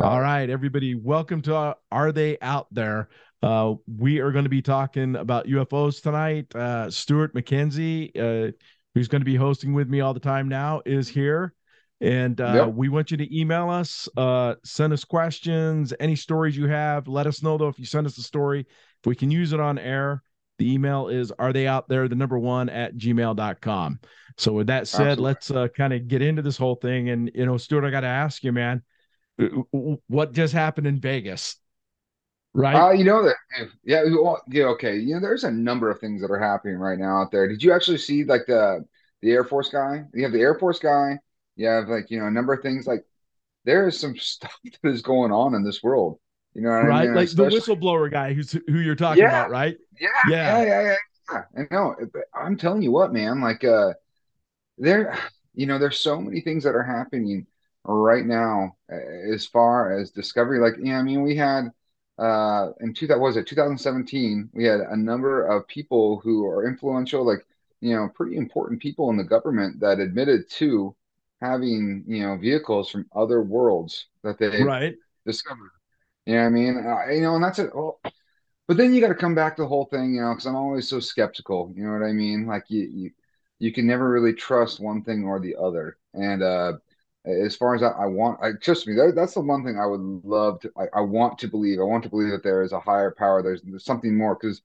All 0.00 0.20
right, 0.20 0.50
everybody, 0.50 0.96
welcome 0.96 1.40
to 1.42 1.54
uh, 1.54 1.74
Are 1.92 2.10
They 2.10 2.36
Out 2.42 2.66
There? 2.72 3.08
Uh, 3.40 3.74
we 3.86 4.18
are 4.18 4.32
going 4.32 4.42
to 4.42 4.50
be 4.50 4.60
talking 4.60 5.14
about 5.14 5.46
UFOs 5.46 6.02
tonight. 6.02 6.52
Uh, 6.52 6.90
Stuart 6.90 7.32
McKenzie, 7.32 8.10
uh, 8.16 8.50
who's 8.92 9.06
going 9.06 9.20
to 9.20 9.24
be 9.24 9.36
hosting 9.36 9.72
with 9.72 9.88
me 9.88 10.00
all 10.00 10.12
the 10.12 10.18
time 10.18 10.48
now, 10.48 10.82
is 10.84 11.06
here. 11.06 11.54
And 12.00 12.40
uh, 12.40 12.64
yep. 12.66 12.74
we 12.74 12.88
want 12.88 13.12
you 13.12 13.16
to 13.18 13.38
email 13.38 13.70
us, 13.70 14.08
uh, 14.16 14.56
send 14.64 14.92
us 14.92 15.04
questions, 15.04 15.94
any 16.00 16.16
stories 16.16 16.56
you 16.56 16.66
have. 16.66 17.06
Let 17.06 17.28
us 17.28 17.40
know, 17.40 17.56
though, 17.56 17.68
if 17.68 17.78
you 17.78 17.86
send 17.86 18.08
us 18.08 18.18
a 18.18 18.22
story, 18.22 18.62
if 18.62 19.06
we 19.06 19.14
can 19.14 19.30
use 19.30 19.52
it 19.52 19.60
on 19.60 19.78
air. 19.78 20.24
The 20.58 20.72
email 20.72 21.06
is 21.06 21.32
are 21.38 21.52
they 21.52 21.68
out 21.68 21.88
there, 21.88 22.08
the 22.08 22.16
number 22.16 22.38
one 22.38 22.68
at 22.68 22.96
gmail.com. 22.96 24.00
So, 24.38 24.52
with 24.52 24.66
that 24.66 24.88
said, 24.88 25.00
Absolutely. 25.02 25.24
let's 25.24 25.50
uh, 25.52 25.68
kind 25.68 25.92
of 25.92 26.08
get 26.08 26.20
into 26.20 26.42
this 26.42 26.56
whole 26.56 26.76
thing. 26.76 27.10
And, 27.10 27.30
you 27.32 27.46
know, 27.46 27.58
Stuart, 27.58 27.84
I 27.84 27.90
got 27.90 28.00
to 28.00 28.08
ask 28.08 28.42
you, 28.42 28.52
man, 28.52 28.82
what 30.08 30.32
just 30.32 30.54
happened 30.54 30.86
in 30.86 31.00
Vegas? 31.00 31.56
Right. 32.52 32.76
Uh, 32.76 32.92
you 32.92 33.02
know 33.02 33.24
that, 33.24 33.34
yeah, 33.84 34.04
yeah, 34.48 34.64
okay. 34.66 34.96
You 34.96 35.14
know, 35.14 35.20
there's 35.20 35.42
a 35.42 35.50
number 35.50 35.90
of 35.90 35.98
things 35.98 36.22
that 36.22 36.30
are 36.30 36.38
happening 36.38 36.76
right 36.76 36.98
now 36.98 37.22
out 37.22 37.32
there. 37.32 37.48
Did 37.48 37.62
you 37.62 37.72
actually 37.72 37.98
see 37.98 38.22
like 38.22 38.46
the 38.46 38.84
the 39.22 39.32
Air 39.32 39.42
Force 39.42 39.70
guy? 39.70 40.04
You 40.14 40.22
have 40.22 40.32
the 40.32 40.40
Air 40.40 40.54
Force 40.54 40.78
guy. 40.78 41.18
You 41.56 41.66
have 41.66 41.88
like 41.88 42.12
you 42.12 42.20
know 42.20 42.26
a 42.26 42.30
number 42.30 42.52
of 42.52 42.62
things. 42.62 42.86
Like 42.86 43.04
there 43.64 43.88
is 43.88 43.98
some 43.98 44.16
stuff 44.18 44.56
that 44.62 44.88
is 44.88 45.02
going 45.02 45.32
on 45.32 45.54
in 45.54 45.64
this 45.64 45.82
world. 45.82 46.20
You 46.54 46.62
know, 46.62 46.70
right? 46.70 47.02
I 47.02 47.04
mean? 47.06 47.14
Like 47.14 47.26
Especially, 47.26 47.58
the 47.58 47.74
whistleblower 47.74 48.10
guy, 48.10 48.32
who's 48.34 48.52
who 48.52 48.78
you're 48.78 48.94
talking 48.94 49.24
yeah, 49.24 49.40
about, 49.40 49.50
right? 49.50 49.76
Yeah, 50.00 50.08
yeah, 50.28 50.62
yeah, 50.62 50.64
yeah, 50.64 50.96
yeah. 51.32 51.42
I 51.56 51.74
know. 51.74 51.96
I'm 52.32 52.56
telling 52.56 52.82
you 52.82 52.92
what, 52.92 53.12
man. 53.12 53.40
Like, 53.40 53.64
uh, 53.64 53.94
there, 54.78 55.18
you 55.54 55.66
know, 55.66 55.78
there's 55.78 55.98
so 55.98 56.20
many 56.20 56.40
things 56.40 56.62
that 56.62 56.76
are 56.76 56.84
happening 56.84 57.46
right 57.84 58.24
now 58.24 58.76
as 58.88 59.46
far 59.46 59.98
as 59.98 60.10
discovery. 60.10 60.58
Like, 60.58 60.74
yeah, 60.82 60.98
I 60.98 61.02
mean, 61.02 61.22
we 61.22 61.36
had 61.36 61.70
uh 62.18 62.70
in 62.80 62.94
two 62.94 63.08
that 63.08 63.18
was 63.18 63.36
it 63.36 63.44
2017 63.44 64.48
we 64.52 64.64
had 64.64 64.78
a 64.78 64.96
number 64.96 65.44
of 65.46 65.66
people 65.66 66.20
who 66.22 66.46
are 66.46 66.64
influential 66.64 67.26
like 67.26 67.44
you 67.80 67.92
know 67.92 68.08
pretty 68.14 68.36
important 68.36 68.80
people 68.80 69.10
in 69.10 69.16
the 69.16 69.24
government 69.24 69.80
that 69.80 69.98
admitted 69.98 70.48
to 70.48 70.94
having 71.40 72.04
you 72.06 72.22
know 72.22 72.36
vehicles 72.36 72.88
from 72.88 73.04
other 73.14 73.42
worlds 73.42 74.06
that 74.22 74.38
they 74.38 74.62
right. 74.62 74.94
discovered. 75.26 75.70
You 76.26 76.34
know 76.36 76.42
what 76.42 76.46
i 76.46 76.50
mean? 76.50 76.76
Uh, 76.86 77.10
you 77.12 77.20
know 77.22 77.34
and 77.34 77.44
that's 77.44 77.58
it. 77.58 77.74
Well, 77.74 78.00
but 78.68 78.76
then 78.76 78.94
you 78.94 79.00
got 79.00 79.08
to 79.08 79.14
come 79.14 79.34
back 79.34 79.56
to 79.56 79.62
the 79.62 79.68
whole 79.68 79.86
thing 79.86 80.14
you 80.14 80.20
know 80.22 80.30
because 80.30 80.46
i'm 80.46 80.56
always 80.56 80.88
so 80.88 81.00
skeptical 81.00 81.72
you 81.76 81.84
know 81.84 81.92
what 81.92 82.06
i 82.08 82.12
mean? 82.12 82.46
Like 82.46 82.64
you, 82.68 82.82
you 82.92 83.10
you 83.58 83.72
can 83.72 83.86
never 83.86 84.08
really 84.08 84.32
trust 84.32 84.80
one 84.80 85.02
thing 85.02 85.24
or 85.24 85.40
the 85.40 85.56
other. 85.56 85.96
And 86.14 86.42
uh 86.42 86.74
as 87.24 87.56
far 87.56 87.74
as 87.74 87.82
I, 87.82 87.88
I 87.88 88.06
want, 88.06 88.40
I 88.42 88.52
trust 88.60 88.86
me, 88.86 88.94
that, 88.94 89.14
that's 89.14 89.34
the 89.34 89.40
one 89.40 89.64
thing 89.64 89.78
I 89.78 89.86
would 89.86 90.00
love 90.24 90.60
to. 90.60 90.70
I, 90.76 90.98
I, 90.98 91.00
want 91.00 91.38
to 91.38 91.48
believe. 91.48 91.80
I 91.80 91.84
want 91.84 92.02
to 92.04 92.10
believe 92.10 92.30
that 92.30 92.42
there 92.42 92.62
is 92.62 92.72
a 92.72 92.80
higher 92.80 93.14
power. 93.16 93.42
There's, 93.42 93.62
there's 93.62 93.84
something 93.84 94.16
more 94.16 94.34
because, 94.34 94.60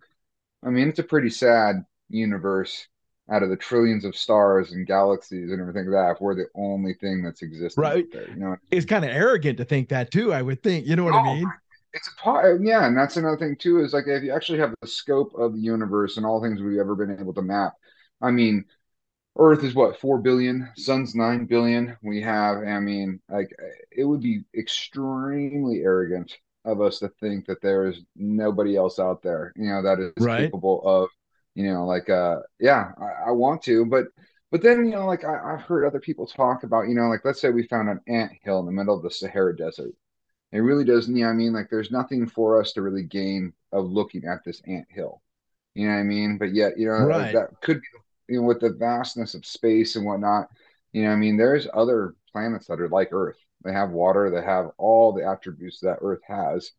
I 0.63 0.69
mean, 0.69 0.89
it's 0.89 0.99
a 0.99 1.03
pretty 1.03 1.29
sad 1.29 1.85
universe 2.09 2.87
out 3.31 3.43
of 3.43 3.49
the 3.49 3.55
trillions 3.55 4.05
of 4.05 4.15
stars 4.15 4.71
and 4.71 4.87
galaxies 4.87 5.51
and 5.51 5.61
everything 5.61 5.85
like 5.85 5.93
that. 5.93 6.11
If 6.15 6.21
we're 6.21 6.35
the 6.35 6.47
only 6.55 6.95
thing 6.95 7.23
that's 7.23 7.41
existing, 7.41 7.81
right? 7.81 8.05
There, 8.11 8.29
you 8.29 8.35
know, 8.35 8.57
it's 8.71 8.85
kind 8.85 9.05
of 9.05 9.11
arrogant 9.11 9.57
to 9.59 9.65
think 9.65 9.89
that 9.89 10.11
too. 10.11 10.33
I 10.33 10.41
would 10.41 10.63
think. 10.63 10.85
You 10.85 10.95
know 10.95 11.03
what 11.03 11.13
oh, 11.13 11.19
I 11.19 11.35
mean? 11.35 11.51
It's 11.93 12.07
a 12.07 12.21
part, 12.21 12.61
yeah, 12.61 12.85
and 12.85 12.97
that's 12.97 13.17
another 13.17 13.37
thing 13.37 13.55
too. 13.57 13.79
Is 13.79 13.93
like 13.93 14.07
if 14.07 14.23
you 14.23 14.33
actually 14.33 14.59
have 14.59 14.73
the 14.81 14.87
scope 14.87 15.33
of 15.35 15.53
the 15.53 15.61
universe 15.61 16.17
and 16.17 16.25
all 16.25 16.41
things 16.41 16.61
we've 16.61 16.79
ever 16.79 16.95
been 16.95 17.17
able 17.19 17.33
to 17.35 17.41
map. 17.41 17.73
I 18.21 18.31
mean, 18.31 18.65
Earth 19.37 19.63
is 19.63 19.75
what 19.75 19.99
four 19.99 20.17
billion, 20.17 20.69
Sun's 20.75 21.15
nine 21.15 21.45
billion. 21.45 21.95
We 22.01 22.21
have, 22.21 22.57
I 22.57 22.79
mean, 22.79 23.19
like 23.29 23.49
it 23.91 24.03
would 24.03 24.21
be 24.21 24.41
extremely 24.55 25.79
arrogant 25.79 26.37
of 26.65 26.81
us 26.81 26.99
to 26.99 27.09
think 27.19 27.45
that 27.45 27.61
there 27.61 27.87
is 27.87 28.01
nobody 28.15 28.75
else 28.75 28.99
out 28.99 29.21
there, 29.21 29.53
you 29.55 29.69
know, 29.69 29.81
that 29.81 29.99
is 29.99 30.11
right. 30.19 30.41
capable 30.41 30.81
of, 30.83 31.09
you 31.55 31.71
know, 31.71 31.85
like, 31.85 32.09
uh, 32.09 32.39
yeah, 32.59 32.91
I, 32.99 33.29
I, 33.29 33.31
want 33.31 33.61
to, 33.63 33.85
but, 33.85 34.07
but 34.51 34.61
then, 34.61 34.85
you 34.85 34.91
know, 34.91 35.05
like 35.05 35.23
I, 35.23 35.53
I've 35.53 35.61
heard 35.61 35.85
other 35.85 35.99
people 35.99 36.27
talk 36.27 36.63
about, 36.63 36.87
you 36.89 36.95
know, 36.95 37.07
like 37.07 37.23
let's 37.23 37.39
say 37.39 37.49
we 37.49 37.63
found 37.67 37.89
an 37.89 38.01
ant 38.07 38.33
hill 38.43 38.59
in 38.59 38.65
the 38.65 38.71
middle 38.71 38.95
of 38.95 39.03
the 39.03 39.11
Sahara 39.11 39.55
Desert. 39.55 39.93
It 40.51 40.59
really 40.59 40.83
doesn't, 40.83 41.15
you 41.15 41.23
know, 41.23 41.29
I 41.29 41.33
mean, 41.33 41.53
like 41.53 41.69
there's 41.69 41.91
nothing 41.91 42.27
for 42.27 42.59
us 42.59 42.73
to 42.73 42.81
really 42.81 43.03
gain 43.03 43.53
of 43.71 43.85
looking 43.85 44.25
at 44.25 44.43
this 44.43 44.61
ant 44.67 44.87
hill. 44.89 45.21
You 45.75 45.87
know 45.87 45.93
what 45.93 45.99
I 45.99 46.03
mean? 46.03 46.37
But 46.37 46.53
yet, 46.53 46.77
you 46.77 46.87
know, 46.87 47.05
right. 47.05 47.33
that 47.33 47.61
could 47.61 47.79
be 47.79 47.87
you 48.29 48.41
know, 48.41 48.47
with 48.47 48.59
the 48.59 48.71
vastness 48.71 49.33
of 49.33 49.45
space 49.45 49.95
and 49.95 50.05
whatnot, 50.05 50.49
you 50.93 51.03
know, 51.03 51.11
I 51.11 51.15
mean, 51.15 51.37
there's 51.37 51.67
other 51.73 52.15
planets 52.31 52.67
that 52.67 52.79
are 52.79 52.89
like 52.89 53.09
Earth. 53.11 53.37
They 53.63 53.73
have 53.73 53.91
water. 53.91 54.29
They 54.29 54.41
have 54.43 54.71
all 54.77 55.11
the 55.11 55.27
attributes 55.27 55.79
that 55.81 55.99
Earth 56.01 56.21
has. 56.27 56.71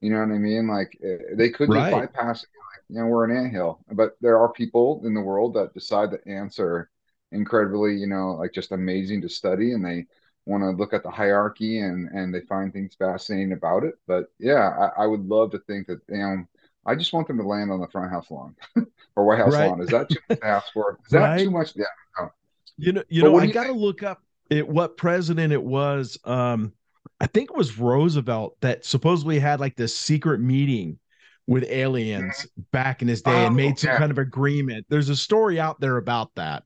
You 0.00 0.10
know 0.10 0.20
what 0.20 0.34
I 0.34 0.38
mean? 0.38 0.66
Like 0.68 0.98
eh, 1.02 1.34
they 1.34 1.50
could 1.50 1.68
right. 1.70 1.90
just 1.90 2.12
bypass. 2.12 2.46
You 2.88 3.00
know, 3.00 3.06
we're 3.06 3.24
an 3.24 3.36
anthill, 3.36 3.80
but 3.92 4.16
there 4.20 4.38
are 4.38 4.52
people 4.52 5.00
in 5.04 5.14
the 5.14 5.20
world 5.20 5.54
that 5.54 5.72
decide 5.72 6.10
that 6.10 6.26
ants 6.26 6.58
are 6.58 6.90
incredibly, 7.32 7.94
you 7.94 8.06
know, 8.06 8.32
like 8.32 8.52
just 8.52 8.72
amazing 8.72 9.22
to 9.22 9.28
study, 9.28 9.72
and 9.72 9.84
they 9.84 10.06
want 10.46 10.62
to 10.62 10.70
look 10.70 10.92
at 10.92 11.02
the 11.02 11.10
hierarchy 11.10 11.80
and 11.80 12.08
and 12.10 12.34
they 12.34 12.42
find 12.42 12.72
things 12.72 12.94
fascinating 12.96 13.52
about 13.52 13.84
it. 13.84 13.94
But 14.06 14.26
yeah, 14.38 14.90
I, 14.98 15.04
I 15.04 15.06
would 15.06 15.26
love 15.26 15.50
to 15.52 15.58
think 15.60 15.86
that 15.86 16.00
you 16.08 16.18
know 16.18 16.44
I 16.86 16.94
just 16.94 17.12
want 17.12 17.28
them 17.28 17.38
to 17.38 17.44
land 17.44 17.70
on 17.70 17.80
the 17.80 17.88
front 17.88 18.10
house 18.10 18.30
lawn 18.30 18.54
or 19.16 19.24
White 19.24 19.38
House 19.38 19.52
right. 19.52 19.68
lawn. 19.68 19.80
Is 19.80 19.88
that 19.88 20.08
too 20.08 20.18
much 20.28 20.38
to 20.40 20.46
ask 20.46 20.72
for? 20.72 20.98
Is 21.04 21.10
that 21.10 21.18
right. 21.20 21.38
too 21.38 21.50
much? 21.50 21.72
Yeah. 21.74 21.84
No. 22.18 22.30
You 22.76 22.92
know, 22.92 23.02
you 23.08 23.22
but 23.22 23.30
know, 23.30 23.38
I 23.38 23.46
got 23.46 23.66
to 23.66 23.72
look 23.72 24.02
up 24.02 24.22
it, 24.50 24.68
what 24.68 24.96
president 24.96 25.52
it 25.52 25.62
was. 25.62 26.18
Um, 26.24 26.72
I 27.20 27.26
think 27.26 27.50
it 27.50 27.56
was 27.56 27.78
Roosevelt 27.78 28.56
that 28.60 28.84
supposedly 28.84 29.38
had 29.38 29.60
like 29.60 29.76
this 29.76 29.96
secret 29.96 30.40
meeting 30.40 30.98
with 31.46 31.64
aliens 31.64 32.34
mm-hmm. 32.34 32.62
back 32.72 33.02
in 33.02 33.08
his 33.08 33.22
day 33.22 33.44
oh, 33.44 33.46
and 33.46 33.56
made 33.56 33.78
some 33.78 33.90
yeah. 33.90 33.98
kind 33.98 34.10
of 34.10 34.18
agreement. 34.18 34.86
There's 34.88 35.08
a 35.08 35.16
story 35.16 35.60
out 35.60 35.80
there 35.80 35.96
about 35.96 36.34
that. 36.34 36.64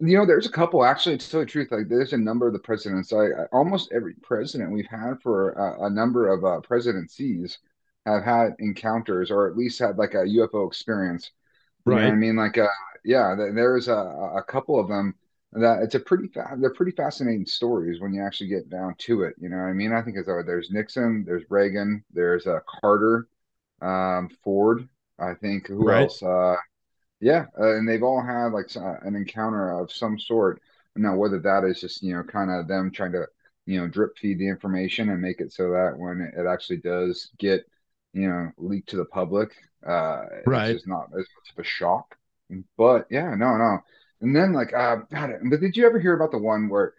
You 0.00 0.16
know, 0.16 0.26
there's 0.26 0.46
a 0.46 0.50
couple 0.50 0.84
actually. 0.84 1.18
To 1.18 1.30
tell 1.30 1.40
the 1.40 1.46
truth, 1.46 1.70
like 1.70 1.88
there's 1.88 2.12
a 2.12 2.18
number 2.18 2.46
of 2.46 2.52
the 2.54 2.58
presidents. 2.58 3.12
I, 3.12 3.26
I 3.26 3.44
almost 3.52 3.92
every 3.92 4.14
president 4.22 4.72
we've 4.72 4.86
had 4.86 5.20
for 5.22 5.50
a, 5.50 5.84
a 5.86 5.90
number 5.90 6.32
of 6.32 6.44
uh, 6.44 6.60
presidencies 6.60 7.58
have 8.06 8.24
had 8.24 8.56
encounters 8.58 9.30
or 9.30 9.48
at 9.48 9.56
least 9.56 9.78
had 9.78 9.98
like 9.98 10.14
a 10.14 10.24
UFO 10.26 10.66
experience. 10.66 11.30
Right. 11.84 12.04
I 12.04 12.12
mean, 12.12 12.36
like, 12.36 12.58
uh, 12.58 12.66
yeah, 13.04 13.34
there's 13.36 13.88
a, 13.88 13.92
a 14.36 14.44
couple 14.46 14.78
of 14.78 14.88
them 14.88 15.14
that 15.52 15.82
it's 15.82 15.94
a 15.94 16.00
pretty 16.00 16.28
fa- 16.28 16.56
they're 16.58 16.72
pretty 16.72 16.92
fascinating 16.92 17.46
stories 17.46 18.00
when 18.00 18.12
you 18.12 18.22
actually 18.22 18.48
get 18.48 18.70
down 18.70 18.94
to 18.98 19.22
it. 19.22 19.34
You 19.40 19.48
know, 19.48 19.58
I 19.58 19.72
mean, 19.72 19.92
I 19.92 20.02
think 20.02 20.16
as 20.16 20.28
uh, 20.28 20.42
there's 20.46 20.70
Nixon, 20.70 21.24
there's 21.26 21.44
Reagan, 21.50 22.04
there's 22.12 22.46
uh, 22.46 22.60
Carter, 22.80 23.28
um, 23.82 24.28
Ford. 24.44 24.88
I 25.18 25.34
think 25.34 25.66
who 25.66 25.84
right. 25.84 26.02
else? 26.02 26.22
Uh, 26.22 26.56
yeah, 27.20 27.46
uh, 27.58 27.76
and 27.76 27.88
they've 27.88 28.02
all 28.02 28.22
had 28.22 28.52
like 28.52 28.74
uh, 28.76 28.96
an 29.02 29.16
encounter 29.16 29.78
of 29.78 29.92
some 29.92 30.18
sort. 30.18 30.60
Now, 30.96 31.16
whether 31.16 31.38
that 31.40 31.64
is 31.64 31.80
just 31.80 32.02
you 32.02 32.14
know 32.14 32.22
kind 32.22 32.50
of 32.50 32.68
them 32.68 32.90
trying 32.90 33.12
to 33.12 33.26
you 33.66 33.80
know 33.80 33.88
drip 33.88 34.16
feed 34.18 34.38
the 34.38 34.48
information 34.48 35.10
and 35.10 35.20
make 35.20 35.40
it 35.40 35.52
so 35.52 35.70
that 35.70 35.94
when 35.96 36.20
it 36.36 36.46
actually 36.46 36.78
does 36.78 37.30
get 37.38 37.64
you 38.12 38.28
know 38.28 38.50
leaked 38.56 38.88
to 38.90 38.96
the 38.96 39.04
public 39.04 39.52
uh 39.86 40.22
right 40.46 40.74
it's 40.74 40.86
not 40.86 41.06
as 41.12 41.26
much 41.36 41.52
of 41.52 41.58
a 41.58 41.64
shock 41.64 42.16
but 42.76 43.06
yeah 43.10 43.34
no 43.34 43.56
no 43.56 43.78
and 44.20 44.34
then 44.34 44.52
like 44.52 44.74
uh 44.74 44.96
God, 45.10 45.30
but 45.50 45.60
did 45.60 45.76
you 45.76 45.86
ever 45.86 45.98
hear 45.98 46.14
about 46.14 46.32
the 46.32 46.38
one 46.38 46.68
where 46.68 46.94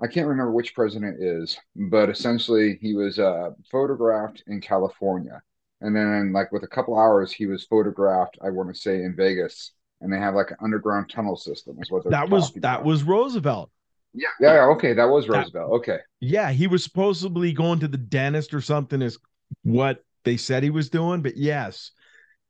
I 0.00 0.06
can't 0.06 0.26
remember 0.26 0.52
which 0.52 0.74
president 0.74 1.22
is, 1.22 1.56
but 1.76 2.10
essentially 2.10 2.78
he 2.80 2.94
was 2.94 3.18
uh, 3.18 3.50
photographed 3.70 4.42
in 4.48 4.60
California, 4.60 5.40
and 5.80 5.94
then 5.94 6.32
like 6.32 6.50
with 6.50 6.64
a 6.64 6.68
couple 6.68 6.98
hours 6.98 7.32
he 7.32 7.46
was 7.46 7.64
photographed. 7.64 8.36
I 8.42 8.50
want 8.50 8.74
to 8.74 8.80
say 8.80 9.04
in 9.04 9.14
Vegas, 9.16 9.72
and 10.00 10.12
they 10.12 10.18
have 10.18 10.34
like 10.34 10.50
an 10.50 10.56
underground 10.60 11.10
tunnel 11.10 11.36
system. 11.36 11.76
Is 11.80 11.90
what 11.90 12.08
that 12.10 12.28
was. 12.28 12.52
That 12.54 12.58
about. 12.58 12.84
was 12.84 13.04
Roosevelt. 13.04 13.70
Yeah, 14.14 14.28
yeah, 14.40 14.64
okay, 14.76 14.94
that 14.94 15.04
was 15.04 15.28
Roosevelt. 15.28 15.70
That, 15.70 15.76
okay, 15.76 15.98
yeah, 16.20 16.50
he 16.50 16.66
was 16.66 16.82
supposedly 16.82 17.52
going 17.52 17.78
to 17.80 17.88
the 17.88 17.98
dentist 17.98 18.52
or 18.52 18.60
something. 18.60 19.00
Is 19.00 19.18
what 19.62 20.02
they 20.24 20.36
said 20.36 20.62
he 20.62 20.70
was 20.70 20.90
doing, 20.90 21.22
but 21.22 21.36
yes, 21.36 21.92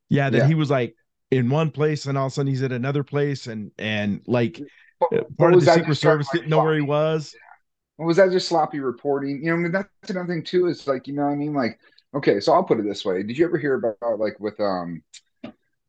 yeah, 0.09 0.29
that 0.29 0.37
yeah. 0.37 0.47
he 0.47 0.55
was 0.55 0.69
like 0.69 0.95
in 1.31 1.49
one 1.49 1.71
place 1.71 2.05
and 2.05 2.17
all 2.17 2.27
of 2.27 2.31
a 2.31 2.35
sudden 2.35 2.47
he's 2.47 2.63
at 2.63 2.71
another 2.71 3.03
place 3.03 3.47
and 3.47 3.71
and 3.77 4.21
like 4.27 4.61
but, 4.99 5.13
uh, 5.13 5.23
part 5.37 5.53
of 5.53 5.63
the 5.63 5.71
Secret 5.71 5.95
Service 5.95 6.27
didn't 6.31 6.49
know 6.49 6.63
where 6.63 6.75
he 6.75 6.81
was. 6.81 7.33
Yeah. 7.33 8.05
Was 8.05 8.17
that 8.17 8.31
just 8.31 8.47
sloppy 8.47 8.79
reporting? 8.79 9.41
You 9.41 9.51
know, 9.51 9.55
I 9.55 9.57
mean, 9.57 9.71
that's 9.71 10.09
another 10.09 10.27
thing 10.27 10.43
too. 10.43 10.67
Is 10.67 10.87
like, 10.87 11.07
you 11.07 11.13
know, 11.13 11.27
I 11.27 11.35
mean, 11.35 11.53
like, 11.53 11.79
okay, 12.13 12.39
so 12.39 12.53
I'll 12.53 12.63
put 12.63 12.79
it 12.79 12.85
this 12.85 13.05
way: 13.05 13.23
Did 13.23 13.37
you 13.37 13.45
ever 13.45 13.57
hear 13.57 13.75
about 13.75 14.19
like 14.19 14.39
with 14.39 14.59
um 14.59 15.01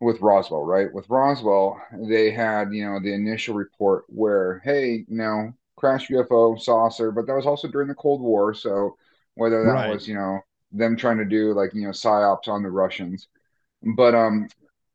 with 0.00 0.20
Roswell, 0.20 0.64
right? 0.64 0.92
With 0.92 1.08
Roswell, 1.08 1.80
they 1.92 2.30
had 2.30 2.72
you 2.72 2.84
know 2.84 3.00
the 3.00 3.12
initial 3.12 3.54
report 3.54 4.04
where, 4.08 4.60
hey, 4.64 5.04
you 5.08 5.16
know, 5.16 5.52
crash 5.76 6.08
UFO 6.08 6.60
saucer, 6.60 7.10
but 7.10 7.26
that 7.26 7.34
was 7.34 7.46
also 7.46 7.68
during 7.68 7.88
the 7.88 7.94
Cold 7.94 8.20
War, 8.20 8.54
so 8.54 8.96
whether 9.34 9.64
that 9.64 9.70
right. 9.70 9.90
was 9.90 10.06
you 10.06 10.14
know 10.14 10.40
them 10.72 10.96
trying 10.96 11.18
to 11.18 11.24
do 11.24 11.52
like 11.54 11.74
you 11.74 11.82
know 11.82 11.90
psyops 11.90 12.48
on 12.48 12.62
the 12.62 12.70
Russians. 12.70 13.28
But 13.96 14.14
um, 14.14 14.48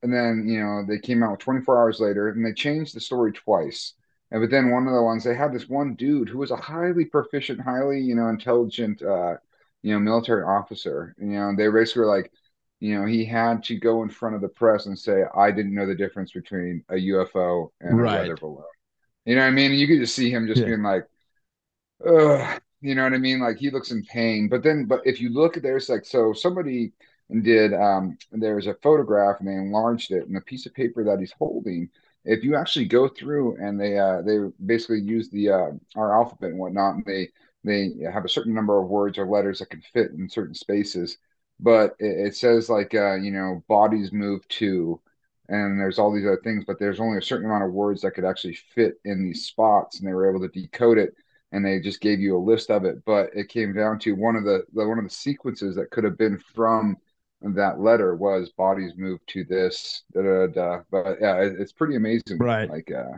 and 0.04 0.14
then 0.14 0.46
you 0.48 0.60
know 0.60 0.86
they 0.88 1.00
came 1.00 1.24
out 1.24 1.40
24 1.40 1.78
hours 1.80 2.00
later 2.00 2.30
and 2.30 2.46
they 2.46 2.54
changed 2.54 2.96
the 2.96 3.00
story 3.02 3.32
twice. 3.32 3.94
And 4.32 4.42
but 4.42 4.50
then 4.50 4.72
one 4.72 4.88
of 4.88 4.94
the 4.94 5.04
ones 5.04 5.24
they 5.24 5.36
had 5.36 5.54
this 5.54 5.70
one 5.70 5.96
dude 5.96 6.30
who 6.30 6.38
was 6.40 6.52
a 6.52 6.56
highly 6.56 7.06
proficient, 7.06 7.62
highly 7.62 8.00
you 8.02 8.16
know 8.16 8.30
intelligent 8.30 9.02
uh, 9.02 9.36
you 9.84 9.94
know, 9.94 10.00
military 10.00 10.44
officer. 10.44 11.16
You 11.20 11.28
know, 11.28 11.54
they 11.56 11.68
basically 11.70 12.02
were 12.02 12.16
like, 12.16 12.32
you 12.80 13.00
know, 13.00 13.06
he 13.06 13.26
had 13.26 13.64
to 13.66 13.78
go 13.78 14.04
in 14.04 14.10
front 14.10 14.36
of 14.36 14.42
the 14.42 14.50
press 14.50 14.86
and 14.86 14.98
say, 14.98 15.24
I 15.36 15.52
didn't 15.52 15.74
know 15.74 15.88
the 15.88 15.96
difference 15.96 16.32
between 16.34 16.84
a 16.90 16.96
UFO 16.98 17.72
and 17.82 18.00
a 18.00 18.08
weather 18.08 18.38
balloon. 18.38 18.64
You 19.26 19.36
know 19.36 19.42
what 19.42 19.48
I 19.48 19.52
mean? 19.52 19.74
You 19.74 19.88
could 19.88 20.00
just 20.00 20.16
see 20.16 20.32
him 20.32 20.48
just 20.48 20.64
Yeah. 20.64 20.66
being 20.66 20.84
like, 20.84 21.06
ugh, 22.06 22.62
you 22.81 22.95
know 22.95 23.04
what 23.04 23.13
I 23.13 23.18
mean? 23.18 23.39
Like 23.39 23.57
he 23.57 23.69
looks 23.69 23.92
in 23.92 24.04
pain. 24.04 24.50
But 24.50 24.63
then, 24.63 24.86
but 24.86 25.01
if 25.06 25.22
you 25.22 25.30
look 25.30 25.57
at 25.57 25.63
there's 25.63 25.89
like, 25.89 26.06
so 26.06 26.33
somebody 26.33 26.94
did, 27.42 27.74
um, 27.74 28.18
there's 28.31 28.68
a 28.68 28.74
photograph 28.75 29.39
and 29.39 29.48
they 29.48 29.54
enlarged 29.54 30.12
it, 30.12 30.28
and 30.28 30.36
the 30.36 30.42
piece 30.42 30.66
of 30.66 30.74
paper 30.74 31.04
that 31.04 31.19
he's 31.19 31.33
holding, 31.33 31.89
if 32.25 32.44
you 32.44 32.56
actually 32.56 32.86
go 32.86 33.07
through 33.07 33.57
and 33.57 33.80
they, 33.80 33.98
uh, 33.98 34.22
they 34.22 34.38
basically 34.66 35.01
use 35.01 35.30
the, 35.30 35.50
uh, 35.50 35.72
our 35.95 36.13
alphabet 36.16 36.50
and 36.51 36.60
whatnot, 36.60 36.95
and 36.95 37.06
they, 37.06 37.30
they 37.63 37.92
have 38.12 38.25
a 38.25 38.30
certain 38.30 38.54
number 38.54 38.80
of 38.81 38.89
words 38.89 39.18
or 39.18 39.25
letters 39.27 39.60
that 39.60 39.69
can 39.69 39.81
fit 39.94 40.12
in 40.12 40.27
certain 40.30 40.56
spaces. 40.56 41.18
But 41.60 41.95
it, 42.00 42.27
it 42.27 42.36
says 42.36 42.69
like, 42.69 42.94
uh, 42.95 43.16
you 43.16 43.31
know, 43.31 43.63
bodies 43.68 44.12
move 44.12 44.48
to, 44.50 45.00
and 45.50 45.80
there's 45.80 46.00
all 46.00 46.13
these 46.13 46.25
other 46.25 46.42
things, 46.44 46.63
but 46.66 46.80
there's 46.80 47.00
only 47.00 47.18
a 47.18 47.22
certain 47.22 47.45
amount 47.45 47.63
of 47.63 47.72
words 47.72 48.01
that 48.01 48.12
could 48.12 48.25
actually 48.25 48.57
fit 48.74 48.95
in 49.06 49.24
these 49.24 49.45
spots, 49.45 50.00
and 50.00 50.07
they 50.07 50.13
were 50.13 50.30
able 50.30 50.39
to 50.48 50.62
decode 50.62 50.98
it 50.98 51.16
and 51.51 51.65
they 51.65 51.80
just 51.80 52.01
gave 52.01 52.19
you 52.19 52.38
a 52.38 52.39
list 52.39 52.69
of 52.69 52.86
it. 52.86 53.03
But 53.06 53.30
it 53.33 53.50
came 53.50 53.74
down 53.74 54.00
to 54.00 54.13
one 54.13 54.36
of 54.36 54.44
the, 54.44 54.63
the 54.74 54.88
one 54.88 54.98
of 54.98 55.03
the 55.03 55.09
sequences 55.09 55.75
that 55.75 55.92
could 55.92 56.03
have 56.03 56.18
been 56.18 56.39
from 56.53 56.98
that 57.42 57.80
letter 57.80 58.15
was 58.15 58.51
bodies 58.51 58.94
moved 58.95 59.27
to 59.27 59.44
this. 59.44 60.03
Da, 60.13 60.21
da, 60.21 60.48
da. 60.48 60.80
But 60.92 61.18
yeah, 61.19 61.38
it, 61.38 61.53
it's 61.59 61.74
pretty 61.74 61.95
amazing. 61.95 62.38
Right. 62.38 62.69
Like, 62.69 62.92
uh, 62.92 63.18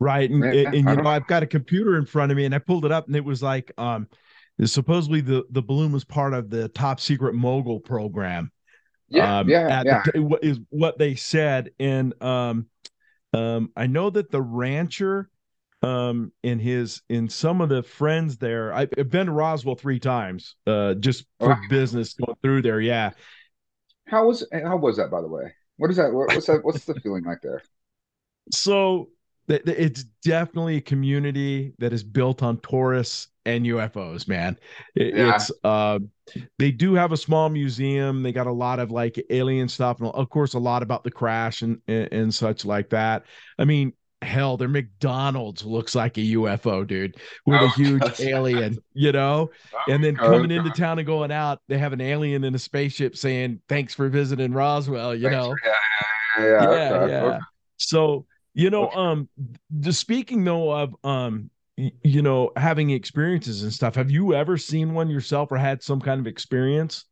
Right. 0.00 0.30
And, 0.30 0.42
Yeah, 0.42 0.50
and, 0.50 0.66
and, 0.66 0.74
you 0.76 0.82
know, 0.82 0.94
know. 0.96 1.10
I've 1.10 1.26
got 1.26 1.42
a 1.42 1.46
computer 1.46 1.96
in 1.96 2.04
front 2.04 2.30
of 2.30 2.36
me 2.36 2.44
and 2.44 2.54
I 2.54 2.58
pulled 2.58 2.84
it 2.84 2.92
up 2.92 3.06
and 3.06 3.16
it 3.16 3.24
was 3.24 3.42
like, 3.42 3.72
um, 3.78 4.08
supposedly 4.64 5.20
the, 5.20 5.44
the 5.50 5.62
balloon 5.62 5.92
was 5.92 6.04
part 6.04 6.34
of 6.34 6.50
the 6.50 6.68
top 6.68 7.00
secret 7.00 7.34
mogul 7.34 7.80
program. 7.80 8.50
yeah, 9.08 9.38
um, 9.38 9.48
yeah, 9.48 9.80
at 9.80 9.86
yeah. 9.86 10.02
The, 10.04 10.38
is 10.42 10.60
what 10.70 10.98
they 10.98 11.14
said. 11.14 11.70
And, 11.78 12.20
um, 12.22 12.66
um, 13.32 13.72
I 13.76 13.86
know 13.86 14.10
that 14.10 14.30
the 14.30 14.42
rancher, 14.42 15.30
um, 15.84 16.32
in 16.42 16.58
his, 16.58 17.02
in 17.08 17.28
some 17.28 17.60
of 17.60 17.68
the 17.68 17.82
friends 17.82 18.36
there, 18.38 18.72
I, 18.72 18.82
I've 18.98 19.10
been 19.10 19.26
to 19.26 19.32
Roswell 19.32 19.74
three 19.74 20.00
times, 20.00 20.56
uh, 20.66 20.94
just 20.94 21.24
for 21.38 21.54
have 21.54 21.70
business 21.70 22.14
going 22.14 22.36
through 22.42 22.62
there. 22.62 22.80
Yeah. 22.80 23.10
How 24.06 24.26
was 24.26 24.46
how 24.52 24.76
was 24.76 24.96
that 24.96 25.10
by 25.10 25.20
the 25.20 25.28
way? 25.28 25.52
What 25.76 25.90
is 25.90 25.96
that? 25.96 26.12
What's 26.12 26.46
that? 26.46 26.64
What's 26.64 26.84
the 26.84 26.94
feeling 26.94 27.24
like 27.24 27.40
there? 27.42 27.62
So 28.50 29.08
it's 29.48 30.04
definitely 30.24 30.76
a 30.76 30.80
community 30.80 31.74
that 31.78 31.92
is 31.92 32.02
built 32.02 32.42
on 32.42 32.58
Taurus 32.58 33.28
and 33.44 33.66
UFOs, 33.66 34.26
man. 34.26 34.58
It- 34.94 35.14
Yeah. 35.16 35.34
It's 35.34 35.50
uh, 35.62 35.98
they 36.58 36.70
do 36.70 36.94
have 36.94 37.12
a 37.12 37.16
small 37.16 37.50
museum. 37.50 38.22
They 38.22 38.32
got 38.32 38.46
a 38.46 38.52
lot 38.52 38.78
of 38.78 38.90
like 38.90 39.22
alien 39.30 39.68
stuff, 39.68 40.00
and 40.00 40.08
of 40.10 40.30
course, 40.30 40.54
a 40.54 40.58
lot 40.58 40.82
about 40.82 41.04
the 41.04 41.10
crash 41.10 41.62
and 41.62 41.80
and, 41.86 42.08
and 42.12 42.34
such 42.34 42.64
like 42.64 42.90
that. 42.90 43.24
I 43.58 43.64
mean, 43.64 43.92
hell, 44.24 44.56
their 44.56 44.68
McDonald's 44.68 45.64
looks 45.64 45.94
like 45.94 46.16
a 46.18 46.20
UFO, 46.22 46.86
dude, 46.86 47.16
with 47.46 47.60
a 47.60 47.64
Oh, 47.64 47.68
huge 47.76 48.00
that's- 48.00 48.20
alien, 48.20 48.78
you 48.94 49.12
know. 49.12 49.50
And 49.88 50.02
then 50.02 50.16
Oh, 50.20 50.24
coming 50.26 50.48
God. 50.48 50.52
into 50.56 50.70
town 50.70 50.98
and 50.98 51.06
going 51.06 51.30
out, 51.30 51.60
they 51.68 51.78
have 51.78 51.92
an 51.92 52.00
alien 52.00 52.44
in 52.44 52.54
a 52.54 52.58
spaceship 52.58 53.16
saying, 53.16 53.60
"Thanks 53.68 53.94
for 53.94 54.08
visiting 54.08 54.52
Roswell," 54.52 55.14
you 55.14 55.28
Thanks 55.28 55.36
know. 55.36 55.50
for- 55.50 55.60
yeah, 55.64 55.74
yeah, 56.38 56.44
yeah, 56.44 56.62
yeah, 56.62 56.68
okay, 56.94 57.12
yeah. 57.12 57.22
okay. 57.24 57.38
So, 57.76 58.26
you 58.54 58.70
know, 58.70 58.86
Okay. 58.86 58.96
um, 58.96 59.28
the 59.70 59.92
speaking 59.92 60.44
though 60.44 60.70
of 60.72 60.96
um, 61.04 61.50
you 61.76 62.22
know, 62.22 62.52
having 62.56 62.90
experiences 62.90 63.64
and 63.64 63.72
stuff. 63.72 63.96
Have 63.96 64.08
you 64.10 64.32
ever 64.32 64.56
seen 64.56 64.94
one 64.94 65.10
yourself 65.10 65.50
or 65.50 65.56
had 65.56 65.82
some 65.82 66.00
kind 66.00 66.20
of 66.20 66.26
experience? 66.28 67.04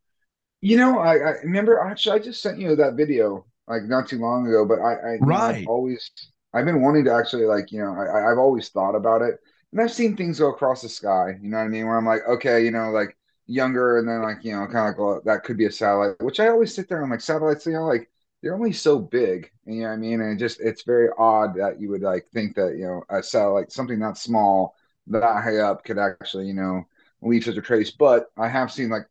You 0.61 0.77
know, 0.77 1.01
I, 1.01 1.15
I 1.17 1.31
remember 1.43 1.81
actually 1.81 2.21
I 2.21 2.23
just 2.23 2.41
sent 2.41 2.61
you 2.61 2.77
that 2.77 2.95
video 2.95 3.45
like 3.67 3.83
not 3.85 4.07
too 4.09 4.19
long 4.21 4.47
ago, 4.47 4.65
but 4.65 4.79
I, 4.79 4.93
I 4.93 5.13
I've 5.15 5.21
Right. 5.21 5.67
always 5.67 6.09
I've 6.55 6.65
been 6.65 6.83
wanting 6.83 7.05
to 7.07 7.15
actually 7.15 7.47
like, 7.47 7.73
you 7.73 7.81
know, 7.81 7.95
I, 7.95 8.31
I've 8.31 8.39
always 8.39 8.69
thought 8.69 8.95
about 8.95 9.23
it. 9.23 9.41
And 9.73 9.81
I've 9.81 9.93
seen 9.93 10.17
things 10.17 10.39
go 10.39 10.51
across 10.51 10.83
the 10.83 10.89
sky, 10.89 11.39
you 11.41 11.49
know 11.49 11.59
what 11.59 11.65
I 11.65 11.69
mean? 11.69 11.87
Where 11.87 11.97
I'm 11.97 12.07
like, 12.07 12.23
okay, 12.29 12.63
you 12.65 12.71
know, 12.71 12.91
like 12.91 13.17
younger 13.47 13.99
and 13.99 14.07
then 14.09 14.23
like, 14.23 14.45
you 14.45 14.53
know, 14.53 14.67
kind 14.67 14.79
of 14.79 14.85
like, 14.87 14.99
well, 14.99 15.23
that 15.25 15.45
could 15.45 15.57
be 15.57 15.65
a 15.67 15.73
satellite, 15.73 16.21
which 16.21 16.41
I 16.41 16.49
always 16.49 16.75
sit 16.75 16.89
there 16.89 16.99
and 16.99 17.05
I'm 17.07 17.11
like, 17.11 17.21
satellites, 17.23 17.65
you 17.67 17.73
know, 17.73 17.87
like 17.87 18.11
they're 18.43 18.55
only 18.55 18.73
so 18.73 18.99
big, 18.99 19.51
you 19.67 19.83
know 19.83 19.89
what 19.89 19.95
I 19.95 19.97
mean? 19.97 20.21
And 20.21 20.33
it 20.33 20.39
just 20.39 20.61
it's 20.61 20.83
very 20.83 21.09
odd 21.17 21.55
that 21.57 21.81
you 21.81 21.89
would 21.91 22.03
like 22.03 22.27
think 22.33 22.55
that, 22.57 22.77
you 22.77 22.85
know, 22.87 23.03
a 23.09 23.23
satellite, 23.23 23.73
something 23.73 23.99
that 24.01 24.19
small, 24.19 24.75
that 25.07 25.43
high 25.43 25.59
up 25.59 25.85
could 25.85 25.99
actually, 25.99 26.47
you 26.49 26.55
know, 26.55 26.85
leave 27.23 27.45
such 27.45 27.57
a 27.57 27.63
trace. 27.63 27.91
But 27.91 28.27
I 28.37 28.49
have 28.49 28.71
seen 28.73 28.91
like 28.91 29.07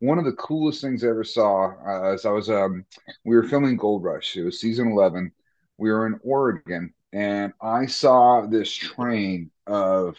one 0.00 0.18
of 0.18 0.24
the 0.24 0.32
coolest 0.32 0.80
things 0.80 1.02
I 1.04 1.08
ever 1.08 1.24
saw 1.24 1.72
uh, 1.86 2.12
as 2.12 2.26
I 2.26 2.30
was 2.30 2.50
um 2.50 2.84
we 3.24 3.36
were 3.36 3.42
filming 3.48 3.76
Gold 3.76 4.02
Rush. 4.04 4.36
It 4.36 4.44
was 4.44 4.60
season 4.60 4.88
11. 4.92 5.32
We 5.78 5.90
were 5.90 6.06
in 6.06 6.18
Oregon 6.22 6.92
and 7.12 7.52
I 7.60 7.86
saw 7.86 8.46
this 8.46 8.72
train 8.72 9.50
of 9.66 10.16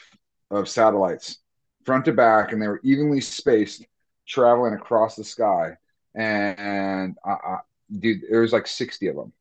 of 0.52 0.70
satellites 0.70 1.40
front 1.86 2.06
to 2.06 2.14
back 2.14 2.52
and 2.52 2.62
they 2.62 2.68
were 2.68 2.82
evenly 2.84 3.22
spaced 3.22 3.86
traveling 4.28 4.74
across 4.74 5.16
the 5.16 5.24
sky 5.24 5.78
and 6.16 7.16
I, 7.26 7.30
I, 7.32 7.58
dude 8.00 8.22
there 8.30 8.42
was 8.42 8.54
like 8.54 8.68
60 8.68 9.08
of 9.08 9.16
them. 9.16 9.34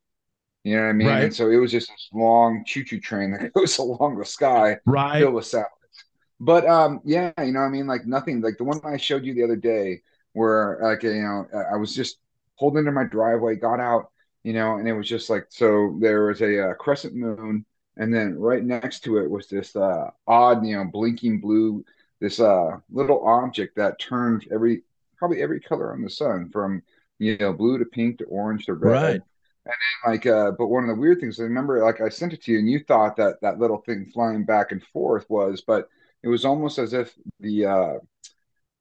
You 0.63 0.75
know 0.75 0.83
what 0.83 0.89
I 0.89 0.93
mean? 0.93 1.07
Right. 1.07 1.23
And 1.23 1.35
so 1.35 1.49
it 1.49 1.55
was 1.57 1.71
just 1.71 1.87
this 1.89 2.09
long 2.13 2.63
choo-choo 2.65 2.99
train 2.99 3.31
that 3.31 3.53
goes 3.55 3.77
along 3.77 4.17
the 4.17 4.25
sky 4.25 4.77
Right. 4.85 5.21
filled 5.21 5.35
with 5.35 5.45
satellites. 5.45 6.03
But 6.39 6.67
um, 6.67 7.01
yeah, 7.05 7.31
you 7.39 7.51
know, 7.51 7.61
what 7.61 7.67
I 7.67 7.69
mean, 7.69 7.87
like 7.87 8.05
nothing, 8.05 8.41
like 8.41 8.57
the 8.57 8.63
one 8.63 8.79
I 8.83 8.97
showed 8.97 9.25
you 9.25 9.33
the 9.33 9.43
other 9.43 9.55
day, 9.55 10.01
where 10.33 10.79
like 10.81 11.03
you 11.03 11.13
know, 11.21 11.47
I 11.71 11.77
was 11.77 11.95
just 11.95 12.19
pulled 12.59 12.77
into 12.77 12.91
my 12.91 13.05
driveway, 13.05 13.55
got 13.55 13.79
out, 13.79 14.11
you 14.47 14.53
know, 14.53 14.77
and 14.77 14.87
it 14.87 14.93
was 14.93 15.07
just 15.07 15.29
like 15.29 15.47
so. 15.49 15.97
There 15.99 16.25
was 16.27 16.41
a 16.41 16.71
uh, 16.71 16.73
crescent 16.75 17.15
moon, 17.15 17.65
and 17.97 18.13
then 18.13 18.37
right 18.39 18.63
next 18.63 19.01
to 19.01 19.17
it 19.19 19.29
was 19.29 19.47
this 19.47 19.75
uh, 19.75 20.09
odd, 20.27 20.65
you 20.65 20.77
know, 20.77 20.85
blinking 20.85 21.39
blue, 21.41 21.83
this 22.19 22.39
uh 22.39 22.77
little 22.91 23.25
object 23.27 23.75
that 23.77 23.99
turned 23.99 24.47
every 24.51 24.83
probably 25.17 25.41
every 25.41 25.59
color 25.59 25.91
on 25.93 26.01
the 26.01 26.09
sun 26.09 26.49
from 26.51 26.81
you 27.19 27.37
know 27.37 27.53
blue 27.53 27.77
to 27.79 27.85
pink 27.85 28.19
to 28.19 28.25
orange 28.25 28.65
to 28.65 28.73
red 28.73 28.99
Right. 29.03 29.21
And 29.65 29.73
then, 30.05 30.13
like 30.13 30.25
uh 30.25 30.51
but 30.57 30.67
one 30.67 30.83
of 30.83 30.89
the 30.89 30.99
weird 31.01 31.19
things 31.19 31.39
i 31.39 31.43
remember 31.43 31.83
like 31.83 32.01
i 32.01 32.09
sent 32.09 32.33
it 32.33 32.41
to 32.43 32.51
you 32.51 32.59
and 32.59 32.69
you 32.69 32.79
thought 32.83 33.17
that 33.17 33.41
that 33.41 33.59
little 33.59 33.79
thing 33.79 34.05
flying 34.13 34.45
back 34.45 34.71
and 34.71 34.83
forth 34.83 35.25
was 35.29 35.61
but 35.61 35.89
it 36.23 36.27
was 36.29 36.45
almost 36.45 36.79
as 36.79 36.93
if 36.93 37.13
the 37.39 37.65
uh 37.65 37.93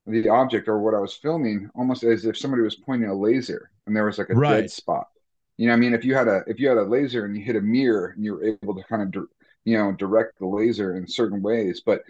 the 0.07 0.29
object 0.29 0.69
or 0.69 0.79
what 0.81 0.95
i 0.95 1.01
was 1.01 1.15
filming 1.15 1.71
almost 1.75 2.03
as 2.05 2.25
if 2.25 2.39
somebody 2.39 2.63
was 2.63 2.77
pointing 2.77 3.09
a 3.11 3.15
laser 3.15 3.71
and 3.87 3.97
there 3.97 4.05
was 4.07 4.19
like 4.19 4.31
a 4.31 4.35
Right. 4.35 4.49
dead 4.49 4.71
spot 4.71 5.09
you 5.57 5.67
know 5.67 5.73
what 5.73 5.77
i 5.77 5.81
mean 5.81 5.95
if 5.95 6.05
you 6.05 6.15
had 6.15 6.29
a 6.29 6.43
if 6.47 6.59
you 6.61 6.69
had 6.69 6.79
a 6.79 6.83
laser 6.83 7.25
and 7.25 7.37
you 7.37 7.45
hit 7.45 7.57
a 7.57 7.61
mirror 7.61 8.09
and 8.17 8.25
you 8.25 8.35
were 8.35 8.45
able 8.45 8.75
to 8.75 8.83
kind 8.85 9.03
of 9.17 9.25
you 9.65 9.77
know 9.79 9.93
direct 9.93 10.39
the 10.39 10.47
laser 10.47 10.97
in 10.97 11.07
certain 11.09 11.43
ways 11.43 11.83
but 11.85 12.03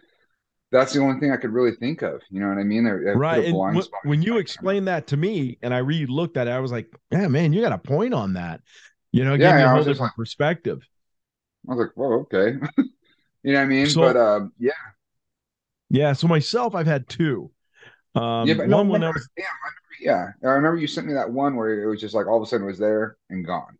that's 0.72 0.92
the 0.92 1.00
only 1.00 1.20
thing 1.20 1.32
i 1.32 1.36
could 1.36 1.52
really 1.52 1.74
think 1.76 2.02
of 2.02 2.22
you 2.30 2.40
know 2.40 2.48
what 2.48 2.58
i 2.58 2.64
mean 2.64 2.84
put 2.84 3.14
Right. 3.18 3.38
a 3.38 3.44
And 3.44 3.56
blind 3.56 3.82
spot 3.82 4.00
when 4.02 4.22
you 4.22 4.38
explained 4.38 4.88
that 4.88 5.06
to 5.08 5.16
me 5.16 5.58
and 5.62 5.72
I 5.72 5.78
re 5.78 6.06
looked 6.06 6.36
at 6.36 6.48
it, 6.48 6.50
I 6.50 6.60
was 6.60 6.70
like, 6.72 6.92
yeah, 7.10 7.28
man, 7.28 7.52
you 7.52 7.62
got 7.62 7.72
a 7.72 7.78
point 7.78 8.14
on 8.14 8.34
that. 8.34 8.60
You 9.12 9.24
know, 9.24 9.34
Yeah, 9.36 9.58
yeah, 9.58 9.66
a 9.66 9.68
I 9.74 9.74
whole 9.74 9.84
different 9.84 10.14
perspective. 10.14 10.82
i 11.68 11.74
was 11.74 11.78
like 11.86 11.96
whoa 11.96 12.20
okay 12.20 12.54
you 13.42 13.52
know 13.52 13.58
what 13.58 13.64
i 13.64 13.66
mean 13.66 13.94
So- 13.94 14.00
but 14.00 14.16
um 14.16 14.52
yeah 14.58 14.72
Yeah. 15.90 16.12
So 16.12 16.26
myself, 16.28 16.74
I've 16.74 16.86
had 16.86 17.08
two. 17.08 17.50
Um, 18.14 18.48
yeah, 18.48 18.54
but 18.54 18.68
no, 18.68 18.78
one 18.78 18.88
when 18.88 19.04
I 19.04 19.10
was 19.10 19.28
yeah, 19.36 19.44
I 19.44 19.70
yeah, 20.00 20.32
I 20.42 20.46
remember 20.46 20.78
you 20.78 20.86
sent 20.86 21.06
me 21.06 21.14
that 21.14 21.30
one 21.30 21.56
where 21.56 21.82
it 21.82 21.86
was 21.86 22.00
just 22.00 22.14
like 22.14 22.26
all 22.26 22.36
of 22.36 22.42
a 22.42 22.46
sudden 22.46 22.64
it 22.66 22.70
was 22.70 22.78
there 22.78 23.16
and 23.30 23.44
gone. 23.46 23.78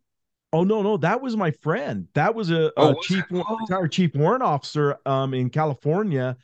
Oh 0.53 0.65
no, 0.65 0.83
no, 0.83 0.97
that 0.99 1.21
was 1.21 1.37
my 1.37 1.51
friend. 1.51 2.09
That 2.15 2.35
was 2.35 2.51
a, 2.51 2.73
Oh, 2.77 2.91
a 2.91 2.95
was 2.95 3.07
chief? 3.07 3.25
Oh. 3.33 3.59
retired 3.61 3.93
chief 3.93 4.15
warrant 4.15 4.43
officer 4.43 4.97
um, 5.05 5.35
in 5.35 5.51
California, 5.51 6.37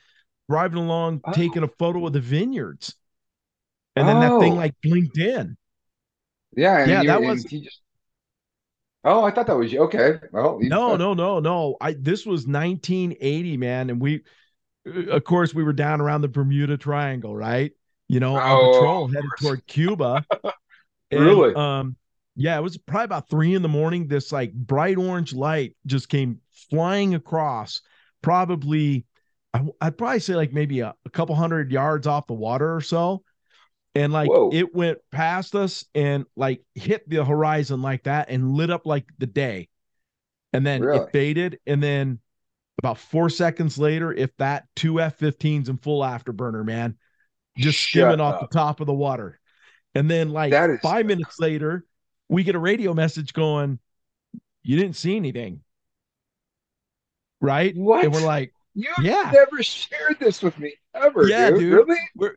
driving 0.49 0.79
along, 0.79 1.21
Oh. 1.25 1.33
taking 1.33 1.63
a 1.63 1.69
photo 1.69 2.07
of 2.07 2.13
the 2.13 2.21
vineyards, 2.21 2.95
and 3.97 4.07
then 4.09 4.21
that 4.21 4.39
thing 4.41 4.53
Oh. 4.55 4.57
like 4.57 4.75
blinked 4.83 5.19
in. 5.19 5.57
Yeah, 6.57 6.79
and 6.81 6.91
Yeah, 6.91 7.03
that 7.05 7.23
was- 7.23 7.45
he 7.45 7.63
just. 7.63 7.81
Oh, 9.05 9.25
I 9.25 9.33
thought 9.33 9.47
that 9.49 9.57
was 9.57 9.73
you. 9.73 9.83
Okay, 9.85 10.21
well, 10.33 10.59
you- 10.63 10.69
No, 10.69 10.97
no, 10.97 11.13
no, 11.15 11.41
no. 11.41 11.77
I 11.81 11.95
this 11.95 12.25
was 12.25 12.47
1980, 12.47 13.57
man, 13.57 13.91
and 13.91 14.01
we, 14.01 14.23
uh, 14.87 15.11
of 15.13 15.25
course, 15.25 15.55
we 15.55 15.65
were 15.65 15.73
down 15.73 16.01
around 16.01 16.21
the 16.21 16.29
Bermuda 16.29 16.77
Triangle, 16.77 17.35
right? 17.37 17.73
You 18.13 18.21
know, 18.21 18.41
on 18.41 18.59
Oh, 18.59 18.61
patrol 18.61 19.09
headed 19.09 19.37
toward 19.37 19.67
Cuba. 19.67 20.27
And, 21.11 21.21
Really? 21.21 21.55
Um, 21.55 21.97
yeah, 22.37 22.59
it 22.59 22.63
was 22.63 22.79
probably 22.79 23.05
about 23.07 23.31
three 23.31 23.55
in 23.55 23.63
the 23.63 23.69
morning. 23.69 24.09
This 24.09 24.33
like 24.33 24.53
bright 24.55 24.99
orange 24.99 25.35
light 25.35 25.77
just 25.87 26.09
came 26.09 26.41
flying 26.71 27.15
across, 27.15 27.83
probably, 28.23 29.07
I, 29.55 29.65
I'd 29.81 29.99
probably 29.99 30.21
say 30.21 30.37
like 30.37 30.53
maybe 30.53 30.81
a, 30.81 30.95
a 31.07 31.11
couple 31.11 31.35
hundred 31.35 31.73
yards 31.73 32.07
off 32.07 32.27
the 32.29 32.35
water 32.35 32.75
or 32.77 32.83
so. 32.83 33.25
And 33.95 34.13
like 34.13 34.29
Whoa. 34.29 34.51
it 34.51 34.75
went 34.75 34.99
past 35.11 35.55
us 35.55 35.85
and 35.95 36.27
like 36.37 36.63
hit 36.75 37.09
the 37.09 37.25
horizon 37.25 37.83
like 37.83 38.05
that 38.05 38.31
and 38.31 38.53
lit 38.53 38.71
up 38.71 38.87
like 38.87 39.07
the 39.19 39.27
day. 39.27 39.69
And 40.53 40.67
then 40.67 40.85
Really? 40.85 41.07
it 41.07 41.11
faded. 41.13 41.59
And 41.67 41.83
then 41.83 42.21
about 42.79 42.99
four 42.99 43.31
seconds 43.31 43.79
later, 43.79 44.13
if 44.13 44.37
that 44.39 44.67
two 44.77 45.01
F 45.01 45.19
15s 45.19 45.69
in 45.69 45.79
full 45.79 46.03
afterburner, 46.03 46.65
man, 46.65 46.97
just 47.57 47.79
Shut 47.79 48.03
skimming 48.03 48.21
off 48.21 48.43
up. 48.43 48.51
the 48.51 48.57
top 48.59 48.81
of 48.81 48.87
the 48.87 48.95
water. 48.95 49.39
And 49.95 50.11
then, 50.11 50.31
like 50.31 50.53
five 50.83 51.07
minutes 51.07 51.39
later, 51.39 51.85
we 52.29 52.45
get 52.45 52.55
a 52.55 52.59
radio 52.59 52.95
message 52.95 53.33
going, 53.33 53.79
You 54.63 54.77
didn't 54.77 54.97
see 54.97 55.17
anything. 55.17 55.61
Right? 57.41 57.77
What? 57.77 58.05
And 58.05 58.13
we're 58.13 58.27
like, 58.27 58.53
You 58.75 58.91
Yeah. 59.03 59.31
never 59.33 59.63
shared 59.63 60.19
this 60.19 60.43
with 60.43 60.59
me 60.59 60.75
ever, 60.95 61.29
Yeah, 61.29 61.51
dude. 61.51 61.61
dude. 61.61 61.73
Really? 61.89 62.01
we're 62.15 62.37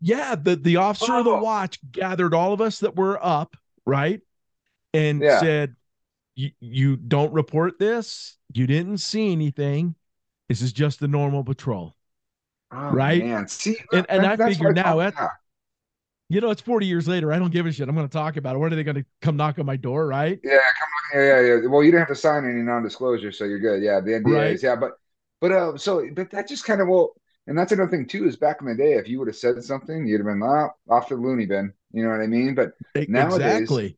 yeah, 0.00 0.34
the, 0.34 0.56
the 0.56 0.76
officer 0.76 1.14
of 1.14 1.24
the 1.24 1.30
Oh. 1.30 1.42
watch 1.42 1.78
gathered 1.90 2.34
all 2.34 2.52
of 2.52 2.60
us 2.60 2.80
that 2.80 2.96
were 2.96 3.18
up, 3.24 3.56
right? 3.86 4.20
And 4.92 5.22
Yeah. 5.22 5.40
said, 5.40 5.76
you, 6.34 6.50
you 6.60 6.96
don't 6.96 7.32
report 7.32 7.78
this. 7.78 8.36
You 8.52 8.66
didn't 8.66 8.98
see 8.98 9.32
anything. 9.32 9.94
This 10.48 10.60
is 10.60 10.72
just 10.72 11.00
a 11.02 11.08
normal 11.08 11.44
patrol. 11.44 11.95
Oh, 12.72 12.90
Right? 12.90 13.24
Man, 13.24 13.48
see, 13.48 13.76
And- 13.92 14.06
and 14.08 14.26
I 14.26 14.36
figure 14.36 14.68
what 14.68 14.76
now 14.76 15.00
at- 15.00 15.14
You 16.28 16.40
know, 16.40 16.50
it's 16.50 16.60
40 16.60 16.86
years 16.86 17.06
later. 17.06 17.32
I 17.32 17.38
don't 17.38 17.52
give 17.52 17.66
a 17.66 17.72
shit. 17.72 17.88
I'm 17.88 17.94
going 17.94 18.08
to 18.08 18.12
talk 18.12 18.36
about 18.36 18.56
it. 18.56 18.58
When 18.58 18.72
are 18.72 18.76
they 18.76 18.82
going 18.82 18.96
to 18.96 19.04
come 19.22 19.36
knock 19.36 19.60
on 19.60 19.66
my 19.66 19.76
door? 19.76 20.08
Right. 20.08 20.40
Yeah, 20.42 20.56
come 20.58 21.20
on. 21.20 21.20
Yeah, 21.24 21.40
yeah, 21.40 21.54
yeah. 21.62 21.66
Well, 21.68 21.84
you 21.84 21.92
didn't 21.92 22.00
have 22.00 22.08
to 22.08 22.16
sign 22.16 22.44
any 22.44 22.62
non-disclosure, 22.62 23.30
so 23.30 23.44
you're 23.44 23.60
good. 23.60 23.80
Yeah, 23.80 24.00
the 24.00 24.10
NDAs. 24.14 24.32
Right. 24.34 24.62
Yeah, 24.62 24.74
but 24.74 24.98
but 25.40 25.52
uh, 25.52 25.76
so 25.78 26.04
but 26.12 26.30
that 26.32 26.48
just 26.48 26.64
kind 26.64 26.80
of 26.80 26.88
well, 26.88 27.12
and 27.46 27.56
that's 27.56 27.70
another 27.70 27.88
thing 27.92 28.06
too 28.06 28.26
is 28.26 28.34
back 28.36 28.56
in 28.60 28.66
the 28.66 28.74
day, 28.74 28.94
if 28.94 29.06
you 29.06 29.20
would 29.20 29.28
have 29.28 29.36
said 29.36 29.62
something, 29.62 30.04
you'd 30.04 30.18
have 30.18 30.26
been 30.26 30.42
ah, 30.42 30.70
off 30.88 31.08
the 31.10 31.14
loony 31.14 31.46
bin. 31.46 31.72
You 31.92 32.02
know 32.02 32.10
what 32.10 32.20
I 32.20 32.26
mean? 32.26 32.56
But 32.56 32.72
E- 32.98 33.06
Nowadays- 33.08 33.60
Exactly. 33.60 33.96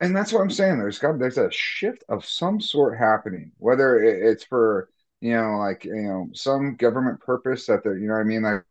and 0.00 0.14
that's 0.14 0.32
what 0.32 0.42
I'm 0.42 0.50
saying. 0.50 0.78
There's 0.78 1.00
got 1.00 1.18
there's 1.18 1.38
a 1.38 1.50
shift 1.50 2.04
of 2.08 2.24
some 2.24 2.60
sort 2.60 2.96
happening, 2.96 3.50
whether 3.58 3.96
it's 4.00 4.44
for 4.44 4.90
you 5.20 5.32
know 5.34 5.58
like 5.58 5.84
you 5.84 5.94
know 6.02 6.28
some 6.34 6.76
government 6.76 7.20
purpose 7.20 7.66
that 7.66 7.82
they're 7.82 7.98
you 7.98 8.06
know 8.06 8.14
what 8.14 8.20
I 8.20 8.24
mean 8.24 8.42
like 8.42 8.64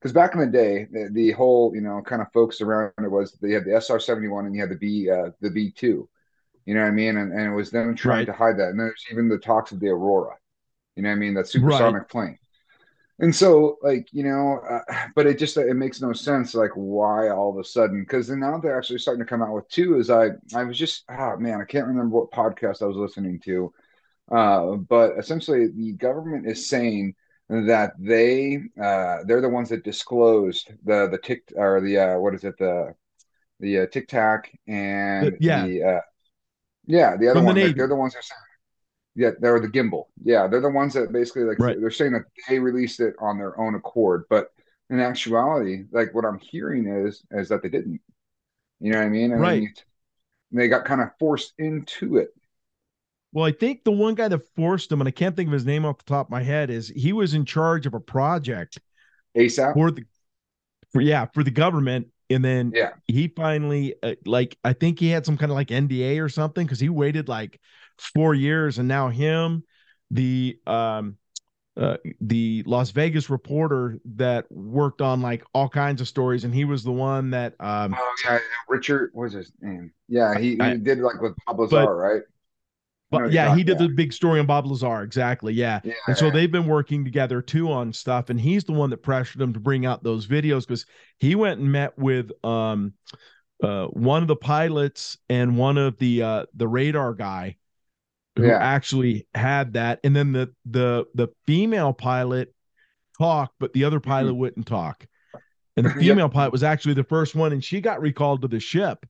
because 0.00 0.12
back 0.12 0.34
in 0.34 0.40
the 0.40 0.46
day 0.46 0.86
the, 0.90 1.08
the 1.12 1.32
whole 1.32 1.74
you 1.74 1.80
know 1.80 2.02
kind 2.02 2.22
of 2.22 2.32
focus 2.32 2.60
around 2.60 2.92
it 2.98 3.10
was 3.10 3.32
they 3.34 3.52
had 3.52 3.64
the 3.64 3.74
SR 3.74 4.00
seventy 4.00 4.28
one 4.28 4.46
and 4.46 4.54
you 4.54 4.60
had 4.60 4.70
the 4.70 4.76
B 4.76 5.10
uh, 5.10 5.30
the 5.40 5.50
B 5.50 5.70
two, 5.72 6.08
you 6.66 6.74
know 6.74 6.82
what 6.82 6.88
I 6.88 6.92
mean, 6.92 7.16
and, 7.18 7.32
and 7.32 7.52
it 7.52 7.54
was 7.56 7.70
them 7.70 7.94
trying 7.96 8.26
Right. 8.26 8.28
to 8.28 8.32
hide 8.34 8.58
that. 8.58 8.70
And 8.70 8.80
there's 8.80 9.04
even 9.12 9.28
the 9.28 9.38
talks 9.38 9.72
of 9.72 9.80
the 9.80 9.88
Aurora, 9.88 10.36
you 10.96 11.02
know 11.04 11.10
what 11.10 11.16
I 11.16 11.18
mean, 11.18 11.34
that 11.34 11.48
supersonic 11.48 12.08
plane. 12.10 12.38
And 13.18 13.34
so, 13.34 13.78
like 13.82 14.08
you 14.12 14.22
know, 14.24 14.60
uh, 14.68 15.06
but 15.14 15.26
it 15.26 15.38
just 15.38 15.56
it 15.56 15.74
makes 15.74 16.02
no 16.02 16.12
sense, 16.12 16.54
like 16.54 16.72
why 16.74 17.30
all 17.30 17.50
of 17.50 17.56
a 17.58 17.64
sudden? 17.64 18.02
Because 18.02 18.28
now 18.28 18.58
they're 18.58 18.76
actually 18.76 18.98
starting 18.98 19.24
to 19.24 19.28
come 19.28 19.42
out 19.42 19.54
with 19.54 19.68
two. 19.70 19.98
Is 19.98 20.10
I 20.10 20.30
I 20.54 20.64
was 20.64 20.78
just 20.78 21.04
oh 21.08 21.36
man, 21.38 21.60
I 21.60 21.64
can't 21.64 21.86
remember 21.86 22.14
what 22.16 22.30
podcast 22.30 22.82
I 22.82 22.86
was 22.86 22.96
listening 22.98 23.40
to, 23.40 23.72
uh, 24.30 24.72
but 24.76 25.12
essentially 25.18 25.68
the 25.68 25.92
government 25.92 26.46
is 26.46 26.68
saying 26.68 27.14
that 27.48 27.92
they 27.98 28.58
uh, 28.82 29.18
they're 29.26 29.40
the 29.40 29.48
ones 29.48 29.68
that 29.68 29.84
disclosed 29.84 30.72
the 30.84 31.08
the 31.08 31.18
tick 31.18 31.52
or 31.56 31.80
the 31.80 31.98
uh, 31.98 32.18
what 32.18 32.34
is 32.34 32.44
it 32.44 32.56
the 32.58 32.94
the 33.60 33.80
uh, 33.80 33.86
tic 33.86 34.08
tac 34.08 34.52
and 34.68 35.32
The- 35.32 35.38
yeah. 35.40 35.66
the 35.66 35.82
uh, 35.84 36.00
yeah 36.86 37.16
the 37.16 37.28
other 37.28 37.40
From 37.40 37.44
the 37.44 37.46
one 37.46 37.54
like, 37.56 37.64
Navy. 37.66 37.78
they're 37.78 37.88
the 37.88 37.96
ones 37.96 38.14
that 38.14 38.20
are 38.20 38.22
saying 38.22 38.40
yeah 39.16 39.30
they're 39.40 39.60
the 39.60 39.68
gimbal 39.68 40.06
yeah 40.22 40.46
they're 40.48 40.60
the 40.60 40.70
ones 40.70 40.94
that 40.94 41.12
basically 41.12 41.44
like 41.44 41.58
Right. 41.58 41.80
they're 41.80 41.90
saying 41.90 42.12
that 42.12 42.24
they 42.48 42.58
released 42.58 43.00
it 43.00 43.14
on 43.20 43.38
their 43.38 43.58
own 43.60 43.74
accord 43.74 44.24
but 44.30 44.48
in 44.90 45.00
actuality 45.00 45.84
like 45.92 46.14
what 46.14 46.24
I'm 46.24 46.38
hearing 46.38 46.86
is 46.86 47.24
is 47.32 47.48
that 47.48 47.62
they 47.62 47.68
didn't 47.68 48.00
you 48.80 48.92
know 48.92 48.98
what 48.98 49.06
I 49.06 49.10
mean 49.10 49.32
and 49.32 49.40
Right. 49.40 49.62
you- 49.62 49.70
they 50.52 50.68
got 50.68 50.84
kind 50.84 51.00
of 51.00 51.10
forced 51.18 51.54
into 51.58 52.18
it 52.18 52.30
Well, 53.32 53.44
I 53.44 53.52
think 53.52 53.84
the 53.84 53.92
one 53.92 54.14
guy 54.14 54.28
that 54.28 54.54
forced 54.54 54.90
him, 54.90 55.00
and 55.00 55.08
I 55.08 55.10
can't 55.10 55.36
think 55.36 55.48
of 55.48 55.52
his 55.52 55.66
name 55.66 55.84
off 55.84 55.98
the 55.98 56.04
top 56.04 56.26
of 56.26 56.30
my 56.30 56.42
head, 56.42 56.70
is 56.70 56.88
he 56.88 57.12
was 57.12 57.34
in 57.34 57.44
charge 57.44 57.86
of 57.86 57.94
a 57.94 58.00
project 58.00 58.78
ASAP 59.36 59.74
for 59.74 59.90
the, 59.90 60.04
for 60.92 61.00
yeah, 61.00 61.26
for 61.34 61.42
the 61.44 61.50
government, 61.50 62.08
and 62.30 62.44
then 62.44 62.72
yeah. 62.74 62.90
he 63.06 63.28
finally, 63.28 63.94
uh, 64.02 64.14
like, 64.24 64.56
I 64.64 64.72
think 64.72 64.98
he 64.98 65.08
had 65.08 65.26
some 65.26 65.36
kind 65.36 65.52
of 65.52 65.56
like 65.56 65.68
NDA 65.68 66.22
or 66.22 66.28
something 66.28 66.64
because 66.64 66.80
he 66.80 66.88
waited 66.88 67.28
like 67.28 67.60
four 67.98 68.34
years, 68.34 68.78
and 68.78 68.88
now 68.88 69.08
him, 69.08 69.64
the 70.10 70.58
um, 70.66 71.18
uh, 71.76 71.98
the 72.22 72.62
Las 72.66 72.90
Vegas 72.90 73.28
reporter 73.28 73.98
that 74.14 74.50
worked 74.50 75.02
on 75.02 75.20
like 75.20 75.44
all 75.52 75.68
kinds 75.68 76.00
of 76.00 76.08
stories, 76.08 76.44
and 76.44 76.54
he 76.54 76.64
was 76.64 76.82
the 76.82 76.92
one 76.92 77.30
that 77.30 77.54
um, 77.60 77.94
oh 77.98 78.14
yeah 78.24 78.38
Richard 78.68 79.10
what 79.12 79.24
was 79.24 79.34
his 79.34 79.52
name. 79.60 79.92
Yeah 80.08 80.38
he, 80.38 80.52
he 80.52 80.60
I- 80.60 80.76
did 80.76 80.98
like 80.98 81.20
with 81.20 81.34
Bob 81.46 81.60
Lazar 81.60 81.94
right 81.94 82.22
but 83.10 83.30
yeah, 83.30 83.48
he 83.48 83.62
did 83.64 83.78
the 83.78 83.88
big 83.88 84.12
story 84.12 84.40
on 84.40 84.46
Bob 84.46 84.66
Lazar, 84.66 85.02
exactly, 85.02 85.52
yeah. 85.54 85.80
yeah 85.84 85.94
And 86.06 86.16
so 86.16 86.30
they've 86.30 86.50
been 86.50 86.66
working 86.66 87.04
together 87.04 87.40
too 87.42 87.70
on 87.70 87.92
stuff, 87.92 88.30
and 88.30 88.40
he's 88.40 88.64
the 88.64 88.72
one 88.72 88.90
that 88.90 88.98
pressured 89.02 89.40
him 89.40 89.52
to 89.52 89.60
bring 89.60 89.86
out 89.86 90.02
those 90.02 90.26
videos 90.26 90.62
because 90.66 90.86
he 91.18 91.34
went 91.34 91.60
and 91.60 91.70
met 91.70 91.96
with 91.98 92.30
um 92.44 92.92
uh 93.62 93.86
one 93.86 94.22
of 94.22 94.28
the 94.28 94.36
pilots 94.36 95.18
and 95.28 95.56
one 95.56 95.78
of 95.78 95.98
the 95.98 96.22
uh 96.22 96.46
the 96.54 96.68
radar 96.68 97.14
guy 97.14 97.56
who 98.36 98.46
Yeah. 98.46 98.58
actually 98.60 99.26
had 99.34 99.74
that, 99.74 100.00
and 100.04 100.14
then 100.14 100.32
the 100.32 100.52
the 100.66 101.06
the 101.14 101.28
female 101.46 101.92
pilot 101.92 102.54
talked, 103.18 103.54
but 103.60 103.72
the 103.72 103.84
other 103.84 104.00
pilot 104.00 104.34
wouldn't 104.34 104.66
talk. 104.66 105.06
And 105.76 105.86
the 105.86 105.90
Mm-hmm. 105.90 106.00
Yep. 106.04 106.16
female 106.16 106.28
pilot 106.28 106.52
was 106.52 106.62
actually 106.62 106.94
the 106.94 107.04
first 107.04 107.34
one, 107.34 107.52
and 107.52 107.62
she 107.64 107.80
got 107.80 108.00
recalled 108.00 108.42
to 108.42 108.48
the 108.48 108.60
ship. 108.60 109.06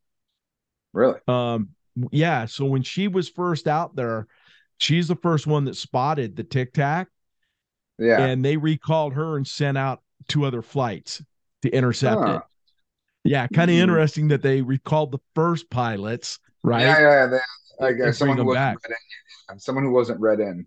really 0.93 1.21
Um, 1.29 1.71
yeah. 2.11 2.47
So 2.47 2.65
when 2.65 2.83
she 2.83 3.09
was 3.09 3.29
first 3.29 3.67
out 3.69 3.97
there, 3.97 4.27
she's 4.79 5.09
the 5.09 5.17
first 5.17 5.47
one 5.47 5.65
that 5.65 5.77
spotted 5.77 6.37
the 6.37 6.45
tic 6.45 6.73
tac, 6.73 7.09
yeah 7.99 8.31
and 8.33 8.45
they 8.45 8.57
recalled 8.57 9.15
her 9.15 9.37
and 9.37 9.47
sent 9.47 9.77
out 9.79 10.03
two 10.29 10.45
other 10.45 10.63
flights 10.63 11.23
to 11.63 11.71
intercept 11.71 12.29
Huh. 12.29 12.29
it. 12.29 12.45
Yeah, 13.25 13.49
kind 13.49 13.71
of 13.71 13.77
Hmm. 13.77 13.77
interesting 13.77 14.29
that 14.29 14.43
they 14.43 14.63
recalled 14.63 15.13
the 15.13 15.21
first 15.35 15.71
pilots, 15.71 16.39
right? 16.63 16.99
Yeah, 16.99 17.29
yeah, 17.31 17.39
I 17.87 17.93
guess 17.93 18.19
someone 18.19 18.39
who 18.39 18.45
wasn't 18.45 18.73
read 18.73 18.97
in. 19.51 19.59
Someone 19.61 19.85
who 19.85 19.93
wasn't 19.93 20.21
read 20.21 20.41
in. 20.41 20.67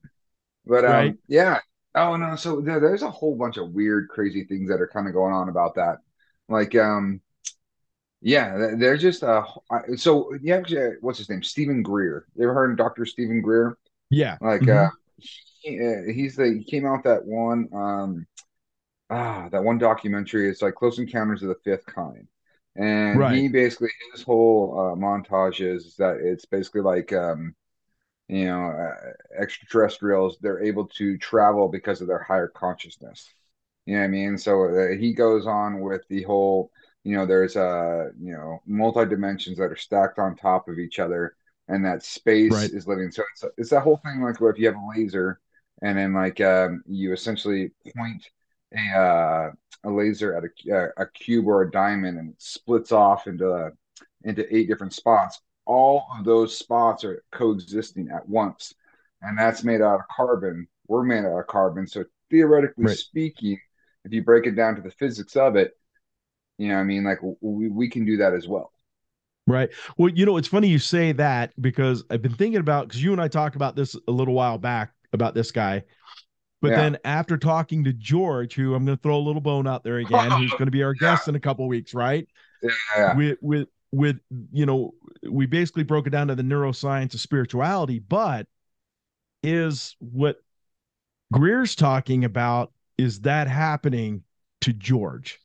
But 0.66 0.86
um, 0.86 1.16
Right. 1.16 1.18
yeah. 1.28 1.60
Oh 1.96 2.18
no. 2.18 2.36
So 2.36 2.62
there, 2.62 2.80
there's 2.80 3.04
a 3.04 3.12
whole 3.12 3.36
bunch 3.38 3.58
of 3.58 3.72
weird, 3.74 4.10
crazy 4.10 4.46
things 4.46 4.70
that 4.70 4.82
are 4.82 4.88
kind 4.94 5.08
of 5.08 5.14
going 5.14 5.34
on 5.34 5.50
about 5.50 5.76
that. 5.76 6.00
Like 6.50 6.76
um, 6.76 7.22
yeah, 8.22 8.74
they're 8.78 8.98
just 8.98 9.24
uh. 9.24 9.46
So 9.96 10.34
yeah, 10.42 10.62
what's 11.02 11.18
his 11.20 11.30
name? 11.30 11.44
Stephen 11.44 11.82
Greer. 11.84 12.26
You 12.36 12.44
ever 12.44 12.54
heard 12.54 12.72
of 12.72 12.78
Dr. 12.78 13.06
Stephen 13.06 13.42
Greer? 13.42 13.78
Yeah. 14.10 14.38
Like 14.42 14.68
Mhm. 14.68 14.70
uh, 14.70 14.90
he, 15.62 15.80
uh, 15.86 16.14
he's 16.14 16.36
the 16.38 16.48
he 16.60 16.64
came 16.66 16.86
out 16.88 17.04
that 17.06 17.26
one 17.26 17.70
um, 17.74 18.28
ah, 19.10 19.50
that 19.52 19.64
one 19.64 19.78
documentary. 19.80 20.50
It's 20.50 20.62
like 20.62 20.76
Close 20.76 21.00
Encounters 21.00 21.44
of 21.44 21.50
the 21.50 21.56
Fifth 21.64 21.86
Kind. 21.88 22.28
And 22.76 23.24
Right. 23.24 23.26
he 23.26 23.50
basically 23.50 23.90
his 24.14 24.24
whole 24.24 24.76
uh, 24.94 24.96
montage 24.98 25.62
is 25.62 25.96
that 25.98 26.18
it's 26.18 26.46
basically 26.46 26.82
like 26.82 27.14
um, 27.14 27.56
you 28.28 28.46
know 28.46 28.70
uh, 28.70 29.12
extraterrestrials 29.42 30.38
they're 30.42 30.64
able 30.64 30.88
to 30.88 31.18
travel 31.18 31.68
because 31.68 32.02
of 32.02 32.08
their 32.08 32.24
higher 32.24 32.48
consciousness. 32.48 33.34
You 33.86 33.96
know 33.96 34.02
what 34.02 34.06
I 34.06 34.10
mean? 34.10 34.38
So 34.38 34.66
uh, 34.66 34.98
he 34.98 35.14
goes 35.14 35.48
on 35.48 35.82
with 35.82 36.04
the 36.10 36.24
whole 36.24 36.72
you 37.04 37.16
know 37.16 37.26
there's 37.26 37.56
uh 37.56 38.10
you 38.20 38.34
know 38.34 38.62
multi 38.66 39.06
dimensions 39.06 39.58
that 39.58 39.72
are 39.72 39.76
stacked 39.78 40.20
on 40.20 40.36
top 40.36 40.68
of 40.68 40.80
each 40.80 41.00
other 41.00 41.36
and 41.68 41.86
that 41.86 42.04
space 42.04 42.58
Right. 42.58 42.70
is 42.70 42.88
living 42.88 43.12
so 43.12 43.24
it's, 43.34 43.44
it's 43.58 43.70
that 43.70 43.82
whole 43.82 43.98
thing 43.98 44.22
like 44.22 44.40
where 44.42 44.52
if 44.52 44.60
you 44.60 44.66
have 44.68 44.76
a 44.76 44.90
laser 44.98 45.40
and 45.82 45.98
then 45.98 46.14
like 46.14 46.42
um 46.42 46.84
you 46.88 47.14
essentially 47.14 47.72
point 47.96 48.24
a 48.76 48.98
uh, 49.00 49.52
a 49.86 49.90
laser 49.90 50.36
at 50.36 50.44
a, 50.44 50.90
a 51.02 51.08
cube 51.08 51.48
or 51.48 51.62
a 51.64 51.72
diamond 51.72 52.18
and 52.20 52.30
it 52.32 52.42
splits 52.42 52.92
off 52.92 53.28
into 53.28 53.72
into 54.24 54.56
eight 54.56 54.68
different 54.68 54.94
spots 54.94 55.42
all 55.66 56.06
of 56.18 56.26
those 56.26 56.58
spots 56.58 57.04
are 57.04 57.24
coexisting 57.32 58.10
at 58.10 58.28
once 58.28 58.74
and 59.22 59.38
that's 59.38 59.64
made 59.64 59.82
out 59.82 59.96
of 60.00 60.06
carbon 60.16 60.68
we're 60.88 61.04
made 61.04 61.26
out 61.26 61.40
of 61.40 61.48
carbon 61.48 61.88
so 61.88 62.04
theoretically 62.30 62.88
Right. 62.88 63.00
speaking 63.00 63.58
if 64.06 64.14
you 64.14 64.24
break 64.24 64.46
it 64.46 64.56
down 64.56 64.76
to 64.76 64.82
the 64.82 64.92
physics 64.92 65.36
of 65.36 65.56
it 65.56 65.78
you 66.60 66.70
know 66.70 66.76
what 66.76 66.82
i 66.82 66.86
mean 66.86 67.06
like 67.06 67.20
we, 67.42 67.70
we 67.70 67.90
can 67.90 68.06
do 68.06 68.18
that 68.20 68.36
as 68.36 68.48
well 68.48 68.74
Right. 69.48 69.70
Well, 69.98 70.12
you 70.14 70.26
know, 70.26 70.38
it's 70.38 70.48
funny 70.48 70.68
you 70.68 70.78
say 70.78 71.12
that 71.14 71.60
because 71.60 72.04
I've 72.12 72.22
been 72.22 72.34
thinking 72.36 72.60
about 72.60 72.88
because 72.88 73.04
you 73.04 73.12
and 73.14 73.22
I 73.22 73.28
talked 73.28 73.56
about 73.56 73.76
this 73.76 73.96
a 74.08 74.12
little 74.12 74.36
while 74.36 74.60
back 74.60 74.94
about 75.12 75.34
this 75.34 75.52
guy. 75.52 75.84
But 76.62 76.70
Yeah. 76.72 76.76
then 76.76 76.98
after 77.06 77.38
talking 77.38 77.84
to 77.86 77.94
George, 77.94 78.56
who 78.56 78.76
I'm 78.76 78.86
going 78.86 78.98
to 78.98 79.02
throw 79.04 79.18
a 79.18 79.20
little 79.20 79.42
bone 79.42 79.68
out 79.68 79.84
there 79.84 79.98
again, 79.98 80.36
who's 80.36 80.56
going 80.56 80.68
to 80.68 80.72
be 80.72 80.84
our 80.84 80.94
Yeah. 81.02 81.10
guest 81.12 81.28
in 81.28 81.36
a 81.36 81.40
couple 81.40 81.68
weeks, 81.68 81.94
right? 81.94 82.28
yeah 82.62 83.16
With 83.16 83.38
with 83.42 83.70
with 83.92 84.18
you 84.52 84.66
know, 84.66 84.94
we 85.30 85.46
basically 85.48 85.84
broke 85.84 86.08
it 86.08 86.12
down 86.12 86.28
to 86.30 86.36
the 86.36 86.44
neuroscience 86.44 87.14
of 87.16 87.22
spirituality, 87.22 88.00
but 88.00 88.48
is 89.44 89.96
what 90.00 90.38
Greer's 91.34 91.76
talking 91.76 92.26
about 92.26 92.72
is 92.98 93.22
that 93.22 93.48
happening 93.48 94.24
to 94.62 94.74
George? 94.74 95.40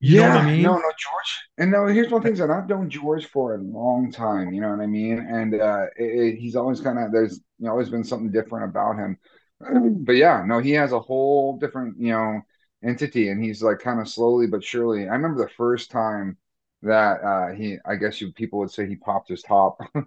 You 0.00 0.16
know 0.16 0.22
what 0.28 0.36
I 0.36 0.40
mean? 0.40 0.62
No, 0.62 0.74
no, 0.74 0.80
George. 0.98 1.48
And 1.58 1.72
no, 1.72 1.86
here's 1.86 2.10
one 2.10 2.22
thing 2.22 2.34
that 2.36 2.50
I've 2.50 2.68
known 2.68 2.88
George 2.90 3.26
for 3.26 3.54
a 3.54 3.58
long 3.62 4.12
time. 4.12 4.52
You 4.52 4.60
know 4.60 4.70
what 4.70 4.80
I 4.80 4.86
mean? 4.86 5.18
And 5.18 5.54
uh, 5.60 5.86
it, 5.96 6.34
it- 6.34 6.38
he's 6.38 6.56
always 6.56 6.80
kind 6.80 6.98
of 6.98 7.12
there's 7.12 7.38
you 7.58 7.66
know, 7.66 7.72
always 7.72 7.90
been 7.90 8.04
something 8.04 8.30
different 8.30 8.66
about 8.70 8.96
him. 8.96 9.18
But 10.06 10.12
yeah, 10.16 10.44
no, 10.46 10.60
he 10.60 10.72
has 10.72 10.92
a 10.92 11.00
whole 11.00 11.58
different. 11.58 11.98
You 12.00 12.12
know, 12.12 12.40
entity, 12.84 13.28
and 13.30 13.42
he's 13.42 13.62
like 13.62 13.80
kind 13.80 14.00
of 14.00 14.08
slowly 14.08 14.46
but 14.46 14.64
surely. 14.64 15.02
I 15.08 15.12
remember 15.14 15.42
the 15.44 15.50
first 15.50 15.90
time 15.90 16.38
that 16.82 17.20
uh, 17.22 17.54
he, 17.54 17.78
I 17.84 17.96
guess 17.96 18.20
you 18.20 18.32
people 18.32 18.60
would 18.60 18.70
say 18.70 18.86
he 18.86 18.96
popped 18.96 19.28
his 19.28 19.42
top. 19.42 19.78
you 19.94 20.02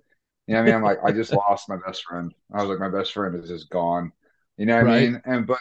know 0.48 0.56
what 0.56 0.58
I 0.60 0.64
mean? 0.64 0.74
I'm 0.76 0.84
like, 0.84 1.00
I 1.04 1.12
just 1.12 1.34
lost 1.34 1.70
my 1.70 1.78
best 1.86 2.04
friend. 2.06 2.34
I 2.54 2.62
was 2.62 2.70
like, 2.70 2.80
my 2.80 2.90
best 2.98 3.12
friend 3.14 3.36
is 3.44 3.50
just 3.50 3.70
gone. 3.70 4.12
You 4.58 4.66
know 4.68 4.76
what 4.78 4.82
right. 4.82 5.12
I 5.12 5.12
mean? 5.12 5.22
And 5.26 5.46
but 5.48 5.60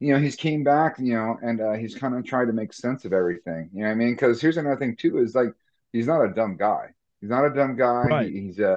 you 0.00 0.14
know, 0.14 0.18
he's 0.18 0.34
came 0.34 0.64
back, 0.64 0.96
you 0.98 1.14
know, 1.14 1.38
and 1.42 1.60
uh, 1.60 1.72
he's 1.72 1.94
kind 1.94 2.14
of 2.14 2.24
tried 2.24 2.46
to 2.46 2.54
make 2.54 2.72
sense 2.72 3.04
of 3.04 3.12
everything. 3.12 3.68
You 3.72 3.82
know 3.82 3.86
what 3.86 3.92
I 3.92 3.96
mean? 3.96 4.12
Because 4.12 4.40
here's 4.40 4.56
another 4.56 4.76
thing 4.76 4.96
too: 4.96 5.18
is 5.18 5.34
like 5.34 5.52
he's 5.92 6.06
not 6.06 6.24
a 6.24 6.32
dumb 6.32 6.56
guy. 6.56 6.88
He's 7.20 7.30
not 7.30 7.44
a 7.44 7.50
dumb 7.50 7.76
guy. 7.76 8.04
Right. 8.04 8.30
He, 8.30 8.40
he's 8.40 8.58
a, 8.58 8.72
uh, 8.72 8.76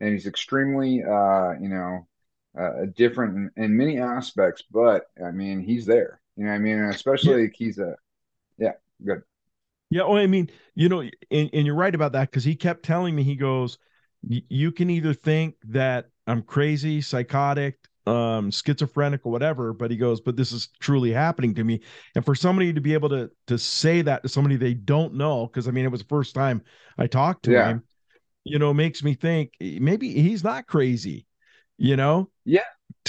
and 0.00 0.12
he's 0.12 0.26
extremely, 0.26 1.02
uh, 1.02 1.52
you 1.60 1.68
know, 1.68 2.06
uh, 2.58 2.86
different 2.96 3.50
in, 3.56 3.64
in, 3.64 3.76
many 3.76 3.98
aspects. 3.98 4.62
But 4.70 5.04
I 5.24 5.30
mean, 5.30 5.60
he's 5.60 5.86
there. 5.86 6.20
You 6.36 6.44
know 6.44 6.50
what 6.50 6.56
I 6.56 6.58
mean? 6.58 6.78
And 6.78 6.94
especially 6.94 7.42
yeah. 7.42 7.48
he's 7.54 7.78
a, 7.78 7.94
yeah, 8.58 8.72
good. 9.04 9.22
Yeah. 9.90 10.02
Well, 10.02 10.16
I 10.16 10.26
mean, 10.26 10.50
you 10.74 10.88
know, 10.88 11.00
and, 11.00 11.50
and 11.52 11.66
you're 11.66 11.74
right 11.74 11.94
about 11.94 12.12
that 12.12 12.30
because 12.30 12.44
he 12.44 12.56
kept 12.56 12.82
telling 12.82 13.14
me, 13.14 13.22
he 13.22 13.36
goes, 13.36 13.78
you 14.22 14.72
can 14.72 14.90
either 14.90 15.14
think 15.14 15.54
that 15.68 16.08
I'm 16.26 16.42
crazy, 16.42 17.00
psychotic, 17.00 17.78
um 18.06 18.50
schizophrenic 18.50 19.20
or 19.24 19.32
whatever 19.32 19.72
but 19.72 19.90
he 19.90 19.96
goes 19.96 20.20
but 20.20 20.36
this 20.36 20.52
is 20.52 20.68
truly 20.78 21.10
happening 21.10 21.54
to 21.54 21.64
me. 21.64 21.80
And 22.14 22.24
for 22.24 22.34
somebody 22.34 22.72
to 22.72 22.80
be 22.80 22.94
able 22.94 23.08
to 23.08 23.30
to 23.48 23.58
say 23.58 24.02
that 24.02 24.22
to 24.22 24.28
somebody 24.28 24.56
they 24.56 24.74
don't 24.74 25.14
know 25.14 25.46
because 25.46 25.66
i 25.66 25.70
mean 25.70 25.84
it 25.84 25.90
was 25.90 26.02
the 26.02 26.08
first 26.08 26.34
time 26.34 26.62
i 26.98 27.06
talked 27.06 27.44
to 27.44 27.52
yeah. 27.52 27.68
him 27.68 27.82
you 28.44 28.58
know 28.58 28.72
makes 28.72 29.02
me 29.02 29.14
think 29.14 29.52
maybe 29.60 30.10
he's 30.10 30.44
not 30.44 30.66
crazy 30.66 31.26
you 31.78 31.96
know? 31.96 32.30
Yeah. 32.44 32.60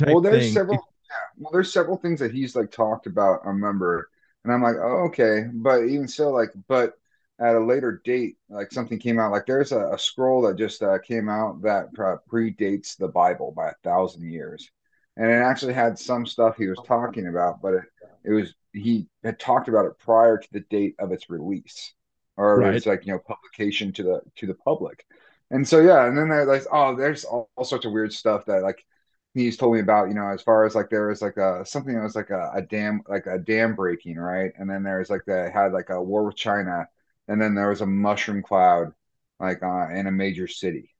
Well 0.06 0.22
there's 0.22 0.46
thing. 0.46 0.54
several 0.54 0.76
yeah, 0.76 1.16
well 1.38 1.52
there's 1.52 1.72
several 1.72 1.98
things 1.98 2.20
that 2.20 2.34
he's 2.34 2.56
like 2.56 2.72
talked 2.72 3.08
about 3.08 3.40
i 3.46 3.48
remember 3.48 4.10
and 4.44 4.52
i'm 4.52 4.62
like 4.62 4.76
oh 4.76 5.06
okay. 5.08 5.46
But 5.54 5.84
even 5.86 6.08
still 6.08 6.34
like 6.34 6.50
but 6.68 6.94
at 7.40 7.56
a 7.56 7.60
later 7.60 8.02
date 8.04 8.38
like 8.50 8.72
something 8.72 9.00
came 9.00 9.20
out 9.20 9.32
like 9.32 9.46
there's 9.46 9.72
a, 9.72 9.92
a 9.94 10.00
scroll 10.00 10.42
that 10.42 10.58
just 10.58 10.82
uh, 10.82 10.98
came 11.00 11.30
out 11.30 11.62
that 11.62 11.94
predates 11.94 12.98
the 12.98 13.08
bible 13.08 13.54
by 13.56 13.70
a 13.70 13.76
thousand 13.84 14.32
years 14.32 14.70
and 15.18 15.32
it 15.32 15.44
actually 15.44 15.74
had 15.74 15.98
some 15.98 16.26
stuff 16.26 16.58
he 16.58 16.68
was 16.68 16.80
talking 16.86 17.28
about, 17.28 17.62
but 17.62 17.74
it, 17.74 17.84
it 18.24 18.32
was 18.32 18.54
he 18.72 19.08
had 19.24 19.40
talked 19.40 19.68
about 19.68 19.86
it 19.86 19.98
prior 19.98 20.38
to 20.38 20.48
the 20.52 20.60
date 20.70 20.96
of 21.00 21.12
its 21.12 21.30
release, 21.30 21.94
or 22.38 22.60
right. 22.60 22.76
it's 22.76 22.86
like 22.86 23.06
you 23.06 23.14
know 23.14 23.20
publication 23.20 23.92
to 23.94 24.04
the 24.04 24.22
to 24.38 24.46
the 24.46 24.54
public. 24.54 25.06
And 25.50 25.68
so 25.68 25.82
yeah, 25.82 26.08
and 26.08 26.18
then 26.18 26.30
there's 26.30 26.48
like 26.48 26.64
oh, 26.72 26.96
there's 26.96 27.26
all, 27.26 27.50
all, 27.56 27.66
sorts 27.66 27.86
of 27.86 27.92
weird 27.92 28.14
stuff 28.14 28.46
that 28.46 28.62
like 28.62 28.86
he's 29.34 29.58
told 29.58 29.74
me 29.74 29.80
about, 29.80 30.10
you 30.10 30.14
know, 30.14 30.28
as 30.28 30.42
far 30.42 30.66
as 30.66 30.76
like 30.76 30.90
there 30.90 31.08
was 31.08 31.22
like 31.22 31.38
a 31.38 31.66
something 31.66 31.96
that 31.96 32.04
was 32.04 32.16
like 32.16 32.30
a, 32.30 32.52
a 32.54 32.62
dam 32.62 33.02
like 33.08 33.26
a 33.26 33.40
dam 33.40 33.76
breaking, 33.76 34.18
right? 34.18 34.52
And 34.58 34.70
then 34.70 34.84
there's 34.84 35.10
like 35.10 35.26
they 35.26 35.50
had 35.52 35.74
like 35.74 35.90
a 35.90 36.02
war 36.02 36.26
with 36.26 36.36
China, 36.36 36.88
and 37.28 37.42
then 37.42 37.56
there 37.56 37.70
was 37.70 37.82
a 37.82 37.88
mushroom 37.88 38.44
cloud 38.44 38.94
like 39.40 39.64
uh, 39.64 39.90
in 39.90 40.08
a 40.08 40.12
major 40.12 40.48
city 40.48 40.92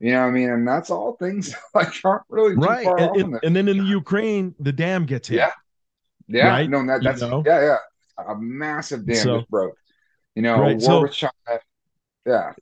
you 0.00 0.12
know, 0.12 0.22
what 0.22 0.28
I 0.28 0.30
mean, 0.30 0.48
and 0.48 0.66
that's 0.66 0.90
all 0.90 1.16
things 1.16 1.54
like 1.74 1.92
aren't 2.04 2.22
really 2.30 2.56
right. 2.56 2.86
And, 2.86 3.16
and, 3.16 3.40
and, 3.42 3.56
then 3.56 3.68
in 3.68 3.76
the 3.76 3.84
Ukraine, 3.84 4.54
the 4.58 4.72
dam 4.72 5.04
gets 5.04 5.28
hit. 5.28 5.36
Yeah, 5.36 5.50
yeah. 6.26 6.48
Right? 6.48 6.70
No, 6.70 6.84
that, 6.86 7.02
that's 7.02 7.20
you 7.20 7.28
know? 7.28 7.42
yeah, 7.46 7.60
yeah. 7.60 7.76
A 8.26 8.36
massive 8.36 9.06
dam 9.06 9.16
so, 9.16 9.44
broke. 9.50 9.76
You 10.34 10.42
know, 10.42 10.58
right. 10.58 10.78
war 10.78 10.80
so, 10.80 11.02
with 11.02 11.12
China. 11.12 11.32
Yeah. 12.26 12.52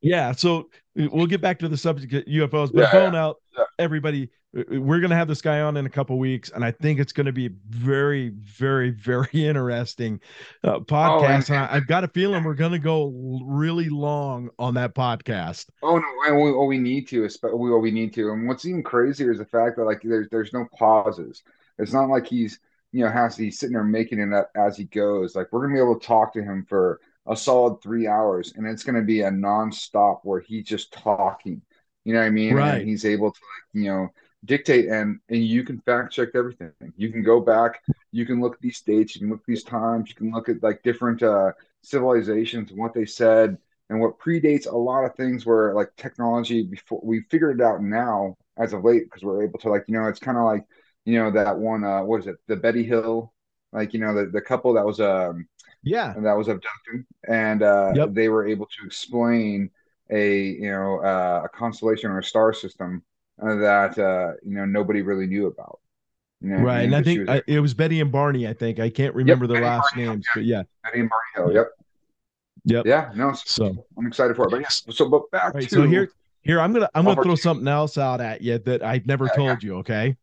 Yeah. 0.00 0.32
So 0.32 0.70
we'll 0.94 1.26
get 1.26 1.40
back 1.40 1.58
to 1.60 1.68
the 1.68 1.76
subject 1.76 2.12
of 2.12 2.24
UFOs, 2.24 2.72
but 2.72 2.82
yeah, 2.82 2.90
phone 2.90 3.14
yeah. 3.14 3.24
out 3.24 3.36
yeah. 3.56 3.64
everybody 3.78 4.30
we're 4.52 5.00
going 5.00 5.10
to 5.10 5.16
have 5.16 5.28
this 5.28 5.42
guy 5.42 5.60
on 5.60 5.76
in 5.76 5.84
a 5.84 5.90
couple 5.90 6.18
weeks 6.18 6.50
and 6.50 6.64
i 6.64 6.70
think 6.70 6.98
it's 6.98 7.12
going 7.12 7.26
to 7.26 7.32
be 7.32 7.50
very 7.68 8.30
very 8.30 8.90
very 8.98 9.28
interesting 9.32 10.20
uh, 10.64 10.78
podcast 10.80 11.50
oh, 11.50 11.54
and, 11.54 11.64
and, 11.64 11.68
i've 11.70 11.86
got 11.86 12.04
a 12.04 12.08
feeling 12.08 12.42
we're 12.44 12.54
going 12.54 12.72
to 12.72 12.78
go 12.78 13.12
really 13.44 13.88
long 13.88 14.50
on 14.58 14.74
that 14.74 14.94
podcast. 14.94 15.66
Oh 15.82 15.98
no 15.98 16.06
and 16.26 16.36
we, 16.36 16.52
well, 16.52 16.66
we 16.66 16.78
need 16.78 17.08
to 17.08 17.28
we, 17.54 17.78
we 17.78 17.90
need 17.90 18.12
to 18.14 18.30
and 18.30 18.46
what's 18.46 18.64
even 18.64 18.82
crazier 18.82 19.32
is 19.32 19.38
the 19.38 19.44
fact 19.44 19.76
that 19.76 19.84
like 19.84 20.00
there's 20.02 20.28
there's 20.30 20.52
no 20.52 20.66
pauses. 20.76 21.42
It's 21.78 21.92
not 21.92 22.08
like 22.08 22.26
he's 22.26 22.60
you 22.92 23.04
know 23.04 23.10
has 23.10 23.36
to 23.36 23.44
he's 23.44 23.58
sitting 23.58 23.74
there 23.74 23.84
making 23.84 24.20
it 24.20 24.32
up 24.32 24.50
as 24.56 24.76
he 24.76 24.84
goes. 24.84 25.34
Like 25.34 25.48
we're 25.52 25.60
going 25.60 25.74
to 25.74 25.78
be 25.78 25.82
able 25.82 25.98
to 25.98 26.06
talk 26.06 26.32
to 26.34 26.42
him 26.42 26.64
for 26.68 27.00
a 27.26 27.36
solid 27.36 27.82
three 27.82 28.06
hours 28.06 28.54
and 28.56 28.66
it's 28.66 28.84
going 28.84 28.96
to 28.96 29.02
be 29.02 29.20
a 29.20 29.30
non-stop 29.30 30.20
where 30.24 30.40
he's 30.40 30.64
just 30.64 30.92
talking. 30.92 31.62
You 32.04 32.14
know 32.14 32.20
what 32.20 32.26
i 32.26 32.30
mean? 32.30 32.54
Right. 32.54 32.80
and 32.80 32.88
he's 32.88 33.04
able 33.04 33.32
to 33.32 33.40
like 33.40 33.82
you 33.84 33.90
know 33.90 34.08
dictate 34.44 34.86
and 34.88 35.18
and 35.28 35.44
you 35.44 35.64
can 35.64 35.80
fact 35.80 36.12
check 36.12 36.28
everything. 36.34 36.72
You 36.96 37.10
can 37.10 37.22
go 37.22 37.40
back 37.40 37.80
you 38.12 38.26
can 38.26 38.40
look 38.40 38.54
at 38.54 38.60
these 38.60 38.80
dates 38.80 39.14
you 39.14 39.20
can 39.20 39.30
look 39.30 39.40
at 39.40 39.46
these 39.46 39.64
times 39.64 40.08
you 40.08 40.14
can 40.14 40.30
look 40.30 40.48
at 40.48 40.62
like 40.62 40.82
different 40.82 41.22
uh 41.22 41.52
civilizations 41.82 42.70
and 42.70 42.78
what 42.78 42.94
they 42.94 43.04
said 43.04 43.56
and 43.90 44.00
what 44.00 44.18
predates 44.18 44.70
a 44.70 44.76
lot 44.76 45.04
of 45.04 45.14
things 45.14 45.46
where 45.46 45.74
like 45.74 45.90
technology 45.96 46.62
before 46.62 47.00
we 47.02 47.20
figured 47.30 47.60
it 47.60 47.64
out 47.64 47.82
now 47.82 48.34
as 48.58 48.72
of 48.72 48.84
late 48.84 49.04
because 49.04 49.22
we're 49.22 49.42
able 49.44 49.58
to 49.58 49.68
like 49.68 49.84
you 49.86 49.94
know 49.94 50.06
it's 50.08 50.20
kind 50.20 50.38
of 50.38 50.44
like 50.44 50.64
you 51.04 51.18
know 51.18 51.30
that 51.30 51.56
one 51.56 51.84
uh 51.84 52.02
what 52.02 52.20
is 52.20 52.26
it? 52.26 52.36
The 52.48 52.56
betty 52.56 52.82
hill 52.82 53.32
like 53.72 53.92
you 53.92 54.00
know 54.00 54.14
the, 54.14 54.26
the 54.26 54.40
couple 54.40 54.72
that 54.74 54.84
was 54.84 55.00
um 55.00 55.46
yeah. 55.82 56.14
that 56.18 56.36
was 56.36 56.48
abducted 56.48 57.06
and 57.28 57.62
uh 57.62 57.92
yep. 57.94 58.12
they 58.12 58.28
were 58.28 58.46
able 58.46 58.66
to 58.66 58.86
explain 58.86 59.70
a 60.10 60.38
you 60.38 60.70
know 60.70 60.98
uh, 61.00 61.42
a 61.44 61.48
constellation 61.50 62.10
or 62.10 62.18
a 62.18 62.24
star 62.24 62.52
system 62.52 63.02
that 63.38 63.98
uh, 63.98 64.34
you 64.44 64.56
know 64.56 64.64
nobody 64.64 65.02
really 65.02 65.26
knew 65.26 65.46
about. 65.46 65.80
You 66.40 66.50
know, 66.50 66.58
right, 66.58 66.82
and 66.82 66.94
I 66.94 67.02
think 67.02 67.28
I, 67.28 67.42
it 67.46 67.60
was 67.60 67.74
Betty 67.74 68.00
and 68.00 68.12
Barney. 68.12 68.46
I 68.46 68.52
think 68.52 68.78
I 68.78 68.90
can't 68.90 69.14
remember 69.14 69.46
yep, 69.46 69.54
the 69.54 69.60
last 69.60 69.94
Barney 69.94 70.08
names, 70.08 70.24
yeah. 70.26 70.32
but 70.34 70.44
yeah, 70.44 70.62
Betty 70.84 71.00
and 71.00 71.10
Barney 71.10 71.50
Hill. 71.50 71.54
Yep. 71.56 71.68
Yep. 72.64 72.86
Yeah. 72.86 73.10
No. 73.14 73.32
So 73.32 73.86
I'm 73.96 74.06
excited 74.06 74.36
for 74.36 74.46
it. 74.46 74.50
But 74.50 74.60
yes. 74.60 74.82
So, 74.90 75.08
but 75.08 75.30
back 75.30 75.54
right, 75.54 75.68
to 75.68 75.74
so 75.74 75.82
here. 75.82 76.10
Here, 76.42 76.60
I'm 76.60 76.72
gonna 76.72 76.88
I'm 76.94 77.04
gonna 77.04 77.22
throw 77.22 77.34
something 77.34 77.66
else 77.66 77.98
out 77.98 78.20
at 78.20 78.40
you 78.40 78.58
that 78.58 78.82
I've 78.82 79.06
never 79.06 79.26
yeah, 79.26 79.32
told 79.32 79.62
yeah. 79.62 79.66
you. 79.66 79.76
Okay. 79.78 80.16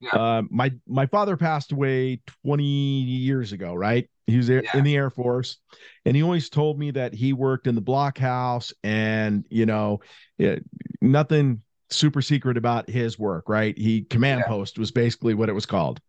Yeah. 0.00 0.10
Uh, 0.10 0.42
my 0.50 0.72
my 0.86 1.06
father 1.06 1.36
passed 1.36 1.72
away 1.72 2.20
20 2.44 2.64
years 2.64 3.52
ago, 3.52 3.74
right? 3.74 4.08
He 4.26 4.36
was 4.36 4.48
yeah. 4.48 4.60
in 4.74 4.84
the 4.84 4.96
Air 4.96 5.10
Force, 5.10 5.58
and 6.04 6.16
he 6.16 6.22
always 6.22 6.48
told 6.48 6.78
me 6.78 6.90
that 6.92 7.12
he 7.12 7.32
worked 7.32 7.66
in 7.66 7.74
the 7.74 7.82
blockhouse, 7.82 8.72
and 8.82 9.46
you 9.50 9.66
know, 9.66 10.00
it, 10.38 10.64
nothing 11.00 11.62
super 11.90 12.22
secret 12.22 12.56
about 12.56 12.88
his 12.88 13.18
work, 13.18 13.48
right? 13.48 13.76
He 13.76 14.02
command 14.02 14.40
yeah. 14.40 14.48
post 14.48 14.78
was 14.78 14.90
basically 14.90 15.34
what 15.34 15.48
it 15.48 15.52
was 15.52 15.66
called. 15.66 16.00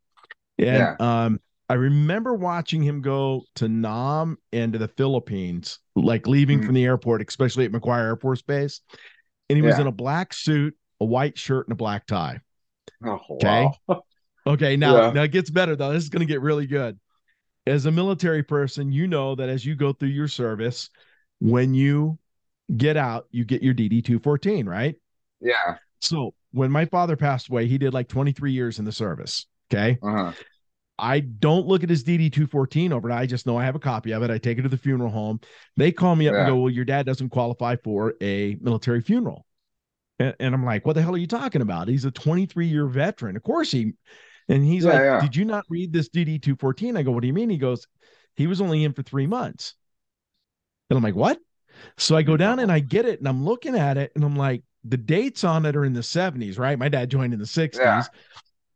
And 0.58 0.68
yeah. 0.78 0.96
um, 1.00 1.40
I 1.68 1.74
remember 1.74 2.36
watching 2.36 2.84
him 2.84 3.02
go 3.02 3.44
to 3.56 3.68
Nam 3.68 4.38
and 4.54 4.74
to 4.74 4.80
the 4.80 4.88
Philippines, 4.88 5.80
like 5.96 6.28
leaving 6.28 6.60
mm-hmm. 6.60 6.68
from 6.68 6.76
the 6.76 6.86
airport, 6.86 7.28
especially 7.28 7.66
at 7.66 7.72
McGuire 7.72 8.04
Air 8.04 8.16
Force 8.18 8.42
Base. 8.42 8.82
And 9.50 9.58
he 9.58 9.64
yeah. 9.64 9.72
was 9.72 9.80
in 9.80 9.88
a 9.88 9.92
black 9.92 10.34
suit, 10.34 10.76
a 11.02 11.06
white 11.06 11.38
shirt, 11.38 11.68
and 11.68 11.74
a 11.74 11.76
black 11.76 12.06
tie. 12.06 12.40
Oh, 13.04 13.20
okay. 13.32 13.68
Wow. 13.88 14.04
okay. 14.48 14.78
Now, 14.78 15.08
yeah. 15.08 15.12
now 15.12 15.24
it 15.24 15.32
gets 15.32 15.50
better 15.50 15.76
though. 15.76 15.92
This 15.92 16.04
is 16.04 16.10
going 16.10 16.26
to 16.26 16.32
get 16.32 16.42
really 16.42 16.68
good. 16.68 17.00
As 17.68 17.88
a 17.88 17.92
military 17.92 18.44
person, 18.44 18.92
you 18.92 19.08
know 19.08 19.34
that 19.36 19.50
as 19.50 19.66
you 19.66 19.76
go 19.76 19.92
through 19.92 20.10
your 20.10 20.28
service, 20.28 20.92
when 21.40 21.74
you 21.74 22.20
get 22.76 22.96
out, 22.96 23.28
you 23.32 23.44
get 23.44 23.64
your 23.64 23.74
DD 23.74 24.06
214, 24.06 24.68
right? 24.68 24.96
Yeah. 25.41 25.78
So 26.02 26.34
when 26.52 26.71
my 26.71 26.86
father 26.86 27.15
passed 27.15 27.50
away, 27.50 27.67
he 27.67 27.78
did 27.78 27.93
like 27.93 28.08
23 28.08 28.52
years 28.52 28.80
in 28.80 28.86
the 28.86 28.91
service. 28.91 29.48
Okay. 29.71 29.98
Uh-huh. 30.02 30.32
I 30.98 31.19
don't 31.19 31.67
look 31.67 31.84
at 31.84 31.89
his 31.89 32.04
DD 32.04 32.32
214 32.32 32.93
over 32.93 33.10
it. 33.10 33.13
I 33.13 33.26
just 33.26 33.45
know 33.45 33.58
I 33.58 33.65
have 33.65 33.76
a 33.76 33.80
copy 33.80 34.13
of 34.13 34.24
it. 34.24 34.32
I 34.32 34.38
take 34.38 34.58
it 34.58 34.62
to 34.62 34.69
the 34.69 34.78
funeral 34.78 35.10
home. 35.10 35.41
They 35.76 35.91
call 35.91 36.15
me 36.15 36.28
up 36.30 36.34
yeah. 36.34 36.41
and 36.41 36.48
go, 36.48 36.56
Well, 36.56 36.69
your 36.69 36.86
dad 36.86 37.06
doesn't 37.06 37.30
qualify 37.30 37.76
for 37.84 38.13
a 38.21 38.56
military 38.62 39.02
funeral. 39.02 39.45
And, 40.19 40.34
and, 40.39 40.56
I'm 40.56 40.63
like, 40.63 40.86
What 40.86 40.93
the 40.93 41.02
hell 41.02 41.13
are 41.13 41.17
you 41.17 41.28
talking 41.28 41.62
about? 41.62 41.89
He's 41.89 42.06
a 42.06 42.12
23 42.12 42.67
year 42.67 42.88
veteran. 42.88 43.36
Of 43.36 43.43
course 43.43 43.71
he. 43.71 43.93
And 44.48 44.63
he's 44.63 44.86
yeah, 44.86 44.91
like, 44.91 45.02
yeah. 45.02 45.21
Did 45.21 45.36
you 45.36 45.43
not 45.43 45.65
read 45.69 45.91
this 45.91 46.08
DD 46.10 46.41
214? 46.41 46.95
I 46.95 47.04
go, 47.04 47.12
What 47.12 47.21
do 47.21 47.28
you 47.28 47.34
mean? 47.34 47.50
He 47.50 47.58
goes, 47.58 47.88
He 48.38 48.48
was 48.48 48.62
only 48.62 48.86
in 48.86 48.93
for 48.93 49.04
three 49.04 49.28
months. 49.28 49.74
And 50.89 50.95
I'm 50.95 51.04
like, 51.04 51.15
What? 51.15 51.39
So 51.98 52.15
I 52.15 52.21
go 52.21 52.38
down 52.38 52.60
and 52.60 52.71
I 52.71 52.80
get 52.80 53.06
it 53.06 53.19
and 53.19 53.28
I'm 53.28 53.43
looking 53.43 53.76
at 53.76 53.98
it 53.98 54.13
and 54.15 54.24
I'm 54.24 54.38
like, 54.38 54.63
the 54.88 54.98
dates 54.98 55.43
on 55.43 55.65
it 55.65 55.76
are 55.76 55.86
in 55.86 55.93
the 55.93 56.02
70s, 56.02 56.60
right? 56.60 56.78
My 56.78 56.89
dad 56.89 57.10
joined 57.10 57.34
in 57.34 57.39
the 57.39 57.45
60s. 57.45 57.76
Yeah. 57.76 58.04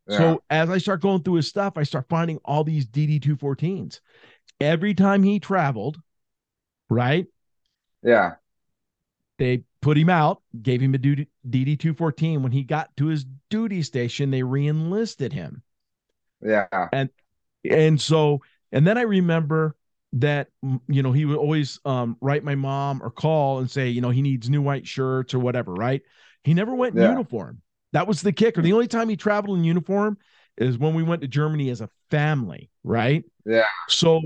Yeah. 0.07 0.17
So 0.17 0.43
as 0.49 0.69
I 0.69 0.79
start 0.79 1.01
going 1.01 1.21
through 1.21 1.35
his 1.35 1.47
stuff, 1.47 1.73
I 1.77 1.83
start 1.83 2.07
finding 2.09 2.39
all 2.43 2.63
these 2.63 2.87
DD 2.87 3.21
214s. 3.21 3.99
Every 4.59 4.95
time 4.95 5.21
he 5.21 5.39
traveled, 5.39 6.01
right? 6.89 7.27
Yeah. 8.01 8.33
They 9.37 9.63
put 9.81 9.97
him 9.97 10.09
out, 10.09 10.41
gave 10.61 10.81
him 10.81 10.95
a 10.95 10.97
DD 10.97 11.27
214. 11.79 12.41
When 12.41 12.51
he 12.51 12.63
got 12.63 12.95
to 12.97 13.05
his 13.05 13.25
duty 13.49 13.83
station, 13.83 14.31
they 14.31 14.43
re-enlisted 14.43 15.31
him. 15.31 15.61
Yeah. 16.41 16.87
And 16.91 17.09
and 17.69 18.01
so 18.01 18.41
and 18.71 18.85
then 18.85 18.97
I 18.97 19.01
remember 19.01 19.75
that 20.13 20.47
you 20.87 21.03
know 21.03 21.11
he 21.11 21.25
would 21.25 21.37
always 21.37 21.79
um, 21.85 22.17
write 22.19 22.43
my 22.43 22.55
mom 22.55 23.01
or 23.03 23.11
call 23.11 23.59
and 23.59 23.69
say 23.69 23.89
you 23.89 24.01
know 24.01 24.09
he 24.09 24.21
needs 24.21 24.49
new 24.49 24.61
white 24.61 24.87
shirts 24.87 25.33
or 25.33 25.39
whatever 25.39 25.73
right 25.73 26.01
he 26.43 26.53
never 26.53 26.73
went 26.73 26.95
in 26.95 27.01
yeah. 27.01 27.09
uniform 27.09 27.61
that 27.93 28.07
was 28.07 28.21
the 28.21 28.31
kicker 28.31 28.61
the 28.61 28.73
only 28.73 28.87
time 28.87 29.07
he 29.07 29.15
traveled 29.15 29.57
in 29.57 29.63
uniform 29.63 30.17
is 30.59 30.77
when 30.77 30.93
we 30.93 31.03
went 31.03 31.21
to 31.21 31.27
Germany 31.27 31.69
as 31.69 31.81
a 31.81 31.89
family, 32.11 32.69
right? 32.83 33.23
Yeah. 33.45 33.63
So 33.87 34.21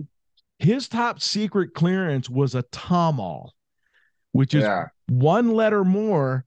his 0.60 0.88
top 0.88 1.22
secret 1.22 1.74
clearance 1.74 2.30
was 2.30 2.56
a 2.56 2.63
TOMAL, 2.63 3.52
which 4.32 4.56
is 4.56 4.63
Yeah. 4.63 4.88
one 5.08 5.54
letter 5.54 5.84
more 5.84 6.46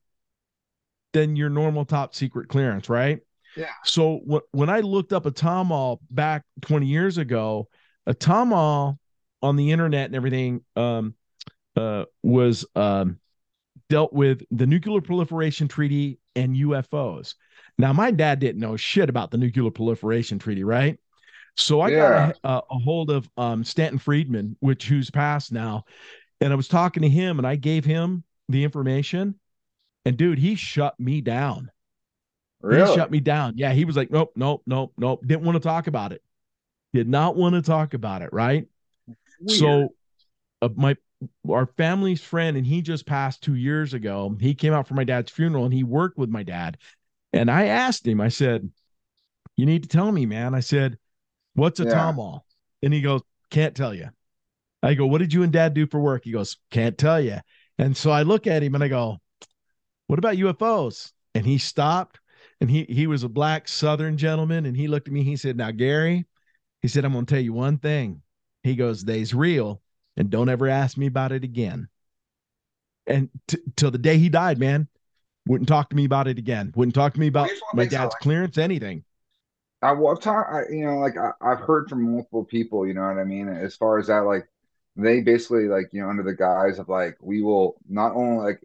than 1.12 1.36
your 1.36 1.48
normal 1.48 1.84
top 1.84 2.14
secret 2.14 2.48
clearance, 2.48 2.88
right? 2.88 3.20
Yeah. 3.56 3.72
So 3.84 4.20
wh- 4.28 4.54
when 4.54 4.68
I 4.68 4.80
looked 4.80 5.12
up 5.12 5.24
a 5.24 5.30
TOMAL 5.30 6.00
back 6.10 6.42
20 6.62 6.86
years 6.86 7.16
ago, 7.16 7.68
a 8.06 8.12
TOMAL 8.12 8.98
on 9.46 9.56
the 9.56 9.70
internet 9.70 10.06
and 10.06 10.16
everything 10.16 10.62
um, 10.74 11.14
uh, 11.76 12.04
was 12.22 12.66
um, 12.74 13.18
dealt 13.88 14.12
with 14.12 14.42
the 14.50 14.66
nuclear 14.66 15.00
proliferation 15.00 15.68
treaty 15.68 16.18
and 16.34 16.56
UFOs. 16.56 17.34
Now, 17.78 17.92
my 17.92 18.10
dad 18.10 18.40
didn't 18.40 18.60
know 18.60 18.76
shit 18.76 19.08
about 19.08 19.30
the 19.30 19.38
nuclear 19.38 19.70
proliferation 19.70 20.38
treaty, 20.38 20.64
right? 20.64 20.98
So 21.56 21.80
I 21.80 21.90
Yeah. 21.90 21.96
got 21.96 22.36
a, 22.44 22.62
a, 22.70 22.78
hold 22.78 23.10
of 23.10 23.28
um, 23.36 23.64
Stanton 23.64 23.98
Friedman, 23.98 24.56
which 24.60 24.86
who's 24.88 25.10
passed 25.10 25.52
now, 25.52 25.84
and 26.40 26.52
I 26.52 26.56
was 26.56 26.68
talking 26.68 27.02
to 27.02 27.08
him, 27.08 27.38
and 27.38 27.46
I 27.46 27.56
gave 27.56 27.84
him 27.84 28.24
the 28.48 28.64
information, 28.64 29.38
and 30.04 30.16
dude, 30.16 30.38
he 30.38 30.54
shut 30.54 30.98
me 31.00 31.20
down. 31.20 31.70
Really? 32.60 32.90
He 32.90 32.94
shut 32.94 33.10
me 33.10 33.20
down. 33.20 33.54
Yeah, 33.56 33.72
he 33.72 33.84
was 33.84 33.96
like, 33.96 34.10
nope, 34.10 34.32
nope, 34.36 34.62
nope, 34.66 34.92
nope. 34.98 35.26
Didn't 35.26 35.44
want 35.44 35.56
to 35.56 35.60
talk 35.60 35.86
about 35.86 36.12
it. 36.12 36.22
Did 36.92 37.08
not 37.08 37.36
want 37.36 37.54
to 37.54 37.62
talk 37.62 37.94
about 37.94 38.22
it. 38.22 38.30
Right. 38.32 38.66
Weird. 39.40 39.60
So, 39.60 39.94
uh, 40.62 40.68
my 40.76 40.96
our 41.48 41.66
family's 41.66 42.22
friend, 42.22 42.56
and 42.56 42.66
he 42.66 42.82
just 42.82 43.06
passed 43.06 43.42
two 43.42 43.54
years 43.54 43.94
ago. 43.94 44.36
He 44.38 44.54
came 44.54 44.72
out 44.72 44.86
for 44.86 44.94
my 44.94 45.04
dad's 45.04 45.30
funeral, 45.30 45.64
and 45.64 45.72
he 45.72 45.84
worked 45.84 46.18
with 46.18 46.28
my 46.28 46.42
dad. 46.42 46.78
And 47.32 47.50
I 47.50 47.66
asked 47.66 48.06
him. 48.06 48.20
I 48.20 48.28
said, 48.28 48.70
"You 49.56 49.66
need 49.66 49.82
to 49.82 49.88
tell 49.88 50.12
me, 50.12 50.26
man." 50.26 50.54
I 50.54 50.60
said, 50.60 50.98
"What's 51.54 51.80
a 51.80 51.84
Yeah. 51.84 51.94
TOMAL?" 51.94 52.44
And 52.82 52.92
he 52.92 53.00
goes, 53.00 53.22
"Can't 53.50 53.74
tell 53.74 53.94
you." 53.94 54.10
I 54.82 54.94
go, 54.94 55.06
"What 55.06 55.18
did 55.18 55.32
you 55.32 55.42
and 55.42 55.52
dad 55.52 55.74
do 55.74 55.86
for 55.86 56.00
work?" 56.00 56.24
He 56.24 56.32
goes, 56.32 56.58
"Can't 56.70 56.98
tell 56.98 57.20
you." 57.20 57.40
And 57.78 57.96
so 57.96 58.10
I 58.10 58.22
look 58.22 58.46
at 58.46 58.62
him 58.62 58.74
and 58.74 58.84
I 58.84 58.88
go, 58.88 59.20
"What 60.06 60.18
about 60.18 60.36
UFOs?" 60.36 61.12
And 61.34 61.46
he 61.46 61.58
stopped. 61.58 62.20
And 62.60 62.70
he 62.70 62.84
he 62.84 63.06
was 63.06 63.22
a 63.22 63.28
black 63.28 63.68
Southern 63.68 64.16
gentleman, 64.16 64.64
and 64.66 64.76
he 64.76 64.88
looked 64.88 65.08
at 65.08 65.14
me. 65.14 65.22
He 65.22 65.36
said, 65.36 65.56
"Now, 65.56 65.70
Gary," 65.72 66.26
he 66.80 66.88
said, 66.88 67.04
"I'm 67.04 67.12
going 67.12 67.26
to 67.26 67.34
tell 67.34 67.42
you 67.42 67.52
one 67.52 67.78
thing." 67.78 68.22
He 68.66 68.76
goes, 68.76 69.04
"They's 69.04 69.34
real, 69.34 69.80
and 70.16 70.30
don't 70.30 70.48
ever 70.48 70.68
ask 70.68 70.96
me 70.96 71.06
about 71.06 71.32
it 71.32 71.44
again." 71.44 71.88
And 73.06 73.30
t- 73.46 73.58
till 73.76 73.90
the 73.90 73.98
day 73.98 74.18
he 74.18 74.28
died, 74.28 74.58
man, 74.58 74.88
wouldn't 75.46 75.68
talk 75.68 75.90
to 75.90 75.96
me 75.96 76.04
about 76.04 76.26
it 76.26 76.38
again. 76.38 76.72
Wouldn't 76.74 76.94
talk 76.94 77.14
to 77.14 77.20
me 77.20 77.28
about 77.28 77.50
my 77.72 77.84
dad's 77.84 78.14
like. 78.14 78.20
clearance, 78.20 78.58
anything. 78.58 79.04
I, 79.82 79.92
well, 79.92 80.12
I've 80.12 80.20
talked, 80.20 80.52
I, 80.52 80.62
you 80.70 80.84
know, 80.84 80.98
like 80.98 81.16
I, 81.16 81.32
I've 81.40 81.60
heard 81.60 81.88
from 81.88 82.10
multiple 82.10 82.44
people, 82.44 82.86
you 82.86 82.94
know 82.94 83.02
what 83.02 83.18
I 83.18 83.24
mean? 83.24 83.48
As 83.48 83.76
far 83.76 83.98
as 83.98 84.08
that, 84.08 84.20
like 84.20 84.48
they 84.96 85.20
basically 85.20 85.68
like, 85.68 85.90
you 85.92 86.02
know, 86.02 86.08
under 86.08 86.22
the 86.22 86.34
guise 86.34 86.78
of 86.78 86.88
like, 86.88 87.16
we 87.20 87.42
will 87.42 87.76
not 87.88 88.14
only 88.14 88.44
like 88.44 88.60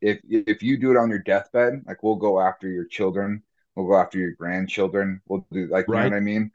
if 0.00 0.18
if 0.24 0.62
you 0.62 0.78
do 0.78 0.90
it 0.90 0.96
on 0.96 1.10
your 1.10 1.20
deathbed, 1.20 1.84
like 1.86 2.02
we'll 2.02 2.16
go 2.16 2.40
after 2.40 2.68
your 2.68 2.86
children, 2.86 3.42
we'll 3.76 3.86
go 3.86 3.96
after 3.96 4.18
your 4.18 4.32
grandchildren, 4.32 5.20
we'll 5.28 5.46
do 5.52 5.66
like, 5.68 5.86
you 5.86 5.94
know 5.94 6.04
what 6.04 6.12
I 6.14 6.20
mean? 6.20 6.50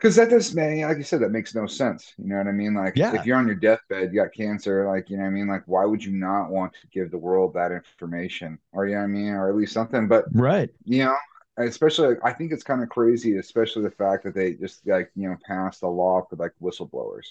Because 0.00 0.16
that 0.16 0.30
does, 0.30 0.54
man, 0.54 0.80
like 0.80 0.96
you 0.96 1.02
said, 1.02 1.20
that 1.20 1.30
makes 1.30 1.54
no 1.54 1.66
sense. 1.66 2.14
You 2.16 2.26
know 2.28 2.38
what 2.38 2.46
I 2.46 2.52
mean? 2.52 2.74
Like 2.74 2.96
Yeah. 2.96 3.10
if 3.10 3.26
you're 3.26 3.36
on 3.36 3.46
your 3.46 3.56
deathbed, 3.56 4.12
you 4.14 4.22
got 4.22 4.32
cancer, 4.32 4.86
like, 4.88 5.10
you 5.10 5.18
know 5.18 5.24
what 5.24 5.28
I 5.28 5.32
mean? 5.32 5.46
Like, 5.46 5.64
why 5.66 5.84
would 5.84 6.02
you 6.02 6.12
not 6.12 6.50
want 6.50 6.72
to 6.80 6.86
give 6.88 7.10
the 7.10 7.18
world 7.18 7.52
that 7.54 7.70
information? 7.70 8.58
Or, 8.72 8.86
you 8.86 8.94
know 8.94 9.00
what 9.00 9.04
I 9.04 9.08
mean? 9.08 9.28
Or 9.34 9.50
at 9.50 9.56
least 9.56 9.74
something. 9.74 10.08
But 10.08 10.26
Right. 10.32 10.70
you 10.84 11.04
know, 11.04 11.16
especially 11.58 12.16
I 12.24 12.32
think 12.32 12.52
it's 12.52 12.64
kind 12.64 12.82
of 12.82 12.88
crazy, 12.88 13.36
especially 13.36 13.82
the 13.82 13.90
fact 13.90 14.24
that 14.24 14.34
they 14.34 14.54
just 14.54 14.86
like 14.86 15.10
you 15.16 15.28
know 15.28 15.36
passed 15.46 15.82
a 15.82 15.88
law 15.88 16.22
for 16.28 16.36
like 16.36 16.52
whistleblowers. 16.62 17.26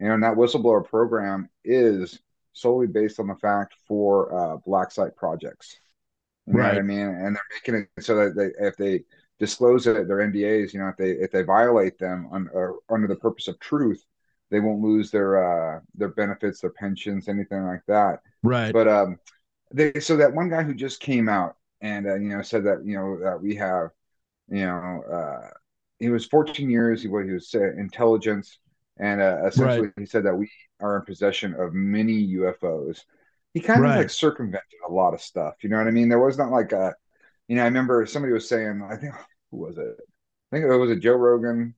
You 0.00 0.08
know, 0.08 0.14
and 0.14 0.22
that 0.22 0.36
whistleblower 0.36 0.84
program 0.84 1.48
is 1.64 2.20
solely 2.52 2.86
based 2.86 3.20
on 3.20 3.28
the 3.28 3.34
fact 3.36 3.74
for 3.86 4.34
uh, 4.34 4.56
black 4.66 4.90
site 4.90 5.16
projects. 5.16 5.76
You 6.46 6.54
know 6.54 6.66
what 6.66 6.78
I 6.78 6.82
mean? 6.82 7.00
And 7.00 7.36
they're 7.36 7.42
making 7.54 7.88
it 7.96 8.04
so 8.04 8.16
that 8.16 8.36
they, 8.36 8.66
if 8.66 8.76
they 8.76 9.04
disclose 9.38 9.86
it, 9.86 10.08
their 10.08 10.18
NDAs, 10.18 10.72
you 10.72 10.80
know, 10.80 10.88
if 10.88 10.96
they 10.96 11.10
if 11.10 11.30
they 11.30 11.42
violate 11.42 11.98
them 11.98 12.28
on, 12.30 12.48
or 12.52 12.78
under 12.88 13.06
the 13.06 13.16
purpose 13.16 13.48
of 13.48 13.58
truth, 13.60 14.04
they 14.50 14.60
won't 14.60 14.82
lose 14.82 15.10
their 15.10 15.76
uh, 15.76 15.80
their 15.94 16.10
benefits, 16.10 16.60
their 16.60 16.70
pensions, 16.70 17.28
anything 17.28 17.64
like 17.64 17.82
that. 17.88 18.20
Right. 18.42 18.72
But 18.72 18.88
um, 18.88 19.18
they 19.72 19.92
so 20.00 20.16
that 20.16 20.34
one 20.34 20.48
guy 20.48 20.62
who 20.62 20.74
just 20.74 21.00
came 21.00 21.28
out 21.28 21.56
and 21.80 22.06
uh, 22.06 22.14
you 22.14 22.28
know 22.28 22.42
said 22.42 22.64
that 22.64 22.84
you 22.84 22.96
know 22.96 23.18
that 23.20 23.40
we 23.40 23.54
have 23.56 23.90
you 24.48 24.64
know 24.64 25.02
uh, 25.10 25.48
he 25.98 26.10
was 26.10 26.26
14 26.26 26.70
years 26.70 27.02
he 27.02 27.08
was 27.08 27.26
he 27.26 27.32
was 27.32 27.54
uh, 27.54 27.72
intelligence 27.78 28.58
and 28.98 29.20
uh, 29.20 29.46
essentially 29.46 29.90
he 29.98 30.06
said 30.06 30.24
that 30.24 30.36
we 30.36 30.48
are 30.80 30.96
in 30.96 31.02
possession 31.02 31.54
of 31.54 31.74
many 31.74 32.34
UFOs. 32.34 33.00
He 33.52 33.60
kind 33.60 33.84
of 33.84 33.90
like 33.90 34.10
circumvented 34.10 34.80
a 34.88 34.92
lot 34.92 35.14
of 35.14 35.20
stuff. 35.20 35.54
You 35.62 35.68
know 35.68 35.78
what 35.78 35.86
I 35.86 35.92
mean? 35.92 36.08
There 36.08 36.18
was 36.18 36.38
not 36.38 36.50
like 36.50 36.72
a 36.72 36.94
you 37.48 37.56
know 37.56 37.62
I 37.62 37.66
remember 37.66 38.04
somebody 38.06 38.32
was 38.32 38.48
saying 38.48 38.82
I 38.88 38.96
think 38.96 39.14
who 39.50 39.58
was 39.58 39.78
it? 39.78 39.96
I 40.52 40.56
think 40.56 40.64
it 40.66 40.76
was 40.76 40.90
a 40.90 40.96
Joe 40.96 41.14
Rogan? 41.14 41.74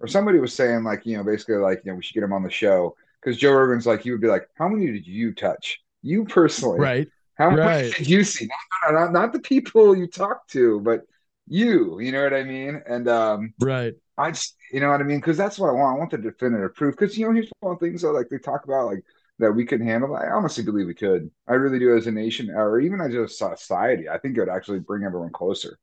Or 0.00 0.08
somebody 0.08 0.38
was 0.38 0.54
saying 0.54 0.84
like 0.84 1.06
you 1.06 1.16
know 1.16 1.24
basically 1.24 1.56
like 1.56 1.82
you 1.84 1.92
know 1.92 1.96
we 1.96 2.02
should 2.02 2.14
get 2.14 2.22
him 2.24 2.32
on 2.32 2.42
the 2.42 2.50
show. 2.50 2.96
Because 3.20 3.38
Joe 3.38 3.52
Rogan's 3.52 3.86
like 3.86 4.02
he 4.02 4.10
would 4.12 4.20
be 4.20 4.28
like 4.28 4.48
how 4.56 4.68
many 4.68 4.86
did 4.92 5.06
you 5.06 5.34
touch? 5.34 5.80
You 6.02 6.24
personally. 6.24 6.80
Right. 6.80 7.08
how 7.36 7.50
many 7.50 7.60
Right. 7.62 7.94
did 7.96 8.08
you 8.08 8.24
see? 8.24 8.48
Not, 8.84 8.94
not, 8.94 9.12
not 9.12 9.32
the 9.32 9.40
people 9.40 9.96
you 9.96 10.06
talk 10.06 10.46
to 10.48 10.80
but 10.80 11.02
you 11.46 12.00
you 12.00 12.12
know 12.12 12.22
what 12.22 12.34
I 12.34 12.44
mean? 12.44 12.82
And 12.86 13.08
um 13.08 13.54
Right. 13.58 13.94
I 14.16 14.32
just 14.32 14.56
you 14.72 14.80
know 14.80 14.90
what 14.90 15.00
I 15.00 15.04
mean? 15.04 15.18
Because 15.20 15.36
that's 15.36 15.58
what 15.58 15.70
I 15.70 15.72
want. 15.72 15.96
I 15.96 15.98
want 15.98 16.10
the 16.10 16.18
definitive 16.18 16.74
proof. 16.74 16.96
Because 16.96 17.16
you 17.16 17.26
know 17.26 17.32
here's 17.32 17.50
one 17.60 17.74
of 17.74 17.78
the 17.80 17.86
things 17.86 18.02
that 18.02 18.12
like 18.12 18.28
they 18.28 18.38
talk 18.38 18.64
about 18.64 18.86
like 18.86 19.04
that 19.38 19.52
we 19.52 19.64
couldn't 19.64 19.86
handle 19.86 20.16
I 20.16 20.28
honestly 20.28 20.64
believe 20.64 20.86
we 20.86 20.94
could 20.94 21.30
I 21.48 21.54
really 21.54 21.78
do 21.78 21.96
as 21.96 22.06
a 22.06 22.12
nation 22.12 22.50
or 22.50 22.80
even 22.80 23.00
as 23.00 23.14
a 23.14 23.28
society 23.28 24.08
I 24.08 24.18
think 24.18 24.36
it 24.36 24.40
would 24.40 24.48
actually 24.48 24.80
bring 24.80 25.04
everyone 25.04 25.32
closer 25.32 25.78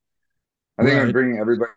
I 0.77 0.83
think 0.83 0.97
it 0.97 1.01
Right. 1.01 1.05
would 1.05 1.13
bring 1.13 1.37
everybody. 1.37 1.71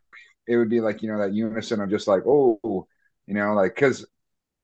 It 0.46 0.56
would 0.56 0.70
be 0.70 0.80
like 0.80 1.02
you 1.02 1.10
know 1.12 1.18
that 1.18 1.34
unison 1.34 1.80
of 1.80 1.90
just 1.90 2.08
like 2.08 2.22
oh, 2.26 2.86
you 3.26 3.34
know, 3.34 3.54
like 3.54 3.74
because 3.74 4.06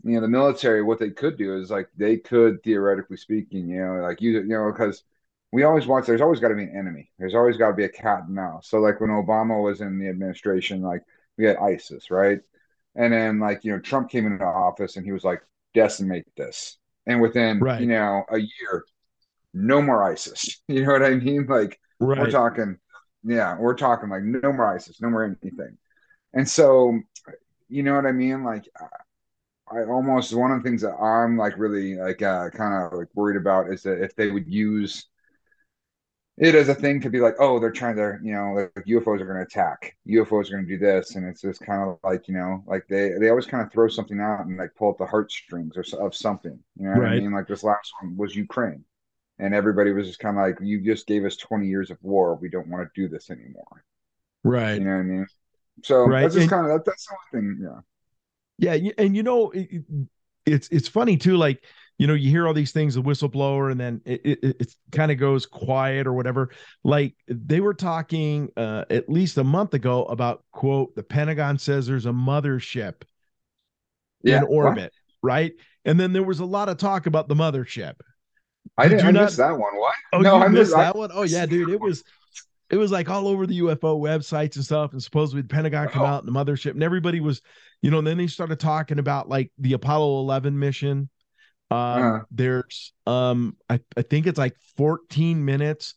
you 0.05 0.13
know 0.15 0.21
the 0.21 0.29
military, 0.29 0.83
what 0.83 0.99
they 0.99 1.11
could 1.11 1.39
do 1.39 1.59
is 1.59 1.71
like 1.71 1.89
they 1.97 2.19
could 2.19 2.63
theoretically 2.63 3.17
speaking, 3.17 3.69
you 3.69 3.81
know, 3.85 3.95
like 4.03 4.21
use 4.21 4.37
it, 4.37 4.45
you 4.49 4.51
know, 4.57 4.71
because 4.73 5.05
we 5.53 5.65
always 5.65 5.87
want. 5.87 6.07
There's 6.07 6.21
always 6.21 6.41
got 6.41 6.49
to 6.49 6.55
be 6.57 6.65
an 6.65 6.77
enemy. 6.77 7.11
There's 7.19 7.35
always 7.35 7.57
got 7.57 7.69
to 7.69 7.75
be 7.75 7.85
a 7.85 7.89
cat 7.89 8.25
and 8.27 8.35
mouse. 8.35 8.69
So 8.69 8.81
like 8.81 9.01
when 9.01 9.11
Obama 9.11 9.63
was 9.63 9.81
in 9.81 9.99
the 9.99 10.09
administration, 10.09 10.83
like 10.83 11.03
we 11.39 11.45
had 11.47 11.57
ISIS, 11.59 12.11
right? 12.11 12.41
And 12.97 13.13
then 13.13 13.41
like 13.41 13.65
you 13.65 13.73
know 13.73 13.81
Trump 13.81 14.11
came 14.11 14.27
into 14.27 14.45
office 14.45 14.97
and 14.97 15.07
he 15.07 15.13
was 15.13 15.25
like 15.25 15.43
decimate 15.75 16.27
this, 16.37 16.79
and 17.07 17.21
within 17.21 17.61
Right. 17.61 17.81
you 17.81 17.87
know 17.87 18.25
a 18.31 18.39
year, 18.39 18.85
no 19.53 19.83
more 19.83 20.03
ISIS. 20.05 20.63
You 20.69 20.85
know 20.85 20.93
what 20.93 21.05
I 21.05 21.15
mean? 21.15 21.47
Like 21.47 21.79
we're 22.01 22.31
talking, 22.31 22.79
yeah, 23.23 23.57
we're 23.59 23.75
talking 23.77 24.09
like 24.09 24.23
no 24.23 24.53
more 24.53 24.75
ISIS, 24.75 25.01
no 25.01 25.11
more 25.11 25.25
anything. 25.25 25.79
And 26.33 26.49
so, 26.49 26.99
you 27.69 27.83
know 27.83 27.95
what 27.95 28.07
I 28.07 28.13
mean? 28.13 28.43
Like, 28.45 28.69
I 29.71 29.85
almost 29.85 30.35
one 30.35 30.51
of 30.53 30.63
the 30.63 30.69
things 30.69 30.83
that 30.83 30.95
I'm 30.97 31.37
like 31.37 31.57
really 31.57 31.97
like 31.97 32.23
uh, 32.23 32.51
kind 32.51 32.75
of 32.75 32.99
like 32.99 33.09
worried 33.15 33.37
about 33.37 33.73
is 33.73 33.83
that 33.85 34.03
if 34.03 34.15
they 34.15 34.31
would 34.31 34.47
use 34.47 35.07
it 36.37 36.55
as 36.55 36.69
a 36.69 36.75
thing 36.75 37.01
to 37.01 37.11
be 37.11 37.21
like, 37.21 37.35
oh, 37.39 37.61
they're 37.61 37.71
trying 37.71 37.97
to, 37.97 38.19
you 38.23 38.33
know, 38.33 38.55
like 38.75 38.87
UFOs 38.87 39.21
are 39.21 39.25
going 39.25 39.37
to 39.39 39.43
attack, 39.45 39.97
UFOs 40.09 40.49
are 40.49 40.55
going 40.55 40.67
to 40.67 40.69
do 40.69 40.79
this, 40.79 41.15
and 41.15 41.25
it's 41.27 41.43
just 41.43 41.61
kind 41.61 41.83
of 41.89 41.99
like, 42.03 42.27
you 42.27 42.35
know, 42.35 42.63
like 42.67 42.87
they 42.89 43.13
they 43.21 43.29
always 43.31 43.47
kind 43.47 43.65
of 43.65 43.73
throw 43.73 43.87
something 43.89 44.21
out 44.21 44.47
and 44.47 44.59
like 44.59 44.75
pull 44.77 44.91
at 44.91 44.99
the 44.99 45.07
heartstrings 45.07 45.77
or 45.77 45.85
of 46.05 46.15
something. 46.15 46.59
You 46.77 46.89
know 46.89 46.95
what 46.99 47.07
I 47.09 47.21
mean? 47.21 47.33
Like 47.33 47.47
this 47.47 47.63
last 47.63 47.93
one 48.01 48.17
was 48.17 48.35
Ukraine, 48.35 48.85
and 49.39 49.55
everybody 49.55 49.93
was 49.93 50.09
just 50.09 50.19
kind 50.19 50.37
of 50.37 50.43
like, 50.43 50.59
you 50.61 50.81
just 50.81 51.07
gave 51.07 51.25
us 51.25 51.37
20 51.37 51.69
years 51.69 51.91
of 51.91 51.99
war, 52.03 52.35
we 52.37 52.49
don't 52.49 52.69
want 52.69 52.89
to 52.93 53.01
do 53.01 53.09
this 53.09 53.31
anymore. 53.31 53.85
Right. 54.43 54.75
You 54.75 54.81
know 54.85 54.91
what 54.91 55.01
I 55.01 55.03
mean? 55.03 55.27
So 55.83 56.05
Right. 56.07 56.23
that's 56.23 56.35
just 56.35 56.51
kind 56.51 56.67
of 56.67 56.73
that, 56.73 56.85
that's 56.85 57.07
the 57.07 57.15
only 57.41 57.57
thing. 57.57 57.65
Yeah. 57.65 57.81
Yeah, 58.59 58.91
and 58.99 59.17
you 59.17 59.23
know, 59.23 59.51
it- 59.51 59.85
it's 60.47 60.69
it's 60.69 60.89
funny 60.89 61.17
too. 61.17 61.37
Like 61.37 61.65
you 61.99 62.07
know, 62.07 62.15
you 62.15 62.29
hear 62.31 62.47
all 62.47 62.55
these 62.55 62.73
things, 62.73 62.95
the 62.97 63.03
whistleblower, 63.03 63.71
and 63.71 63.81
then 63.81 64.01
it 64.05 64.21
it, 64.25 64.39
it 64.61 64.75
kind 64.91 65.13
of 65.13 65.19
goes 65.19 65.47
quiet 65.47 66.07
or 66.07 66.13
whatever. 66.13 66.51
Like 66.83 67.15
they 67.29 67.61
were 67.61 67.75
talking 67.75 68.51
uh, 68.57 68.85
at 68.91 69.09
least 69.09 69.39
a 69.39 69.45
month 69.45 69.75
ago 69.75 70.05
about 70.07 70.45
quote 70.53 70.95
the 70.97 71.03
Pentagon 71.05 71.59
says 71.59 71.87
there's 71.87 72.07
a 72.07 72.11
mothership 72.11 73.03
Yeah. 74.23 74.39
in 74.39 74.43
What? 74.45 74.51
orbit, 74.67 74.93
right? 75.23 75.53
And 75.85 75.99
then 76.01 76.13
there 76.13 76.23
was 76.23 76.41
a 76.41 76.45
lot 76.45 76.69
of 76.69 76.79
talk 76.79 77.07
about 77.07 77.29
the 77.29 77.35
mothership. 77.35 77.95
I 78.79 78.85
Did 78.89 78.97
didn't. 78.97 79.07
I 79.07 79.11
not- 79.13 79.25
missed 79.25 79.37
that 79.37 79.53
one. 79.53 79.77
What? 79.77 79.95
Oh, 80.15 80.19
no, 80.21 80.37
you 80.39 80.43
I 80.43 80.49
missed 80.49 80.61
missed 80.71 80.75
I- 80.77 80.83
that 80.85 80.97
one. 80.97 81.11
Oh 81.13 81.23
yeah, 81.23 81.47
dude, 81.47 81.69
it 81.69 81.81
was 81.81 82.03
it 82.71 82.77
was 82.79 82.91
like 82.91 83.09
all 83.11 83.29
over 83.29 83.47
the 83.47 83.61
UFO 83.61 84.01
websites 84.01 84.57
and 84.57 84.65
stuff. 84.65 84.93
And 84.93 85.03
supposedly 85.03 85.43
the 85.43 85.49
Pentagon 85.49 85.89
come 85.89 86.03
Oh. 86.03 86.07
out 86.07 86.25
and 86.25 86.35
the 86.35 86.39
mothership, 86.45 86.71
and 86.73 86.83
everybody 86.83 87.21
was, 87.21 87.41
you 87.83 87.91
know. 87.91 87.99
And 87.99 88.07
then 88.07 88.17
they 88.17 88.27
started 88.27 88.59
talking 88.59 88.99
about 88.99 89.29
like 89.29 89.53
the 89.59 89.75
Apollo 89.75 90.19
11 90.21 90.59
mission. 90.59 91.09
Um, 91.71 91.79
Uh-huh. 91.79 92.25
There's, 92.31 92.93
um, 93.07 93.57
I 93.69 93.81
I 93.97 94.03
think 94.03 94.27
it's 94.27 94.39
like 94.39 94.57
14 94.77 95.45
minutes 95.45 95.95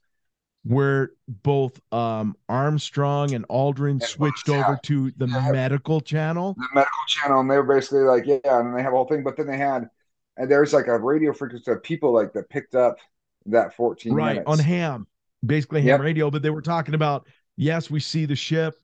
where 0.64 1.12
both 1.28 1.80
um, 1.94 2.36
Armstrong 2.50 3.34
and 3.34 3.48
Aldrin 3.48 3.92
and 3.92 4.04
switched 4.04 4.50
over 4.50 4.78
to 4.84 5.12
the 5.12 5.28
yeah. 5.28 5.52
medical 5.52 6.02
channel. 6.02 6.56
The 6.58 6.68
medical 6.74 7.04
channel, 7.08 7.40
and 7.40 7.50
they 7.50 7.56
were 7.56 7.64
basically 7.64 8.02
like, 8.02 8.26
yeah, 8.26 8.60
and 8.60 8.76
they 8.76 8.84
have 8.84 8.92
a 8.92 8.96
whole 8.96 9.08
thing. 9.08 9.24
But 9.24 9.38
then 9.38 9.48
they 9.48 9.58
had, 9.58 9.90
and 10.36 10.52
there's 10.52 10.74
like 10.74 10.88
a 10.88 10.98
radio 11.00 11.32
frequency 11.34 11.72
of 11.72 11.82
people 11.84 12.12
like 12.12 12.34
that 12.34 12.50
picked 12.50 12.76
up 12.76 12.98
that 13.46 13.76
14 13.76 14.14
right 14.14 14.30
minutes. 14.34 14.48
on 14.48 14.60
ham, 14.60 15.08
basically 15.46 15.82
ham 15.82 15.88
yep. 15.88 16.00
radio. 16.02 16.30
But 16.30 16.42
they 16.42 16.50
were 16.50 16.62
talking 16.62 16.96
about, 16.96 17.28
yes, 17.56 17.90
we 17.90 18.00
see 18.00 18.26
the 18.26 18.36
ship. 18.36 18.76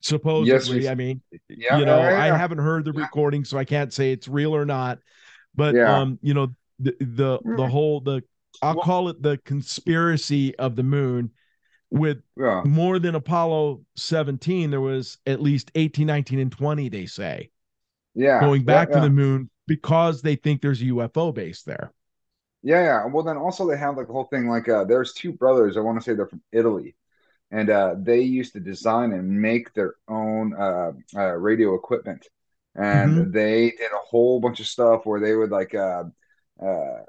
Supposedly, 0.00 0.82
yes, 0.82 0.90
I 0.90 0.94
mean, 0.94 1.20
yeah, 1.48 1.76
you 1.78 1.84
know, 1.84 1.98
yeah, 1.98 2.22
I 2.22 2.36
haven't 2.36 2.58
heard 2.58 2.84
the 2.84 2.92
recording, 2.92 3.44
so 3.44 3.58
I 3.58 3.64
can't 3.64 3.92
say 3.92 4.12
it's 4.12 4.28
real 4.28 4.54
or 4.54 4.64
not. 4.64 5.00
But 5.58 5.76
um, 5.76 6.20
you 6.22 6.34
know, 6.34 6.54
the 6.78 6.94
the 7.00 7.38
the 7.42 7.64
mm. 7.64 7.68
whole 7.68 8.00
the 8.00 8.22
I'll 8.62 8.76
well, 8.76 8.84
call 8.84 9.08
it 9.08 9.20
the 9.20 9.38
conspiracy 9.38 10.56
of 10.56 10.76
the 10.76 10.84
moon 10.84 11.32
with 11.90 12.18
yeah. 12.36 12.62
more 12.64 13.00
than 13.00 13.16
Apollo 13.16 13.82
17 13.96 14.70
there 14.70 14.80
was 14.80 15.18
at 15.26 15.42
least 15.42 15.72
18 15.74 16.06
19 16.06 16.38
and 16.38 16.52
20 16.52 16.88
they 16.88 17.06
say 17.06 17.50
yeah 18.14 18.40
going 18.40 18.62
back 18.62 18.88
yeah, 18.88 18.96
to 18.96 19.00
yeah. 19.00 19.04
the 19.04 19.10
moon 19.10 19.50
because 19.66 20.22
they 20.22 20.36
think 20.36 20.62
there's 20.62 20.82
a 20.82 20.86
UFO 20.86 21.34
base 21.34 21.62
there 21.62 21.92
yeah 22.62 22.82
yeah 22.82 23.04
well 23.06 23.24
then 23.24 23.36
also 23.36 23.66
they 23.66 23.76
have 23.76 23.96
like 23.96 24.06
the 24.06 24.12
whole 24.12 24.24
thing 24.24 24.48
like 24.48 24.68
uh 24.68 24.84
there's 24.84 25.12
two 25.12 25.32
brothers 25.32 25.76
I 25.76 25.80
want 25.80 25.98
to 25.98 26.04
say 26.04 26.14
they're 26.14 26.26
from 26.26 26.42
Italy 26.52 26.94
and 27.50 27.70
uh 27.70 27.94
they 27.98 28.20
used 28.20 28.52
to 28.52 28.60
design 28.60 29.12
and 29.12 29.40
make 29.40 29.72
their 29.72 29.94
own 30.08 30.54
uh, 30.54 30.92
uh 31.16 31.34
radio 31.36 31.74
equipment 31.74 32.28
and 32.78 33.12
mm-hmm. 33.12 33.30
they 33.32 33.70
did 33.70 33.92
a 33.92 34.06
whole 34.06 34.40
bunch 34.40 34.60
of 34.60 34.66
stuff 34.66 35.04
where 35.04 35.20
they 35.20 35.34
would 35.34 35.50
like 35.50 35.74
uh 35.74 36.04
uh 36.62 37.02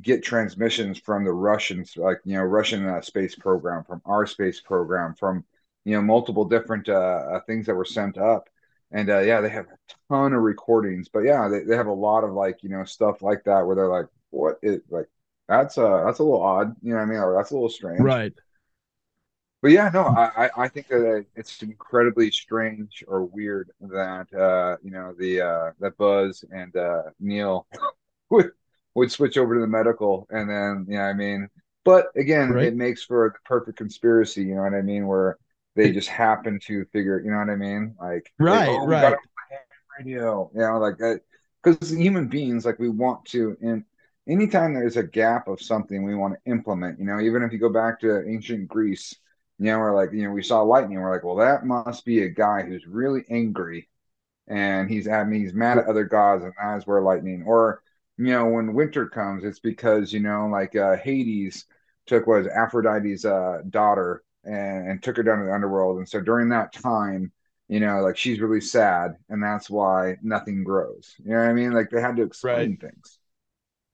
get 0.00 0.22
transmissions 0.24 0.98
from 0.98 1.24
the 1.24 1.32
Russians, 1.32 1.96
like 1.96 2.20
you 2.24 2.36
know, 2.36 2.42
Russian 2.42 2.86
uh, 2.86 3.00
space 3.00 3.34
program, 3.34 3.84
from 3.84 4.00
our 4.04 4.26
space 4.26 4.60
program, 4.60 5.14
from 5.14 5.44
you 5.84 5.94
know, 5.94 6.02
multiple 6.02 6.44
different 6.44 6.88
uh, 6.88 7.22
uh, 7.32 7.40
things 7.40 7.66
that 7.66 7.74
were 7.74 7.84
sent 7.84 8.16
up. 8.16 8.48
And 8.90 9.10
uh, 9.10 9.20
yeah, 9.20 9.40
they 9.40 9.50
have 9.50 9.66
a 9.66 9.94
ton 10.08 10.32
of 10.32 10.40
recordings, 10.40 11.08
but 11.08 11.20
yeah, 11.20 11.48
they, 11.48 11.60
they 11.60 11.76
have 11.76 11.88
a 11.88 11.92
lot 11.92 12.24
of 12.24 12.32
like 12.32 12.62
you 12.62 12.70
know 12.70 12.84
stuff 12.84 13.22
like 13.22 13.44
that 13.44 13.66
where 13.66 13.76
they're 13.76 13.88
like, 13.88 14.06
what 14.30 14.58
is 14.62 14.80
like 14.88 15.06
that's 15.48 15.76
a 15.76 16.02
that's 16.06 16.20
a 16.20 16.22
little 16.22 16.42
odd, 16.42 16.74
you 16.82 16.90
know 16.90 16.96
what 16.96 17.02
I 17.02 17.06
mean? 17.06 17.18
Or 17.18 17.34
that's 17.36 17.50
a 17.50 17.54
little 17.54 17.68
strange, 17.68 18.00
right? 18.00 18.32
But 19.64 19.72
yeah, 19.72 19.90
no, 19.94 20.04
I 20.08 20.50
I 20.58 20.68
think 20.68 20.88
that 20.88 21.24
it's 21.36 21.62
incredibly 21.62 22.30
strange 22.30 23.02
or 23.08 23.24
weird 23.24 23.70
that 23.80 24.26
uh 24.34 24.76
you 24.84 24.90
know 24.90 25.14
the 25.18 25.40
uh 25.40 25.70
that 25.80 25.96
Buzz 25.96 26.44
and 26.50 26.76
uh 26.76 27.04
Neil 27.18 27.66
would 28.30 28.50
would 28.94 29.10
switch 29.10 29.38
over 29.38 29.54
to 29.54 29.62
the 29.62 29.66
medical, 29.66 30.26
and 30.28 30.50
then 30.50 30.84
yeah, 30.86 31.06
I 31.06 31.14
mean, 31.14 31.48
but 31.82 32.08
again, 32.14 32.50
right. 32.50 32.66
it 32.66 32.76
makes 32.76 33.04
for 33.04 33.24
a 33.24 33.32
perfect 33.46 33.78
conspiracy. 33.78 34.42
You 34.42 34.56
know 34.56 34.64
what 34.64 34.74
I 34.74 34.82
mean? 34.82 35.06
Where 35.06 35.38
they 35.76 35.92
just 35.92 36.10
happen 36.10 36.60
to 36.64 36.84
figure, 36.92 37.22
you 37.24 37.30
know 37.30 37.38
what 37.38 37.48
I 37.48 37.56
mean? 37.56 37.94
Like 37.98 38.30
right, 38.38 38.68
oh, 38.68 38.86
right. 38.86 39.16
Radio, 39.98 40.50
you 40.52 40.60
know, 40.60 40.76
like 40.76 40.98
because 41.62 41.90
human 41.90 42.28
beings, 42.28 42.66
like 42.66 42.78
we 42.78 42.90
want 42.90 43.24
to, 43.28 43.56
and 43.62 43.82
anytime 44.28 44.74
there's 44.74 44.98
a 44.98 45.02
gap 45.02 45.48
of 45.48 45.62
something, 45.62 46.04
we 46.04 46.14
want 46.14 46.34
to 46.34 46.50
implement. 46.50 46.98
You 46.98 47.06
know, 47.06 47.18
even 47.18 47.42
if 47.42 47.50
you 47.50 47.58
go 47.58 47.72
back 47.72 47.98
to 48.00 48.28
ancient 48.28 48.68
Greece, 48.68 49.14
you 49.58 49.66
know, 49.66 49.78
we're 49.78 49.94
like, 49.94 50.12
you 50.12 50.24
know, 50.24 50.30
we 50.30 50.42
saw 50.42 50.62
lightning, 50.62 50.98
we're 51.00 51.12
like, 51.12 51.24
well, 51.24 51.36
that 51.36 51.64
must 51.64 52.04
be 52.04 52.22
a 52.22 52.28
guy 52.28 52.62
who's 52.62 52.86
really 52.86 53.24
angry, 53.30 53.88
and 54.48 54.90
he's 54.90 55.08
I 55.08 55.24
mean, 55.24 55.42
he's 55.42 55.54
mad 55.54 55.78
at 55.78 55.86
other 55.86 56.04
gods, 56.04 56.44
and 56.44 56.52
that's 56.60 56.86
where 56.86 57.00
lightning, 57.02 57.44
or 57.46 57.82
you 58.18 58.26
know, 58.26 58.46
when 58.46 58.74
winter 58.74 59.08
comes, 59.08 59.44
it's 59.44 59.58
because, 59.58 60.12
you 60.12 60.20
know, 60.20 60.46
like 60.46 60.76
uh, 60.76 60.96
Hades 60.96 61.66
took 62.06 62.26
was 62.26 62.46
Aphrodite's 62.46 63.24
uh, 63.24 63.62
daughter 63.70 64.22
and, 64.44 64.88
and 64.88 65.02
took 65.02 65.16
her 65.16 65.22
down 65.22 65.38
to 65.40 65.46
the 65.46 65.54
underworld. 65.54 65.98
And 65.98 66.08
so 66.08 66.20
during 66.20 66.48
that 66.50 66.72
time, 66.72 67.32
you 67.68 67.80
know, 67.80 68.00
like 68.02 68.16
she's 68.16 68.40
really 68.40 68.60
sad, 68.60 69.16
and 69.30 69.42
that's 69.42 69.70
why 69.70 70.16
nothing 70.22 70.64
grows. 70.64 71.14
You 71.24 71.32
know 71.32 71.40
what 71.40 71.48
I 71.48 71.52
mean? 71.54 71.72
Like 71.72 71.90
they 71.90 72.00
had 72.00 72.16
to 72.16 72.22
explain 72.22 72.70
right. 72.70 72.80
things. 72.80 73.18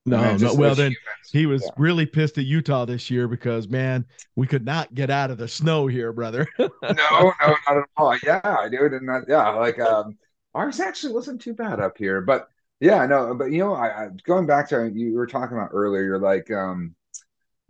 No, 0.05 0.35
no. 0.35 0.55
Well, 0.55 0.73
then 0.73 0.95
he 1.31 1.45
was 1.45 1.61
yeah. 1.63 1.69
really 1.77 2.05
pissed 2.05 2.37
at 2.37 2.45
Utah 2.45 2.85
this 2.85 3.11
year 3.11 3.27
because 3.27 3.67
man, 3.67 4.05
we 4.35 4.47
could 4.47 4.65
not 4.65 4.93
get 4.95 5.09
out 5.11 5.29
of 5.29 5.37
the 5.37 5.47
snow 5.47 5.85
here, 5.87 6.11
brother. 6.11 6.47
no, 6.59 6.69
no, 6.81 7.33
not 7.39 7.77
at 7.77 7.83
all. 7.97 8.17
Yeah, 8.23 8.67
dude, 8.71 8.93
and 8.93 9.07
that, 9.07 9.25
yeah, 9.27 9.49
like 9.49 9.79
um, 9.79 10.17
ours 10.55 10.79
actually 10.79 11.13
wasn't 11.13 11.41
too 11.41 11.53
bad 11.53 11.79
up 11.79 11.97
here, 11.97 12.21
but 12.21 12.47
yeah, 12.79 13.05
no, 13.05 13.35
but 13.35 13.51
you 13.51 13.59
know, 13.59 13.75
I, 13.75 14.05
I 14.05 14.09
going 14.25 14.47
back 14.47 14.69
to 14.69 14.91
you 14.91 15.13
were 15.13 15.27
talking 15.27 15.55
about 15.55 15.69
earlier. 15.71 16.03
You're 16.03 16.17
like, 16.17 16.49
um, 16.49 16.95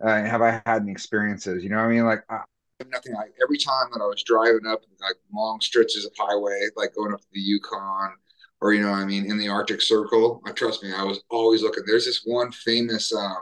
uh, 0.01 0.23
have 0.23 0.41
I 0.41 0.61
had 0.65 0.83
any 0.83 0.91
experiences? 0.91 1.63
You 1.63 1.69
know, 1.69 1.79
I 1.79 1.89
mean, 1.89 2.05
like 2.05 2.23
I, 2.29 2.39
nothing. 2.89 3.13
Like 3.13 3.33
every 3.43 3.57
time 3.57 3.87
that 3.91 4.01
I 4.01 4.07
was 4.07 4.23
driving 4.23 4.65
up 4.65 4.81
like 5.01 5.17
long 5.33 5.59
stretches 5.59 6.05
of 6.05 6.13
highway, 6.17 6.67
like 6.77 6.95
going 6.95 7.13
up 7.13 7.19
to 7.19 7.27
the 7.33 7.41
Yukon, 7.41 8.13
or 8.61 8.73
you 8.73 8.81
know, 8.81 8.91
I 8.91 9.05
mean, 9.05 9.29
in 9.29 9.37
the 9.37 9.49
Arctic 9.49 9.81
Circle. 9.81 10.41
I 10.45 10.51
trust 10.51 10.83
me, 10.83 10.93
I 10.93 11.03
was 11.03 11.21
always 11.29 11.63
looking. 11.63 11.83
There's 11.85 12.05
this 12.05 12.21
one 12.25 12.51
famous 12.51 13.13
um, 13.13 13.41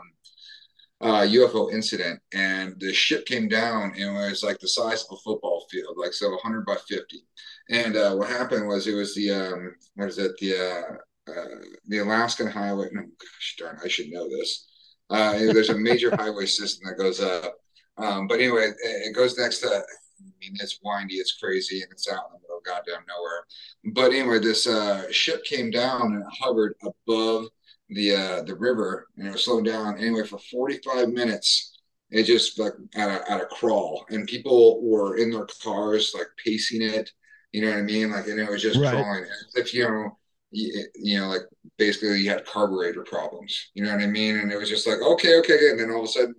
uh, 1.01 1.21
UFO 1.21 1.71
incident, 1.71 2.19
and 2.33 2.75
the 2.79 2.93
ship 2.93 3.25
came 3.25 3.47
down 3.47 3.93
and 3.95 4.17
it 4.17 4.29
was 4.29 4.43
like 4.43 4.59
the 4.59 4.67
size 4.67 5.03
of 5.03 5.17
a 5.17 5.21
football 5.21 5.65
field, 5.69 5.95
like 5.97 6.13
so 6.13 6.29
100 6.29 6.65
by 6.65 6.75
50. 6.87 7.23
And 7.69 7.95
uh, 7.95 8.15
what 8.15 8.29
happened 8.29 8.67
was 8.67 8.87
it 8.87 8.95
was 8.95 9.13
the 9.15 9.31
um, 9.31 9.75
what 9.95 10.09
is 10.09 10.17
it 10.17 10.31
the 10.39 10.55
uh, 10.55 10.95
uh, 11.29 11.45
the 11.87 11.99
Alaskan 11.99 12.47
Highway. 12.47 12.87
No, 12.91 13.01
gosh 13.01 13.55
darn, 13.57 13.79
I 13.83 13.87
should 13.87 14.09
know 14.09 14.29
this. 14.29 14.67
Uh, 15.09 15.33
there's 15.33 15.69
a 15.69 15.77
major 15.77 16.15
highway 16.15 16.45
system 16.45 16.87
that 16.87 17.01
goes 17.01 17.19
up. 17.19 17.55
Um, 17.97 18.27
but 18.27 18.39
anyway, 18.39 18.71
it 18.83 19.15
goes 19.15 19.37
next 19.37 19.59
to. 19.59 19.83
I 20.21 20.31
mean, 20.39 20.55
it's 20.59 20.79
windy, 20.83 21.15
it's 21.15 21.37
crazy, 21.37 21.81
and 21.81 21.91
it's 21.91 22.09
out 22.09 22.25
in 22.27 22.33
the 22.33 22.39
middle 22.41 22.57
of 22.57 22.63
goddamn 22.63 23.05
nowhere. 23.07 23.45
But 23.93 24.13
anyway, 24.13 24.39
this 24.39 24.67
uh, 24.67 25.11
ship 25.11 25.43
came 25.45 25.69
down 25.71 26.13
and 26.13 26.23
hovered 26.39 26.75
above 26.83 27.45
the 27.89 28.15
uh, 28.15 28.41
the 28.43 28.55
river, 28.55 29.07
and 29.17 29.27
it 29.27 29.31
was 29.31 29.45
slowing 29.45 29.63
down. 29.63 29.97
Anyway, 29.97 30.25
for 30.25 30.39
45 30.39 31.09
minutes, 31.09 31.77
it 32.11 32.23
just 32.23 32.59
like 32.59 32.73
at 32.95 33.09
a, 33.09 33.31
at 33.31 33.41
a 33.41 33.45
crawl, 33.45 34.05
and 34.09 34.27
people 34.27 34.81
were 34.83 35.17
in 35.17 35.31
their 35.31 35.47
cars 35.63 36.13
like 36.15 36.27
pacing 36.43 36.81
it. 36.81 37.11
You 37.51 37.61
know 37.61 37.69
what 37.71 37.79
I 37.79 37.83
mean? 37.83 38.11
Like, 38.11 38.27
and 38.27 38.39
it 38.39 38.49
was 38.49 38.61
just 38.61 38.79
right. 38.79 38.91
crawling. 38.91 39.25
If 39.55 39.73
you 39.73 39.83
know, 39.83 40.17
you, 40.51 40.85
you 40.95 41.19
know, 41.19 41.27
like 41.29 41.41
basically 41.77 42.19
you 42.19 42.29
had 42.29 42.45
carburetor 42.45 43.03
problems. 43.03 43.71
You 43.73 43.83
know 43.83 43.91
what 43.91 44.03
I 44.03 44.07
mean? 44.07 44.37
And 44.37 44.51
it 44.51 44.57
was 44.57 44.69
just 44.69 44.87
like, 44.87 45.01
okay, 45.01 45.39
okay. 45.39 45.69
And 45.71 45.79
then 45.79 45.89
all 45.89 46.03
of 46.03 46.05
a 46.05 46.07
sudden, 46.07 46.35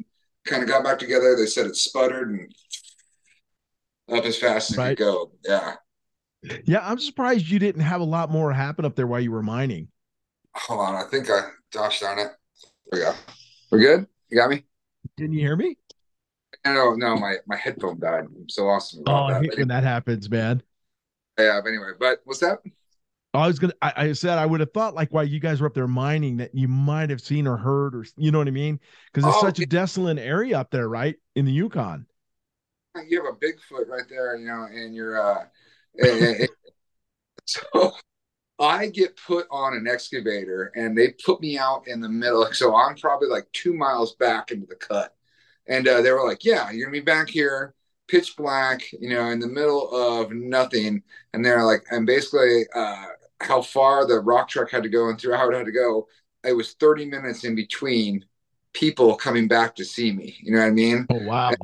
kind 0.47 0.63
of 0.63 0.69
got 0.69 0.85
back 0.85 0.99
together. 0.99 1.37
They 1.37 1.47
said 1.47 1.67
it 1.67 1.77
sputtered 1.77 2.31
and 2.31 2.53
up 4.13 4.25
as 4.25 4.37
fast 4.37 4.73
as 4.73 4.77
right. 4.77 4.97
could 4.97 5.05
go. 5.05 5.33
Yeah. 5.45 5.75
Yeah, 6.65 6.81
I'm 6.83 6.99
surprised 6.99 7.49
you 7.49 7.59
didn't 7.59 7.83
have 7.83 8.01
a 8.01 8.05
lot 8.05 8.31
more 8.31 8.53
happen 8.53 8.85
up 8.85 8.97
there 8.97 9.07
while 9.07 9.21
you 9.21 9.31
were 9.31 9.43
mining. 9.43 9.89
Hold 10.55 10.81
on, 10.81 10.95
I 10.95 11.05
think 11.09 11.31
I 11.31 11.51
dashed 11.71 12.03
on 12.03 12.19
it. 12.19 12.29
There 12.91 13.01
we 13.01 13.01
go. 13.01 13.15
We're 13.71 13.79
good. 13.79 14.07
You 14.31 14.39
got 14.39 14.51
me. 14.51 14.65
Can 15.19 15.33
you 15.33 15.41
hear 15.41 15.57
me? 15.57 15.77
No, 16.65 16.95
no, 16.95 17.17
my 17.17 17.37
my 17.47 17.57
headphone 17.57 18.01
died. 18.01 18.25
I'm 18.25 18.49
so 18.49 18.69
awesome. 18.69 19.03
oh, 19.07 19.29
that. 19.29 19.57
When 19.57 19.69
that 19.69 19.85
happens, 19.85 20.31
man. 20.31 20.63
Yeah, 21.39 21.61
but 21.63 21.69
anyway, 21.69 21.93
but 21.99 22.21
what's 22.25 22.41
that? 22.41 22.59
I 23.33 23.47
was 23.47 23.59
gonna. 23.59 23.75
I, 23.81 23.93
I, 23.97 24.13
said 24.13 24.39
I 24.39 24.47
would 24.47 24.61
have 24.61 24.73
thought 24.73 24.95
like 24.95 25.11
while 25.11 25.25
you 25.25 25.39
guys 25.39 25.61
were 25.61 25.69
up 25.69 25.75
there 25.75 25.87
mining 25.87 26.39
that 26.39 26.55
you 26.55 26.67
might 26.69 27.11
have 27.11 27.21
seen 27.21 27.47
or 27.47 27.57
heard 27.57 27.95
or 27.95 28.05
you 28.17 28.33
know 28.33 28.39
what 28.39 28.49
I 28.49 28.53
mean 28.53 28.81
because 29.13 29.29
it's 29.29 29.39
oh, 29.39 29.47
such 29.47 29.61
a 29.61 29.67
desolate 29.67 30.19
area 30.19 30.59
up 30.59 30.71
there, 30.71 30.89
right 30.89 31.17
in 31.37 31.45
the 31.45 31.53
Yukon. 31.53 32.07
You 33.07 33.25
have 33.25 33.35
a 33.35 33.37
Bigfoot 33.37 33.89
right 33.89 34.09
there, 34.09 34.37
you 34.37 34.47
know, 34.47 34.67
and 34.71 34.95
you're. 34.95 35.21
uh 35.21 35.45
so 37.45 37.93
I 38.59 38.87
get 38.87 39.17
put 39.17 39.47
on 39.51 39.75
an 39.75 39.89
excavator 39.89 40.73
and 40.77 40.97
they 40.97 41.15
put 41.25 41.41
me 41.41 41.59
out 41.59 41.89
in 41.89 42.01
the 42.01 42.09
middle. 42.09 42.47
So 42.53 42.77
I'm 42.77 42.95
probably 42.95 43.29
like 43.29 43.47
two 43.53 43.75
miles 43.75 44.15
back 44.15 44.53
into 44.53 44.67
the 44.67 44.77
cut, 44.77 45.15
and 45.67 45.87
uh, 45.89 46.03
they 46.03 46.13
were 46.13 46.27
like, 46.27 46.45
"Yeah, 46.45 46.71
you're 46.71 46.87
gonna 46.87 46.99
be 46.99 47.05
back 47.05 47.29
here." 47.29 47.75
pitch 48.11 48.37
black, 48.37 48.83
you 48.93 49.09
know, 49.09 49.31
in 49.31 49.39
the 49.39 49.47
middle 49.47 49.89
of 49.95 50.33
nothing. 50.33 51.03
And 51.33 51.45
they're 51.45 51.65
like, 51.65 51.85
and 51.91 52.07
basically, 52.07 52.65
uh, 52.75 53.05
how 53.41 53.63
far 53.63 54.07
the 54.07 54.21
rock 54.21 54.49
truck 54.49 54.71
had 54.71 54.83
to 54.83 54.89
go 54.89 55.09
and 55.09 55.19
through 55.19 55.37
how 55.37 55.49
it 55.49 55.57
had 55.57 55.67
to 55.67 55.73
go. 55.73 56.09
It 56.45 56.53
was 56.53 56.75
30 56.75 57.07
minutes 57.07 57.45
in 57.45 57.55
between 57.55 58.25
people 58.73 59.15
coming 59.15 59.49
back 59.49 59.77
to 59.77 59.85
see 59.85 60.13
me. 60.13 60.37
You 60.41 60.53
know 60.53 60.61
what 60.61 60.67
I 60.67 60.73
mean? 60.73 61.07
Oh 61.09 61.25
wow. 61.25 61.49
And, 61.49 61.59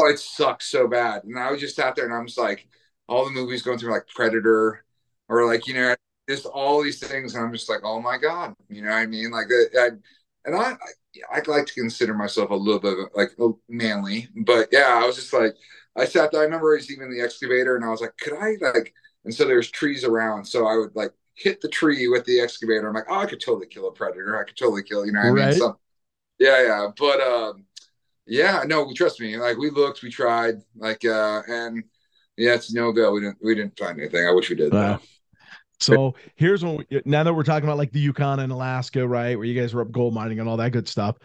oh, 0.00 0.10
it 0.10 0.18
sucks 0.18 0.66
so 0.66 0.88
bad. 0.88 1.24
And 1.24 1.38
I 1.38 1.50
was 1.50 1.60
just 1.60 1.78
out 1.78 1.96
there 1.96 2.04
and 2.04 2.14
I'm 2.14 2.26
just 2.26 2.38
like 2.38 2.68
all 3.08 3.24
the 3.24 3.30
movies 3.30 3.62
going 3.62 3.78
through 3.78 3.92
like 3.92 4.06
Predator 4.08 4.84
or 5.28 5.46
like, 5.46 5.66
you 5.66 5.74
know, 5.74 5.94
just 6.28 6.46
all 6.46 6.82
these 6.82 6.98
things. 6.98 7.34
And 7.34 7.44
I'm 7.44 7.52
just 7.52 7.68
like, 7.68 7.80
oh 7.84 8.00
my 8.00 8.18
God. 8.18 8.54
You 8.68 8.82
know 8.82 8.90
what 8.90 8.96
I 8.96 9.06
mean? 9.06 9.30
Like 9.30 9.46
I, 9.78 9.88
and 10.44 10.54
I, 10.54 10.72
I, 10.72 10.76
I 11.32 11.42
like 11.46 11.66
to 11.66 11.74
consider 11.74 12.14
myself 12.14 12.50
a 12.50 12.54
little 12.54 12.80
bit 12.80 12.96
like 13.14 13.30
manly, 13.68 14.28
but 14.44 14.68
yeah, 14.72 15.00
I 15.02 15.06
was 15.06 15.16
just 15.16 15.32
like, 15.32 15.54
I 15.96 16.04
sat 16.04 16.30
there. 16.30 16.40
I 16.40 16.44
remember 16.44 16.72
I 16.72 16.76
was 16.76 16.90
even 16.90 17.06
in 17.06 17.16
the 17.16 17.22
excavator 17.22 17.76
and 17.76 17.84
I 17.84 17.88
was 17.88 18.00
like, 18.00 18.16
could 18.20 18.34
I 18.34 18.54
like, 18.60 18.94
and 19.24 19.34
so 19.34 19.44
there's 19.44 19.70
trees 19.70 20.04
around. 20.04 20.44
So 20.44 20.66
I 20.66 20.76
would 20.76 20.94
like 20.94 21.10
hit 21.34 21.60
the 21.60 21.68
tree 21.68 22.06
with 22.08 22.24
the 22.26 22.40
excavator. 22.40 22.88
I'm 22.88 22.94
like, 22.94 23.06
oh, 23.08 23.18
I 23.18 23.26
could 23.26 23.40
totally 23.40 23.66
kill 23.66 23.88
a 23.88 23.92
predator. 23.92 24.40
I 24.40 24.44
could 24.44 24.56
totally 24.56 24.82
kill, 24.82 25.04
you 25.04 25.12
know 25.12 25.20
right. 25.20 25.42
I 25.42 25.50
mean? 25.50 25.58
So, 25.58 25.78
yeah, 26.38 26.62
yeah. 26.62 26.88
But 26.96 27.20
um, 27.20 27.64
Yeah, 28.30 28.62
no, 28.64 28.90
trust 28.94 29.20
me. 29.20 29.36
Like 29.36 29.58
we 29.58 29.70
looked, 29.70 30.02
we 30.02 30.10
tried, 30.10 30.54
like, 30.76 31.04
uh, 31.04 31.42
and 31.48 31.82
yeah, 32.36 32.54
it's 32.54 32.72
no 32.72 32.92
go. 32.92 33.10
We 33.12 33.20
didn't, 33.22 33.38
we 33.42 33.56
didn't 33.56 33.76
find 33.76 33.98
anything. 33.98 34.24
I 34.24 34.30
wish 34.30 34.48
we 34.48 34.56
did. 34.56 34.72
Uh, 34.72 34.98
so 35.80 36.14
here's 36.36 36.64
when 36.64 36.76
we, 36.76 37.02
now 37.04 37.24
that 37.24 37.34
we're 37.34 37.42
talking 37.42 37.64
about 37.64 37.76
like 37.76 37.90
the 37.90 37.98
Yukon 37.98 38.38
and 38.38 38.52
Alaska, 38.52 39.06
right, 39.06 39.36
where 39.36 39.46
you 39.46 39.60
guys 39.60 39.74
were 39.74 39.82
up 39.82 39.90
gold 39.90 40.14
mining 40.14 40.38
and 40.38 40.48
all 40.48 40.56
that 40.58 40.70
good 40.70 40.86
stuff. 40.86 41.16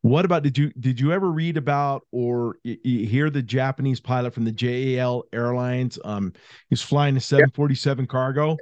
What 0.00 0.24
about 0.24 0.42
did 0.42 0.56
you 0.56 0.72
did 0.80 0.98
you 0.98 1.12
ever 1.12 1.30
read 1.30 1.58
about 1.58 2.06
or 2.12 2.56
y- 2.64 2.78
y- 2.84 3.06
hear 3.06 3.28
the 3.28 3.42
Japanese 3.42 4.00
pilot 4.00 4.32
from 4.32 4.44
the 4.44 4.52
JAL 4.52 5.24
Airlines? 5.32 5.98
Um, 6.04 6.32
he's 6.70 6.82
flying 6.82 7.16
a 7.16 7.20
747 7.20 8.04
yeah. 8.04 8.06
cargo. 8.06 8.56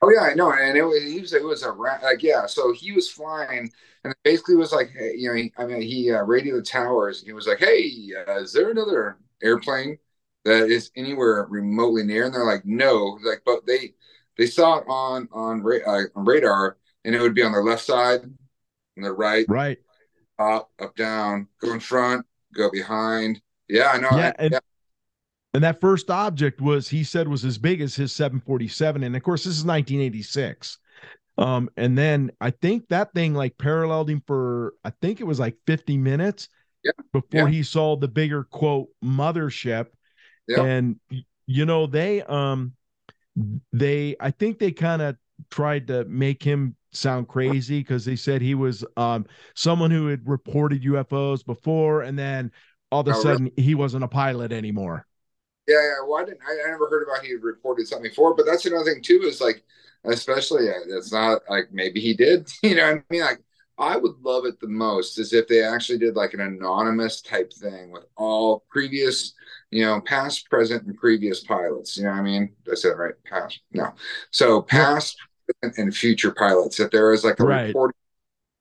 Oh 0.00 0.10
yeah, 0.10 0.20
I 0.30 0.34
know, 0.34 0.52
and 0.52 0.76
it 0.76 0.82
was 0.82 1.02
he 1.02 1.20
was 1.20 1.32
it 1.32 1.42
was 1.42 1.62
a 1.64 1.72
like 1.72 2.22
yeah. 2.22 2.46
So 2.46 2.72
he 2.72 2.92
was 2.92 3.10
flying, 3.10 3.70
and 4.04 4.14
basically 4.22 4.54
was 4.54 4.72
like, 4.72 4.90
hey, 4.90 5.14
you 5.16 5.28
know, 5.28 5.34
he, 5.34 5.52
I 5.58 5.66
mean, 5.66 5.82
he 5.82 6.12
uh, 6.12 6.22
radioed 6.22 6.60
the 6.60 6.62
towers, 6.62 7.18
and 7.18 7.26
he 7.26 7.32
was 7.32 7.48
like, 7.48 7.58
"Hey, 7.58 7.90
uh, 8.28 8.38
is 8.38 8.52
there 8.52 8.70
another 8.70 9.18
airplane 9.42 9.98
that 10.44 10.70
is 10.70 10.90
anywhere 10.96 11.46
remotely 11.50 12.04
near?" 12.04 12.26
And 12.26 12.34
they're 12.34 12.44
like, 12.44 12.64
"No." 12.64 13.18
Like, 13.24 13.42
but 13.44 13.66
they 13.66 13.94
they 14.36 14.46
saw 14.46 14.78
it 14.78 14.84
on 14.88 15.28
on, 15.32 15.62
ra- 15.62 15.84
uh, 15.84 16.02
on 16.14 16.24
radar, 16.24 16.76
and 17.04 17.14
it 17.14 17.20
would 17.20 17.34
be 17.34 17.42
on 17.42 17.50
their 17.52 17.64
left 17.64 17.84
side, 17.84 18.22
on 18.22 19.02
their 19.02 19.14
right, 19.14 19.46
right, 19.48 19.78
up, 20.38 20.70
up, 20.78 20.94
down, 20.94 21.48
go 21.60 21.72
in 21.72 21.80
front, 21.80 22.24
go 22.54 22.70
behind. 22.70 23.40
Yeah, 23.68 23.90
I 23.90 23.98
know. 23.98 24.10
Yeah, 24.10 24.32
I, 24.38 24.42
and, 24.44 24.52
yeah. 24.52 24.60
And 25.58 25.64
that 25.64 25.80
first 25.80 26.08
object 26.08 26.60
was 26.60 26.88
he 26.88 27.02
said 27.02 27.26
was 27.26 27.44
as 27.44 27.58
big 27.58 27.80
as 27.80 27.96
his 27.96 28.12
747, 28.12 29.02
and 29.02 29.16
of 29.16 29.22
course 29.24 29.42
this 29.42 29.56
is 29.56 29.64
1986. 29.64 30.78
Um, 31.36 31.68
and 31.76 31.98
then 31.98 32.30
I 32.40 32.50
think 32.50 32.86
that 32.90 33.12
thing 33.12 33.34
like 33.34 33.58
paralleled 33.58 34.08
him 34.08 34.22
for 34.24 34.74
I 34.84 34.92
think 35.02 35.20
it 35.20 35.24
was 35.24 35.40
like 35.40 35.56
50 35.66 35.98
minutes 35.98 36.48
yeah. 36.84 36.92
before 37.12 37.48
yeah. 37.48 37.48
he 37.48 37.64
saw 37.64 37.96
the 37.96 38.06
bigger 38.06 38.44
quote 38.44 38.86
mothership. 39.04 39.86
Yeah. 40.46 40.62
And 40.62 41.00
you 41.48 41.66
know, 41.66 41.88
they 41.88 42.22
um 42.22 42.74
they 43.72 44.14
I 44.20 44.30
think 44.30 44.60
they 44.60 44.70
kind 44.70 45.02
of 45.02 45.16
tried 45.50 45.88
to 45.88 46.04
make 46.04 46.40
him 46.40 46.76
sound 46.92 47.26
crazy 47.26 47.80
because 47.80 48.04
they 48.04 48.14
said 48.14 48.42
he 48.42 48.54
was 48.54 48.84
um 48.96 49.26
someone 49.56 49.90
who 49.90 50.06
had 50.06 50.20
reported 50.24 50.84
UFOs 50.84 51.44
before 51.44 52.02
and 52.02 52.16
then 52.16 52.52
all 52.92 53.00
of 53.00 53.08
a 53.08 53.16
oh, 53.16 53.22
sudden 53.22 53.46
really? 53.46 53.62
he 53.64 53.74
wasn't 53.74 54.04
a 54.04 54.08
pilot 54.08 54.52
anymore. 54.52 55.04
Yeah, 55.68 55.76
yeah. 55.76 56.06
Well, 56.06 56.22
I 56.22 56.24
didn't. 56.24 56.40
I, 56.46 56.66
I, 56.66 56.70
never 56.70 56.88
heard 56.88 57.06
about 57.06 57.24
he 57.24 57.34
reported 57.34 57.86
something 57.86 58.10
before, 58.10 58.34
but 58.34 58.46
that's 58.46 58.66
another 58.66 58.84
thing 58.84 59.02
too. 59.02 59.20
Is 59.22 59.40
like, 59.40 59.62
especially 60.04 60.68
uh, 60.68 60.96
it's 60.96 61.12
not 61.12 61.42
like 61.48 61.68
maybe 61.70 62.00
he 62.00 62.14
did. 62.14 62.48
You 62.62 62.74
know, 62.74 62.90
what 62.90 62.98
I 62.98 63.02
mean, 63.10 63.20
like 63.20 63.42
I 63.78 63.96
would 63.96 64.16
love 64.22 64.46
it 64.46 64.58
the 64.60 64.68
most 64.68 65.18
is 65.18 65.32
if 65.32 65.46
they 65.46 65.62
actually 65.62 65.98
did 65.98 66.16
like 66.16 66.34
an 66.34 66.40
anonymous 66.40 67.20
type 67.20 67.52
thing 67.52 67.92
with 67.92 68.06
all 68.16 68.64
previous 68.70 69.34
you 69.70 69.84
know, 69.84 70.00
past, 70.00 70.48
present, 70.48 70.86
and 70.86 70.96
previous 70.96 71.40
pilots. 71.40 71.96
You 71.96 72.04
know 72.04 72.10
what 72.10 72.20
I 72.20 72.22
mean? 72.22 72.52
I 72.70 72.74
said 72.74 72.90
right? 72.90 73.14
Past. 73.24 73.60
No. 73.72 73.92
So 74.30 74.62
past 74.62 75.16
and 75.62 75.94
future 75.94 76.30
pilots. 76.30 76.80
If 76.80 76.90
there 76.90 77.12
is 77.12 77.24
like 77.24 77.40
a 77.40 77.44
right. 77.44 77.66
report, 77.68 77.94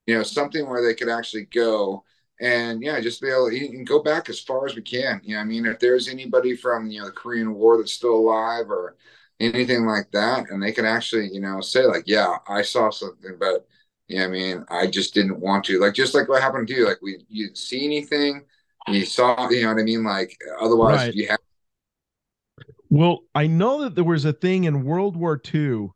you 0.05 0.15
know, 0.15 0.23
something 0.23 0.67
where 0.67 0.85
they 0.85 0.93
could 0.93 1.09
actually 1.09 1.45
go 1.45 2.03
and 2.39 2.81
yeah, 2.81 2.99
just 2.99 3.21
be 3.21 3.29
able 3.29 3.49
to 3.49 3.83
go 3.83 4.01
back 4.01 4.29
as 4.29 4.39
far 4.39 4.65
as 4.65 4.75
we 4.75 4.81
can. 4.81 5.21
You 5.23 5.35
know, 5.35 5.41
I 5.41 5.43
mean, 5.43 5.65
if 5.65 5.79
there's 5.79 6.07
anybody 6.07 6.55
from 6.55 6.89
you 6.89 6.99
know 6.99 7.05
the 7.05 7.11
Korean 7.11 7.53
War 7.53 7.77
that's 7.77 7.93
still 7.93 8.15
alive 8.15 8.69
or 8.69 8.95
anything 9.39 9.85
like 9.85 10.11
that, 10.11 10.49
and 10.49 10.61
they 10.61 10.71
can 10.71 10.85
actually, 10.85 11.29
you 11.31 11.41
know, 11.41 11.61
say 11.61 11.85
like, 11.85 12.03
yeah, 12.05 12.37
I 12.47 12.61
saw 12.61 12.89
something, 12.89 13.37
but 13.39 13.67
yeah, 14.07 14.15
you 14.15 14.19
know 14.19 14.25
I 14.25 14.29
mean, 14.29 14.65
I 14.69 14.87
just 14.87 15.13
didn't 15.13 15.39
want 15.39 15.65
to. 15.65 15.79
Like 15.79 15.93
just 15.93 16.13
like 16.13 16.29
what 16.29 16.41
happened 16.41 16.67
to 16.67 16.73
you, 16.75 16.87
like 16.87 17.01
we 17.01 17.25
you 17.29 17.47
didn't 17.47 17.57
see 17.57 17.85
anything 17.85 18.43
you 18.87 19.05
saw, 19.05 19.49
you 19.49 19.63
know 19.63 19.73
what 19.73 19.81
I 19.81 19.83
mean? 19.83 20.03
Like 20.03 20.37
otherwise 20.59 21.07
right. 21.07 21.13
you 21.13 21.27
have 21.27 21.39
well, 22.89 23.23
I 23.35 23.47
know 23.47 23.83
that 23.83 23.95
there 23.95 24.03
was 24.05 24.23
a 24.23 24.31
thing 24.31 24.63
in 24.63 24.85
World 24.85 25.17
War 25.17 25.41
II. 25.53 25.89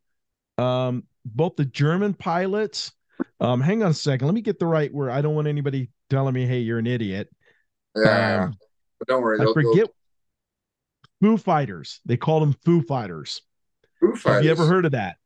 Um, 0.58 1.04
both 1.23 1.56
the 1.56 1.63
German 1.63 2.13
pilots, 2.13 2.91
um, 3.39 3.62
hang 3.62 3.82
on 3.82 3.91
a 3.91 3.93
second, 3.93 4.27
let 4.27 4.34
me 4.34 4.41
get 4.41 4.60
the 4.60 4.65
right 4.65 4.93
word. 4.93 5.12
I 5.12 5.21
don't 5.21 5.34
want 5.34 5.47
anybody 5.47 5.89
telling 6.12 6.34
me, 6.34 6.45
hey, 6.45 6.60
you're 6.60 6.80
an 6.80 6.88
idiot. 6.88 7.30
Yeah. 7.95 8.43
Um, 8.43 8.54
but 9.00 9.08
don't 9.08 9.24
worry. 9.24 9.39
I 9.39 9.52
forget 9.54 9.88
Foo 11.21 11.38
Fighters. 11.38 12.02
They 12.06 12.17
called 12.17 12.43
them 12.43 12.56
Foo 12.63 12.84
Fighters. 12.84 13.41
Foo 14.00 14.15
Fighters. 14.15 14.36
Have 14.36 14.43
you 14.45 14.52
ever 14.52 14.67
heard 14.67 14.86
of 14.86 14.91
that? 14.91 15.17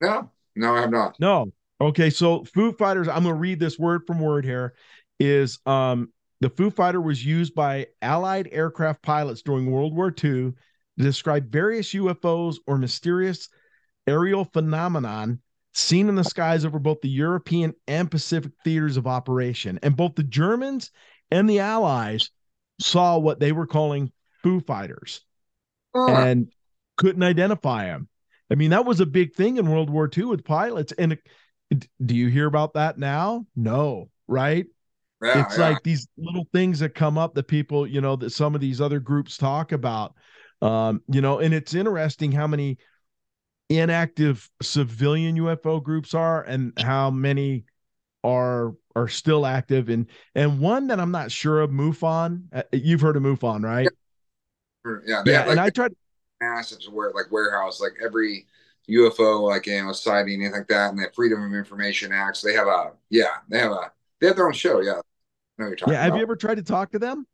No, 0.00 0.30
no, 0.56 0.74
I 0.74 0.80
have 0.80 0.90
not. 0.90 1.20
No. 1.20 1.52
Okay, 1.80 2.10
so 2.10 2.44
Foo 2.44 2.72
Fighters, 2.72 3.08
I'm 3.08 3.24
gonna 3.24 3.34
read 3.34 3.60
this 3.60 3.78
word 3.78 4.02
from 4.06 4.20
word 4.20 4.44
here, 4.44 4.74
is 5.18 5.58
um 5.66 6.12
the 6.40 6.50
Foo 6.50 6.70
Fighter 6.70 7.00
was 7.00 7.24
used 7.24 7.54
by 7.54 7.88
Allied 8.00 8.48
aircraft 8.50 9.02
pilots 9.02 9.42
during 9.42 9.70
World 9.70 9.94
War 9.94 10.08
II 10.08 10.12
to 10.12 10.54
describe 10.96 11.50
various 11.50 11.92
UFOs 11.92 12.56
or 12.66 12.78
mysterious 12.78 13.48
aerial 14.06 14.44
phenomenon 14.44 15.40
seen 15.72 16.08
in 16.08 16.14
the 16.14 16.24
skies 16.24 16.64
over 16.64 16.78
both 16.78 17.00
the 17.00 17.08
European 17.08 17.74
and 17.86 18.10
Pacific 18.10 18.52
theaters 18.64 18.96
of 18.96 19.06
operation. 19.06 19.78
And 19.82 19.96
both 19.96 20.14
the 20.14 20.22
Germans 20.22 20.90
and 21.30 21.48
the 21.48 21.60
Allies 21.60 22.30
saw 22.80 23.18
what 23.18 23.40
they 23.40 23.52
were 23.52 23.66
calling 23.66 24.10
Foo 24.42 24.60
Fighters 24.60 25.20
and 25.94 26.48
couldn't 26.96 27.22
identify 27.22 27.86
them. 27.86 28.08
I 28.50 28.56
mean, 28.56 28.70
that 28.70 28.84
was 28.84 29.00
a 29.00 29.06
big 29.06 29.34
thing 29.34 29.58
in 29.58 29.70
World 29.70 29.90
War 29.90 30.10
II 30.14 30.24
with 30.24 30.44
pilots. 30.44 30.92
And 30.92 31.18
do 32.04 32.16
you 32.16 32.28
hear 32.28 32.46
about 32.46 32.74
that 32.74 32.98
now? 32.98 33.46
No, 33.54 34.10
right? 34.26 34.66
Yeah, 35.22 35.44
it's 35.44 35.56
yeah. 35.56 35.68
like 35.68 35.82
these 35.82 36.08
little 36.16 36.46
things 36.52 36.80
that 36.80 36.94
come 36.94 37.18
up 37.18 37.34
that 37.34 37.46
people, 37.46 37.86
you 37.86 38.00
know, 38.00 38.16
that 38.16 38.30
some 38.30 38.54
of 38.54 38.60
these 38.60 38.80
other 38.80 38.98
groups 38.98 39.36
talk 39.36 39.72
about. 39.72 40.14
Um, 40.62 41.02
you 41.08 41.20
know, 41.20 41.38
and 41.38 41.54
it's 41.54 41.74
interesting 41.74 42.32
how 42.32 42.46
many 42.46 42.78
inactive 43.70 44.50
civilian 44.60 45.36
UFO 45.38 45.82
groups 45.82 46.12
are 46.12 46.42
and 46.42 46.72
how 46.78 47.10
many 47.10 47.64
are 48.22 48.74
are 48.94 49.08
still 49.08 49.46
active 49.46 49.88
and 49.88 50.06
and 50.34 50.60
one 50.60 50.88
that 50.88 51.00
I'm 51.00 51.12
not 51.12 51.30
sure 51.30 51.60
of 51.60 51.70
MUFON 51.70 52.42
uh, 52.52 52.62
you've 52.72 53.00
heard 53.00 53.16
of 53.16 53.22
MUFON 53.22 53.64
right 53.64 53.88
yeah 55.06 55.22
yeah, 55.24 55.40
like 55.40 55.50
and 55.50 55.60
I 55.60 55.70
tried 55.70 55.88
to. 55.88 55.96
massive 56.40 56.78
where 56.92 57.12
like 57.12 57.30
warehouse 57.30 57.80
like 57.80 57.92
every 58.04 58.46
UFO 58.90 59.48
like 59.48 59.66
you 59.66 59.82
know 59.82 59.92
sighting 59.92 60.34
anything 60.34 60.52
like 60.52 60.68
that 60.68 60.90
and 60.90 60.98
the 60.98 61.08
Freedom 61.14 61.42
of 61.42 61.54
Information 61.54 62.12
Acts 62.12 62.42
they 62.42 62.52
have 62.52 62.66
a 62.66 62.92
yeah 63.08 63.36
they 63.48 63.58
have 63.58 63.72
a 63.72 63.92
they 64.20 64.26
have 64.26 64.36
their 64.36 64.46
own 64.46 64.52
show 64.52 64.82
yeah 64.82 65.00
know 65.60 65.68
you're 65.68 65.76
talking 65.76 65.94
yeah. 65.94 66.00
Have 66.00 66.08
about. 66.08 66.16
you 66.16 66.22
ever 66.22 66.36
tried 66.36 66.56
to 66.56 66.62
talk 66.62 66.90
to 66.92 66.98
them? 66.98 67.26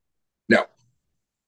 No. 0.49 0.67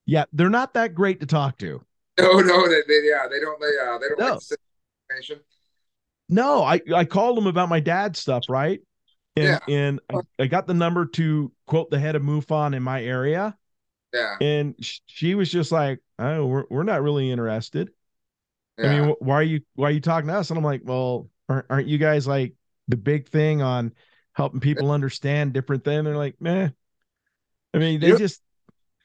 Yeah, 0.06 0.24
they're 0.32 0.48
not 0.48 0.74
that 0.74 0.94
great 0.94 1.20
to 1.20 1.26
talk 1.26 1.58
to. 1.58 1.82
No, 2.18 2.40
no, 2.40 2.68
they, 2.68 2.82
they 2.88 3.08
yeah, 3.08 3.28
they 3.30 3.38
don't 3.38 3.60
they 3.60 3.66
uh 3.80 3.98
they 3.98 4.08
don't 4.08 4.18
no. 4.18 4.32
like 4.34 4.58
information. 5.10 5.40
No, 6.28 6.62
I 6.62 6.80
I 6.94 7.04
called 7.04 7.36
them 7.36 7.46
about 7.46 7.68
my 7.68 7.80
dad's 7.80 8.18
stuff, 8.18 8.44
right? 8.48 8.80
And 9.36 9.46
yeah. 9.46 9.58
and 9.68 10.00
I, 10.12 10.20
I 10.38 10.46
got 10.46 10.66
the 10.66 10.74
number 10.74 11.06
to 11.06 11.52
quote 11.66 11.90
the 11.90 11.98
head 11.98 12.16
of 12.16 12.22
MUFON 12.22 12.74
in 12.74 12.82
my 12.82 13.02
area. 13.02 13.56
Yeah. 14.12 14.36
And 14.40 14.74
she 15.06 15.34
was 15.34 15.50
just 15.50 15.72
like, 15.72 16.00
"Oh, 16.18 16.46
we're 16.46 16.64
we're 16.70 16.82
not 16.82 17.02
really 17.02 17.30
interested." 17.30 17.90
Yeah. 18.78 18.86
I 18.90 19.00
mean, 19.00 19.14
why 19.20 19.34
are 19.34 19.42
you 19.42 19.60
why 19.74 19.88
are 19.88 19.92
you 19.92 20.00
talking 20.00 20.28
to 20.28 20.34
us? 20.34 20.50
And 20.50 20.58
I'm 20.58 20.64
like, 20.64 20.82
"Well, 20.84 21.28
aren't, 21.48 21.66
aren't 21.70 21.88
you 21.88 21.98
guys 21.98 22.26
like 22.26 22.54
the 22.88 22.96
big 22.96 23.28
thing 23.28 23.62
on 23.62 23.92
helping 24.38 24.60
people 24.60 24.92
understand 24.92 25.52
different 25.52 25.84
things. 25.84 26.04
They're 26.04 26.16
like, 26.16 26.36
meh. 26.40 26.68
I 27.74 27.78
mean, 27.78 28.00
they 28.00 28.16
just. 28.16 28.40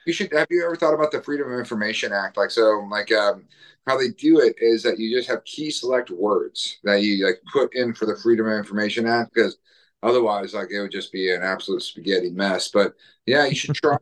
You 0.05 0.13
should 0.13 0.31
have 0.33 0.47
you 0.49 0.65
ever 0.65 0.75
thought 0.75 0.93
about 0.93 1.11
the 1.11 1.21
Freedom 1.21 1.51
of 1.51 1.59
Information 1.59 2.11
Act? 2.11 2.37
Like, 2.37 2.51
so, 2.51 2.85
like, 2.89 3.11
um, 3.11 3.45
how 3.87 3.97
they 3.97 4.09
do 4.09 4.39
it 4.39 4.55
is 4.59 4.83
that 4.83 4.99
you 4.99 5.15
just 5.15 5.29
have 5.29 5.43
key 5.45 5.71
select 5.71 6.09
words 6.09 6.79
that 6.83 7.01
you 7.01 7.25
like 7.25 7.41
put 7.51 7.73
in 7.75 7.93
for 7.93 8.05
the 8.05 8.17
Freedom 8.17 8.47
of 8.47 8.57
Information 8.57 9.05
Act 9.07 9.33
because 9.33 9.57
otherwise, 10.01 10.53
like, 10.53 10.69
it 10.71 10.81
would 10.81 10.91
just 10.91 11.11
be 11.11 11.33
an 11.33 11.41
absolute 11.41 11.81
spaghetti 11.83 12.31
mess. 12.31 12.69
But 12.69 12.95
yeah, 13.25 13.45
you 13.45 13.55
should 13.55 13.75
try. 13.75 13.97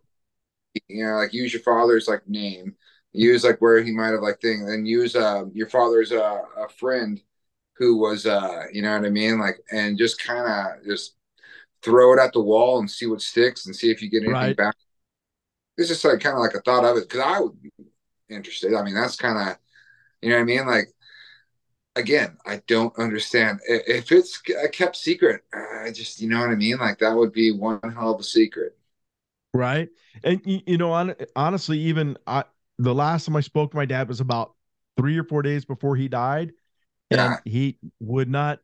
you 0.88 1.06
know, 1.06 1.14
like 1.14 1.34
use 1.34 1.54
your 1.54 1.62
father's 1.64 2.08
like 2.08 2.28
name, 2.28 2.76
use 3.12 3.44
like 3.44 3.60
where 3.60 3.82
he 3.84 3.92
might 3.92 4.12
have 4.12 4.22
like 4.22 4.40
thing, 4.40 4.66
then 4.66 4.86
use 4.86 5.16
uh, 5.16 5.46
your 5.54 5.68
father's 5.68 6.12
uh, 6.12 6.42
a 6.58 6.70
friend 6.70 7.22
who 7.78 7.98
was 7.98 8.26
uh, 8.26 8.66
you 8.72 8.82
know 8.82 8.94
what 8.94 9.06
I 9.06 9.10
mean, 9.10 9.40
like, 9.40 9.60
and 9.72 9.98
just 9.98 10.22
kind 10.22 10.48
of 10.48 10.86
just 10.86 11.16
throw 11.82 12.14
it 12.14 12.20
at 12.20 12.34
the 12.34 12.42
wall 12.42 12.80
and 12.80 12.90
see 12.90 13.08
what 13.08 13.22
sticks 13.22 13.66
and 13.66 13.76
see 13.76 13.92
if 13.92 14.02
you 14.02 14.10
get 14.10 14.24
anything 14.24 14.34
right. 14.34 14.58
back. 14.58 14.76
It's 15.82 15.90
just 15.90 16.06
like 16.06 16.20
kind 16.20 16.36
of 16.36 16.42
like 16.42 16.54
a 16.54 16.62
thought 16.62 16.86
of 16.86 16.98
it 16.98 17.10
because 17.10 17.26
I 17.26 17.40
would 17.40 17.62
be 17.62 17.72
interested. 18.30 18.74
I 18.74 18.84
mean, 18.84 18.94
that's 18.94 19.16
kind 19.16 19.50
of, 19.50 19.58
you 20.22 20.30
know 20.30 20.36
what 20.36 20.44
I 20.44 20.46
mean? 20.46 20.66
Like, 20.68 20.90
again, 21.96 22.38
I 22.46 22.62
don't 22.68 22.98
understand 22.98 23.60
if 23.68 24.12
it's 24.12 24.42
a 24.64 24.70
kept 24.70 24.96
secret. 24.96 25.42
I 25.54 25.92
just, 25.92 26.22
you 26.22 26.30
know 26.30 26.40
what 26.40 26.52
I 26.52 26.56
mean? 26.56 26.78
Like 26.78 27.00
that 27.00 27.16
would 27.16 27.34
be 27.34 27.52
one 27.52 27.80
hell 27.82 28.14
of 28.14 28.20
a 28.20 28.24
secret. 28.24 28.78
Right. 29.54 29.90
And 30.24 30.42
you 30.46 30.78
know, 30.78 30.94
on, 30.94 31.16
honestly, 31.36 31.80
even 31.80 32.18
I, 32.28 32.46
the 32.78 32.94
last 32.94 33.26
time 33.26 33.36
I 33.36 33.42
spoke 33.42 33.72
to 33.72 33.78
my 33.78 33.86
dad 33.86 34.08
was 34.08 34.22
about 34.22 34.54
three 34.98 35.18
or 35.18 35.24
four 35.24 35.42
days 35.42 35.66
before 35.66 35.96
he 35.96 36.08
died, 36.08 36.52
and 37.10 37.20
yeah. 37.20 37.38
he 37.44 37.78
would 38.00 38.30
not 38.30 38.60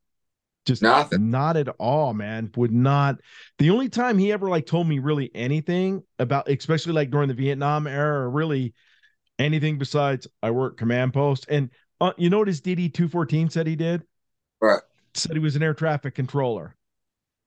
Just 0.68 0.82
Nothing. 0.82 1.32
not 1.32 1.55
at 1.55 1.70
all, 1.80 2.13
man. 2.13 2.51
Would 2.57 2.74
not. 2.74 3.22
The 3.57 3.70
only 3.70 3.88
time 3.88 4.18
he 4.18 4.34
ever 4.34 4.49
like 4.49 4.65
told 4.65 4.86
me 4.86 4.99
really 4.99 5.32
anything 5.34 6.03
about, 6.20 6.49
especially 6.49 6.91
like 6.91 7.09
during 7.09 7.30
the 7.30 7.34
Vietnam 7.34 7.88
era, 7.88 8.26
or 8.26 8.30
really 8.30 8.74
anything 9.39 9.78
besides 9.78 10.28
I 10.43 10.51
work 10.51 10.78
command 10.78 11.13
post. 11.13 11.45
And 11.47 11.70
uh, 12.01 12.11
you 12.18 12.30
know 12.30 12.39
what 12.39 12.49
his 12.49 12.59
DD 12.59 12.93
two 12.93 13.07
fourteen 13.07 13.49
said 13.49 13.65
he 13.65 13.78
did? 13.78 14.03
Right. 14.59 14.82
Said 15.13 15.32
he 15.32 15.39
was 15.39 15.55
an 15.55 15.63
air 15.63 15.74
traffic 15.74 16.15
controller. 16.15 16.76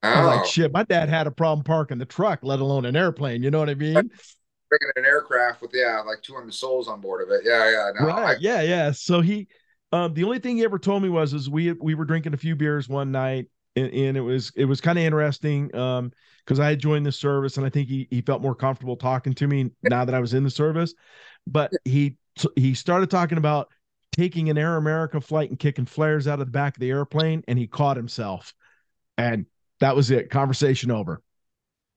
Oh, 0.01 0.09
I 0.09 0.25
was 0.25 0.37
like, 0.37 0.45
shit, 0.47 0.73
my 0.73 0.83
dad 0.83 1.07
had 1.07 1.27
a 1.27 1.31
problem 1.31 1.63
parking 1.63 1.99
the 1.99 2.05
truck, 2.05 2.39
let 2.41 2.59
alone 2.59 2.85
an 2.85 2.95
airplane. 2.95 3.43
You 3.43 3.51
know 3.51 3.59
what 3.59 3.69
I 3.69 3.75
mean? 3.75 3.93
bringing 4.71 4.91
an 4.95 5.05
aircraft 5.05 5.61
with 5.61 5.71
yeah, 5.73 6.01
like 6.01 6.21
200 6.21 6.53
souls 6.53 6.87
on 6.87 7.01
board 7.01 7.21
of 7.21 7.29
it. 7.29 7.41
Yeah, 7.43 7.69
yeah. 7.69 7.91
No, 7.99 8.07
right. 8.07 8.37
I, 8.37 8.39
yeah, 8.39 8.61
yeah. 8.61 8.91
So 8.91 9.21
he, 9.21 9.47
um, 9.91 10.13
the 10.13 10.23
only 10.23 10.39
thing 10.39 10.57
he 10.57 10.63
ever 10.63 10.79
told 10.79 11.03
me 11.03 11.09
was, 11.09 11.33
is 11.33 11.49
we 11.49 11.73
we 11.73 11.95
were 11.95 12.05
drinking 12.05 12.33
a 12.33 12.37
few 12.37 12.55
beers 12.55 12.87
one 12.87 13.11
night, 13.11 13.47
and, 13.75 13.91
and 13.93 14.17
it 14.17 14.21
was 14.21 14.51
it 14.55 14.65
was 14.65 14.81
kind 14.81 14.97
of 14.97 15.03
interesting, 15.03 15.73
um, 15.75 16.11
because 16.45 16.59
I 16.59 16.69
had 16.69 16.79
joined 16.79 17.05
the 17.05 17.11
service, 17.11 17.57
and 17.57 17.65
I 17.65 17.69
think 17.69 17.89
he 17.89 18.07
he 18.09 18.21
felt 18.21 18.41
more 18.41 18.55
comfortable 18.55 18.95
talking 18.95 19.33
to 19.33 19.47
me 19.47 19.71
now 19.83 20.05
that 20.05 20.15
I 20.15 20.19
was 20.19 20.33
in 20.33 20.43
the 20.43 20.49
service, 20.49 20.93
but 21.45 21.71
he 21.85 22.17
he 22.55 22.73
started 22.73 23.09
talking 23.09 23.37
about 23.37 23.69
taking 24.11 24.49
an 24.49 24.57
Air 24.57 24.77
America 24.77 25.21
flight 25.21 25.49
and 25.49 25.59
kicking 25.59 25.85
flares 25.85 26.27
out 26.27 26.39
of 26.39 26.47
the 26.47 26.51
back 26.51 26.75
of 26.75 26.81
the 26.81 26.89
airplane, 26.89 27.43
and 27.47 27.57
he 27.59 27.67
caught 27.67 27.97
himself, 27.97 28.53
and 29.17 29.45
that 29.79 29.95
was 29.95 30.11
it. 30.11 30.29
Conversation 30.29 30.91
over. 30.91 31.21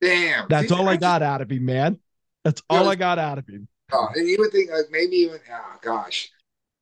damn. 0.00 0.46
That's 0.48 0.72
all 0.72 0.88
I 0.88 0.96
got 0.96 1.22
out 1.22 1.40
of 1.40 1.50
him, 1.50 1.64
man. 1.64 1.98
That's 2.44 2.62
all. 2.68 2.88
I 2.88 2.94
got 2.94 3.18
out 3.18 3.38
of 3.38 3.48
him. 3.48 3.68
Oh, 3.92 4.08
and 4.14 4.28
you 4.28 4.36
would 4.38 4.52
think 4.52 4.70
like 4.70 4.86
maybe 4.90 5.16
even 5.16 5.40
oh 5.50 5.76
gosh, 5.82 6.30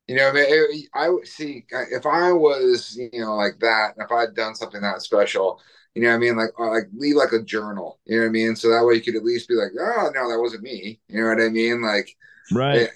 you 0.09 0.17
know, 0.17 0.29
I 0.29 0.33
mean, 0.33 0.87
I 0.95 1.09
would 1.09 1.27
see 1.27 1.65
if 1.71 2.07
I 2.07 2.33
was 2.33 2.97
you 2.97 3.21
know 3.21 3.37
like 3.37 3.59
that, 3.61 3.95
if 3.99 4.11
I'd 4.11 4.35
done 4.35 4.55
something 4.55 4.81
that 4.81 5.03
special, 5.03 5.61
you 5.95 6.03
know, 6.03 6.09
what 6.09 6.15
I 6.17 6.19
mean, 6.19 6.37
like 6.37 6.59
like 6.59 6.85
leave 6.97 7.17
like 7.17 7.33
a 7.33 7.43
journal, 7.43 7.99
you 8.05 8.17
know 8.17 8.23
what 8.25 8.29
I 8.29 8.33
mean, 8.33 8.57
so 8.57 8.71
that 8.71 8.85
way 8.85 8.95
you 8.95 9.01
could 9.03 9.17
at 9.17 9.25
least 9.25 9.49
be 9.49 9.55
like, 9.55 9.73
oh 9.79 10.11
no, 10.15 10.31
that 10.31 10.41
wasn't 10.41 10.63
me, 10.65 11.01
you 11.09 11.21
know 11.23 11.29
what 11.29 11.41
I 11.41 11.49
mean, 11.49 11.83
like 11.83 12.15
Right. 12.53 12.83
eh, 12.83 12.87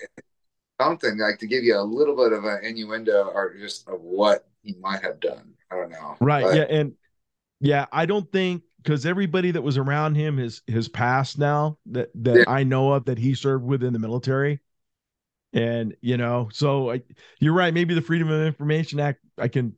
something 0.80 1.18
like 1.18 1.38
to 1.38 1.46
give 1.46 1.64
you 1.64 1.78
a 1.78 1.82
little 1.82 2.16
bit 2.16 2.32
of 2.32 2.44
an 2.44 2.64
innuendo 2.64 3.30
or 3.34 3.54
just 3.58 3.88
of 3.88 4.00
what 4.00 4.46
he 4.62 4.74
might 4.80 5.02
have 5.02 5.20
done. 5.20 5.54
I 5.70 5.76
don't 5.76 5.90
know, 5.90 6.16
Right. 6.20 6.44
But- 6.44 6.56
yeah. 6.56 6.62
And 6.64 6.92
yeah, 7.60 7.86
I 7.92 8.06
don't 8.06 8.30
think 8.30 8.62
because 8.82 9.06
everybody 9.06 9.50
that 9.52 9.62
was 9.62 9.78
around 9.78 10.14
him 10.14 10.38
has 10.38 10.62
has 10.68 10.88
passed 10.88 11.38
now 11.38 11.78
that 11.86 12.10
that 12.16 12.36
Yeah. 12.38 12.44
I 12.46 12.64
know 12.64 12.92
of 12.92 13.06
that 13.06 13.18
he 13.18 13.34
served 13.34 13.64
with 13.64 13.82
in 13.82 13.92
the 13.92 13.98
military. 13.98 14.60
And 15.56 15.96
you 16.02 16.18
know, 16.18 16.48
so 16.52 16.90
I, 16.92 17.02
you're 17.40 17.54
right. 17.54 17.72
Maybe 17.72 17.94
the 17.94 18.02
Freedom 18.02 18.30
of 18.30 18.46
Information 18.46 19.00
Act, 19.00 19.20
I 19.38 19.48
can 19.48 19.74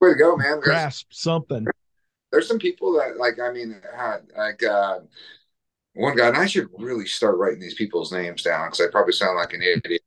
Way 0.00 0.10
to 0.10 0.14
go, 0.14 0.36
man! 0.36 0.46
There's- 0.46 0.64
grasp 0.64 1.06
something. 1.10 1.66
there's 2.30 2.46
some 2.46 2.58
people 2.60 2.92
that 2.92 3.16
like 3.18 3.40
i 3.40 3.50
mean 3.50 3.74
had 3.96 4.18
like 4.36 4.62
uh 4.62 5.00
one 5.94 6.14
guy 6.14 6.28
and 6.28 6.36
i 6.36 6.46
should 6.46 6.68
really 6.78 7.06
start 7.06 7.36
writing 7.38 7.58
these 7.58 7.74
people's 7.74 8.12
names 8.12 8.42
down 8.44 8.68
because 8.68 8.80
i 8.80 8.90
probably 8.92 9.12
sound 9.12 9.36
like 9.36 9.52
an 9.54 9.62
idiot 9.62 10.02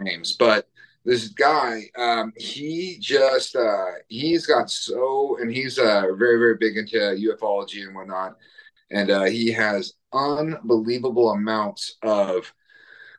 names 0.00 0.32
but 0.36 0.68
this 1.04 1.28
guy 1.28 1.84
um 1.96 2.32
he 2.36 2.98
just 3.00 3.56
uh 3.56 3.92
he's 4.08 4.46
got 4.46 4.68
so 4.70 5.38
and 5.40 5.50
he's 5.50 5.78
uh 5.78 6.02
very 6.18 6.38
very 6.38 6.56
big 6.58 6.76
into 6.76 6.96
ufology 6.98 7.82
and 7.86 7.94
whatnot 7.94 8.36
and 8.90 9.10
uh 9.10 9.22
he 9.24 9.50
has 9.52 9.94
unbelievable 10.12 11.30
amounts 11.30 11.96
of 12.02 12.52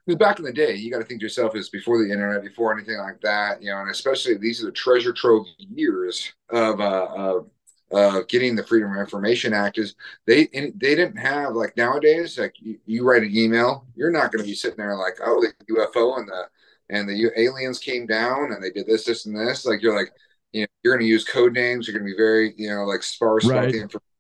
because 0.05 0.17
back 0.17 0.39
in 0.39 0.45
the 0.45 0.53
day, 0.53 0.75
you 0.75 0.91
got 0.91 0.99
to 0.99 1.05
think 1.05 1.21
to 1.21 1.25
yourself 1.25 1.55
is 1.55 1.69
before 1.69 2.03
the 2.03 2.11
internet, 2.11 2.43
before 2.43 2.73
anything 2.73 2.97
like 2.97 3.21
that, 3.21 3.61
you 3.61 3.69
know, 3.69 3.79
and 3.79 3.89
especially 3.89 4.35
these 4.37 4.61
are 4.61 4.65
the 4.65 4.71
treasure 4.71 5.13
trove 5.13 5.45
years 5.57 6.33
of 6.49 6.81
uh, 6.81 7.07
of 7.15 7.49
uh, 7.93 8.21
getting 8.27 8.55
the 8.55 8.63
Freedom 8.63 8.91
of 8.91 8.99
Information 8.99 9.53
Act. 9.53 9.77
Is 9.77 9.95
they 10.25 10.47
they 10.47 10.95
didn't 10.95 11.17
have 11.17 11.53
like 11.53 11.77
nowadays, 11.77 12.37
like 12.37 12.55
you, 12.59 12.77
you 12.85 13.07
write 13.07 13.23
an 13.23 13.35
email, 13.35 13.85
you're 13.95 14.11
not 14.11 14.31
going 14.31 14.43
to 14.43 14.49
be 14.49 14.55
sitting 14.55 14.77
there 14.77 14.95
like, 14.95 15.19
oh, 15.23 15.41
the 15.41 15.73
UFO 15.73 16.17
and 16.17 16.27
the 16.27 16.43
and 16.89 17.07
the 17.07 17.31
aliens 17.37 17.79
came 17.79 18.05
down 18.05 18.51
and 18.51 18.61
they 18.61 18.69
did 18.69 18.85
this, 18.85 19.05
this, 19.05 19.25
and 19.25 19.35
this. 19.35 19.65
Like 19.65 19.81
you're 19.81 19.97
like, 19.97 20.11
you 20.51 20.61
know, 20.61 20.67
you're 20.83 20.95
going 20.95 21.05
to 21.05 21.09
use 21.09 21.23
code 21.23 21.53
names. 21.53 21.87
You're 21.87 21.97
going 21.97 22.07
to 22.07 22.13
be 22.13 22.17
very, 22.17 22.53
you 22.57 22.69
know, 22.69 22.83
like 22.83 23.03
sparse 23.03 23.45
about 23.45 23.71
the 23.71 23.81
information 23.81 24.12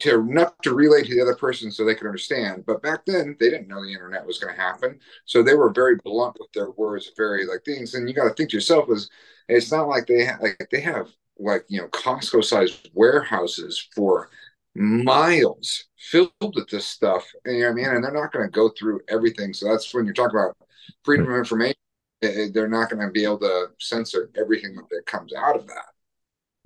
to 0.00 0.24
not 0.24 0.60
to 0.62 0.74
relay 0.74 1.02
to 1.02 1.14
the 1.14 1.20
other 1.22 1.34
person 1.36 1.70
so 1.70 1.84
they 1.84 1.94
could 1.94 2.06
understand. 2.06 2.64
But 2.66 2.82
back 2.82 3.04
then, 3.06 3.36
they 3.38 3.50
didn't 3.50 3.68
know 3.68 3.82
the 3.82 3.92
internet 3.92 4.26
was 4.26 4.38
going 4.38 4.54
to 4.54 4.60
happen, 4.60 4.98
so 5.24 5.42
they 5.42 5.54
were 5.54 5.70
very 5.72 5.96
blunt 6.04 6.36
with 6.40 6.52
their 6.52 6.70
words, 6.72 7.10
very 7.16 7.46
like 7.46 7.64
things. 7.64 7.94
And 7.94 8.08
you 8.08 8.14
got 8.14 8.28
to 8.28 8.34
think 8.34 8.50
to 8.50 8.56
yourself 8.56 8.88
is 8.90 9.10
it's 9.48 9.72
not 9.72 9.88
like 9.88 10.06
they 10.06 10.24
have 10.24 10.40
like 10.40 10.68
they 10.70 10.80
have 10.80 11.08
like 11.38 11.64
you 11.68 11.80
know 11.80 11.88
Costco 11.88 12.44
sized 12.44 12.90
warehouses 12.94 13.88
for 13.94 14.30
miles 14.74 15.84
filled 15.98 16.32
with 16.40 16.68
this 16.70 16.86
stuff. 16.86 17.26
And, 17.44 17.56
you 17.56 17.62
know 17.62 17.68
what 17.68 17.72
I 17.72 17.74
mean? 17.76 17.86
And 17.88 18.04
they're 18.04 18.12
not 18.12 18.32
going 18.32 18.46
to 18.46 18.50
go 18.50 18.70
through 18.78 19.00
everything. 19.08 19.52
So 19.52 19.68
that's 19.68 19.92
when 19.92 20.04
you're 20.04 20.14
talking 20.14 20.38
about 20.38 20.56
freedom 21.04 21.30
of 21.30 21.36
information. 21.36 21.76
eh, 22.22 22.28
eh, 22.28 22.48
They're 22.52 22.68
not 22.68 22.90
going 22.90 23.04
to 23.06 23.12
be 23.12 23.24
able 23.24 23.38
to 23.40 23.66
censor 23.78 24.30
everything 24.36 24.76
that 24.76 25.06
comes 25.06 25.34
out 25.34 25.56
of 25.56 25.66
that. 25.66 25.84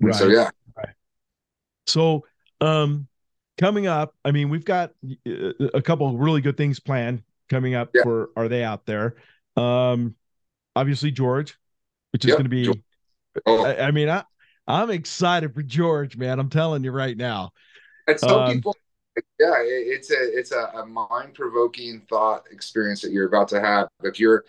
And 0.00 0.14
So 0.14 0.28
yeah, 0.28 0.50
So, 1.86 2.24
um, 2.60 3.08
coming 3.58 3.86
up, 3.86 4.14
I 4.24 4.32
mean, 4.32 4.48
we've 4.48 4.64
got 4.64 4.92
uh, 5.28 5.52
a 5.74 5.82
couple 5.82 6.08
of 6.08 6.16
really 6.16 6.40
good 6.40 6.56
things 6.56 6.80
planned 6.80 7.22
coming 7.48 7.74
up 7.74 7.94
Yeah. 7.94 8.02
for 8.02 8.30
Are 8.36 8.48
They 8.48 8.64
Out 8.64 8.86
There? 8.86 9.16
Um, 9.56 10.14
obviously 10.76 11.10
George, 11.10 11.58
which 12.12 12.24
is 12.24 12.34
Yep, 12.34 12.36
going 12.36 12.46
to 12.46 12.50
be. 12.50 12.82
Oh, 13.46 13.64
I, 13.64 13.76
I 13.76 13.90
mean, 13.92 14.08
I 14.08 14.24
I'm 14.66 14.90
excited 14.90 15.54
for 15.54 15.62
George, 15.62 16.16
man. 16.16 16.38
I'm 16.40 16.50
telling 16.50 16.84
you 16.84 16.92
right 16.92 17.16
now. 17.16 17.52
And 18.06 18.18
some 18.20 18.44
Um, 18.44 18.44
people, 18.44 18.76
yeah, 19.40 19.60
it, 19.60 19.66
it's 19.88 20.10
a 20.10 20.38
it's 20.38 20.52
a, 20.52 20.66
a 20.82 20.86
mind 20.86 21.34
provoking 21.34 22.02
thought 22.08 22.44
experience 22.50 23.02
that 23.02 23.12
you're 23.12 23.26
about 23.26 23.48
to 23.48 23.60
have. 23.60 23.88
If 24.02 24.20
you're 24.20 24.44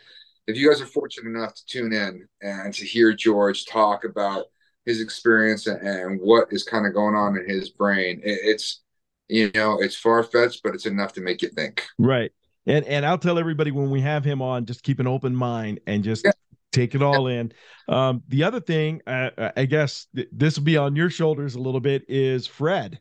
if 0.48 0.58
you 0.58 0.70
guys 0.70 0.82
are 0.82 0.86
fortunate 0.86 1.30
enough 1.30 1.54
to 1.56 1.66
tune 1.66 1.94
in 1.94 2.28
and 2.42 2.74
to 2.74 2.86
hear 2.86 3.14
George 3.14 3.66
talk 3.66 4.04
about 4.06 4.46
his 4.86 5.02
experience 5.02 5.68
and, 5.68 5.82
and 5.86 6.22
what 6.22 6.48
is 6.52 6.64
kind 6.64 6.86
of 6.86 6.94
going 6.94 7.16
on 7.16 7.38
in 7.38 7.50
his 7.50 7.70
brain, 7.70 8.22
it, 8.24 8.40
it's 8.44 8.82
you 9.30 9.52
know 9.54 9.80
it's 9.80 9.96
far 9.96 10.24
fetched, 10.24 10.62
but 10.64 10.74
it's 10.76 10.86
enough 10.86 11.14
to 11.14 11.22
make 11.22 11.42
you 11.42 11.50
think. 11.50 11.86
Right. 11.98 12.32
And 12.66 12.86
and 12.86 13.06
I'll 13.06 13.18
tell 13.18 13.40
everybody 13.40 13.72
when 13.72 13.90
we 13.90 14.02
have 14.02 14.24
him 14.24 14.42
on, 14.42 14.66
just 14.66 14.84
keep 14.84 15.00
an 15.00 15.08
open 15.08 15.36
mind 15.36 15.80
and 15.88 16.04
just 16.04 16.26
Yeah. 16.26 16.32
take 16.72 16.96
it 16.96 17.02
all 17.02 17.28
in. 17.28 17.54
Um, 17.88 18.24
the 18.28 18.44
other 18.44 18.60
thing, 18.60 19.02
uh, 19.08 19.52
I 19.56 19.66
guess 19.66 20.08
th- 20.16 20.28
this 20.32 20.58
will 20.58 20.66
be 20.66 20.78
on 20.78 20.96
your 20.96 21.10
shoulders 21.10 21.56
a 21.56 21.60
little 21.60 21.80
bit, 21.80 22.04
is 22.10 22.46
Fred. 22.46 23.00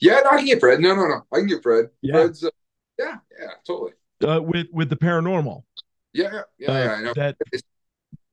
Yeah, 0.00 0.20
no, 0.24 0.30
I 0.30 0.36
can 0.38 0.46
get 0.46 0.60
Fred. 0.60 0.80
No, 0.80 0.94
no, 0.94 1.06
no, 1.06 1.26
I 1.32 1.38
can 1.38 1.46
get 1.46 1.62
Fred. 1.62 1.90
Yeah. 2.00 2.12
Fred's, 2.14 2.44
uh, 2.44 2.50
yeah, 2.98 3.16
yeah, 3.38 3.50
totally. 3.66 3.92
Uh, 4.26 4.40
with 4.42 4.68
with 4.72 4.88
the 4.88 4.96
paranormal. 4.96 5.64
Yeah, 6.14 6.32
yeah, 6.32 6.40
yeah, 6.58 6.70
Uh, 6.70 6.78
yeah, 6.78 6.92
I 6.92 7.02
know. 7.02 7.12
That 7.14 7.36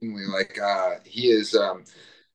like 0.01 0.59
uh 0.59 0.95
he 1.05 1.29
is 1.29 1.55
um 1.55 1.83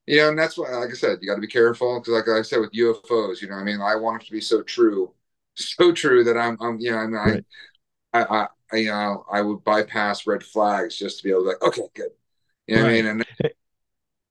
you 0.08 0.16
know 0.18 0.30
and 0.30 0.38
that's 0.38 0.56
why 0.56 0.70
like 0.70 0.90
i 0.90 0.94
said 0.94 1.18
you 1.20 1.28
got 1.28 1.34
to 1.34 1.40
be 1.40 1.46
careful 1.46 2.00
because 2.00 2.14
like 2.14 2.28
i 2.28 2.42
said 2.42 2.60
with 2.60 2.72
ufos 2.72 3.40
you 3.42 3.48
know 3.48 3.54
what 3.54 3.60
i 3.60 3.64
mean? 3.64 3.80
I 3.80 3.94
want 3.96 4.22
it 4.22 4.26
to 4.26 4.32
be 4.32 4.40
so 4.40 4.62
true 4.62 5.12
so 5.54 5.92
true 5.92 6.24
that 6.24 6.36
i'm 6.36 6.56
i'm 6.60 6.78
you 6.80 6.90
know 6.90 6.98
i'm 6.98 7.12
Right. 7.12 7.44
I, 8.12 8.24
I 8.24 8.48
i 8.72 8.76
you 8.76 8.90
know 8.90 9.24
i 9.30 9.42
would 9.42 9.62
bypass 9.64 10.26
red 10.26 10.42
flags 10.42 10.98
just 10.98 11.18
to 11.18 11.24
be 11.24 11.30
able 11.30 11.42
to 11.42 11.48
like 11.48 11.62
okay 11.62 11.82
good. 11.94 12.10
You 12.66 12.76
know 12.76 12.82
what 12.82 12.90
i 12.90 12.92
mean? 12.94 13.06
And 13.06 13.24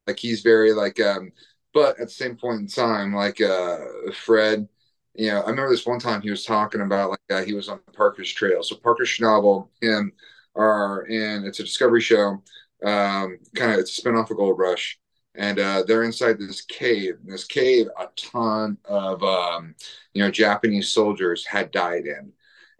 like 0.08 0.20
he's 0.20 0.42
very 0.42 0.74
like 0.74 1.00
um 1.00 1.32
but 1.74 2.00
at 2.00 2.08
the 2.08 2.14
same 2.14 2.36
point 2.36 2.62
in 2.62 2.68
time 2.68 3.14
like 3.14 3.40
uh 3.42 3.78
fred 4.14 4.68
you 5.16 5.30
know 5.30 5.42
i 5.42 5.50
remember 5.50 5.70
this 5.70 5.86
one 5.86 6.00
time 6.00 6.22
he 6.22 6.30
was 6.30 6.46
talking 6.46 6.82
about 6.82 7.12
like 7.12 7.20
uh, 7.32 7.44
he 7.44 7.54
was 7.54 7.70
on 7.70 7.80
parker's 7.94 8.32
trail. 8.32 8.64
So 8.64 8.76
parker 8.78 9.04
schnabel 9.04 9.68
him 9.82 10.12
are 10.56 11.04
in 11.04 11.46
it's 11.46 11.60
a 11.60 11.64
discovery 11.64 12.02
show 12.02 12.42
um 12.84 13.38
kind 13.56 13.74
of 13.74 13.80
it's 13.80 13.92
a 13.92 13.96
spin-off 13.96 14.32
of 14.32 14.38
gold 14.38 14.58
rush 14.58 15.00
and 15.38 15.60
uh 15.60 15.84
they're 15.88 16.04
inside 16.04 16.40
this 16.40 16.62
cave 16.62 17.16
and 17.24 17.32
this 17.32 17.46
cave 17.46 17.88
a 18.00 18.08
ton 18.16 18.78
of 18.86 19.24
um 19.24 19.76
you 20.14 20.24
know 20.24 20.32
japanese 20.32 20.90
soldiers 20.90 21.46
had 21.46 21.72
died 21.72 22.06
in. 22.06 22.32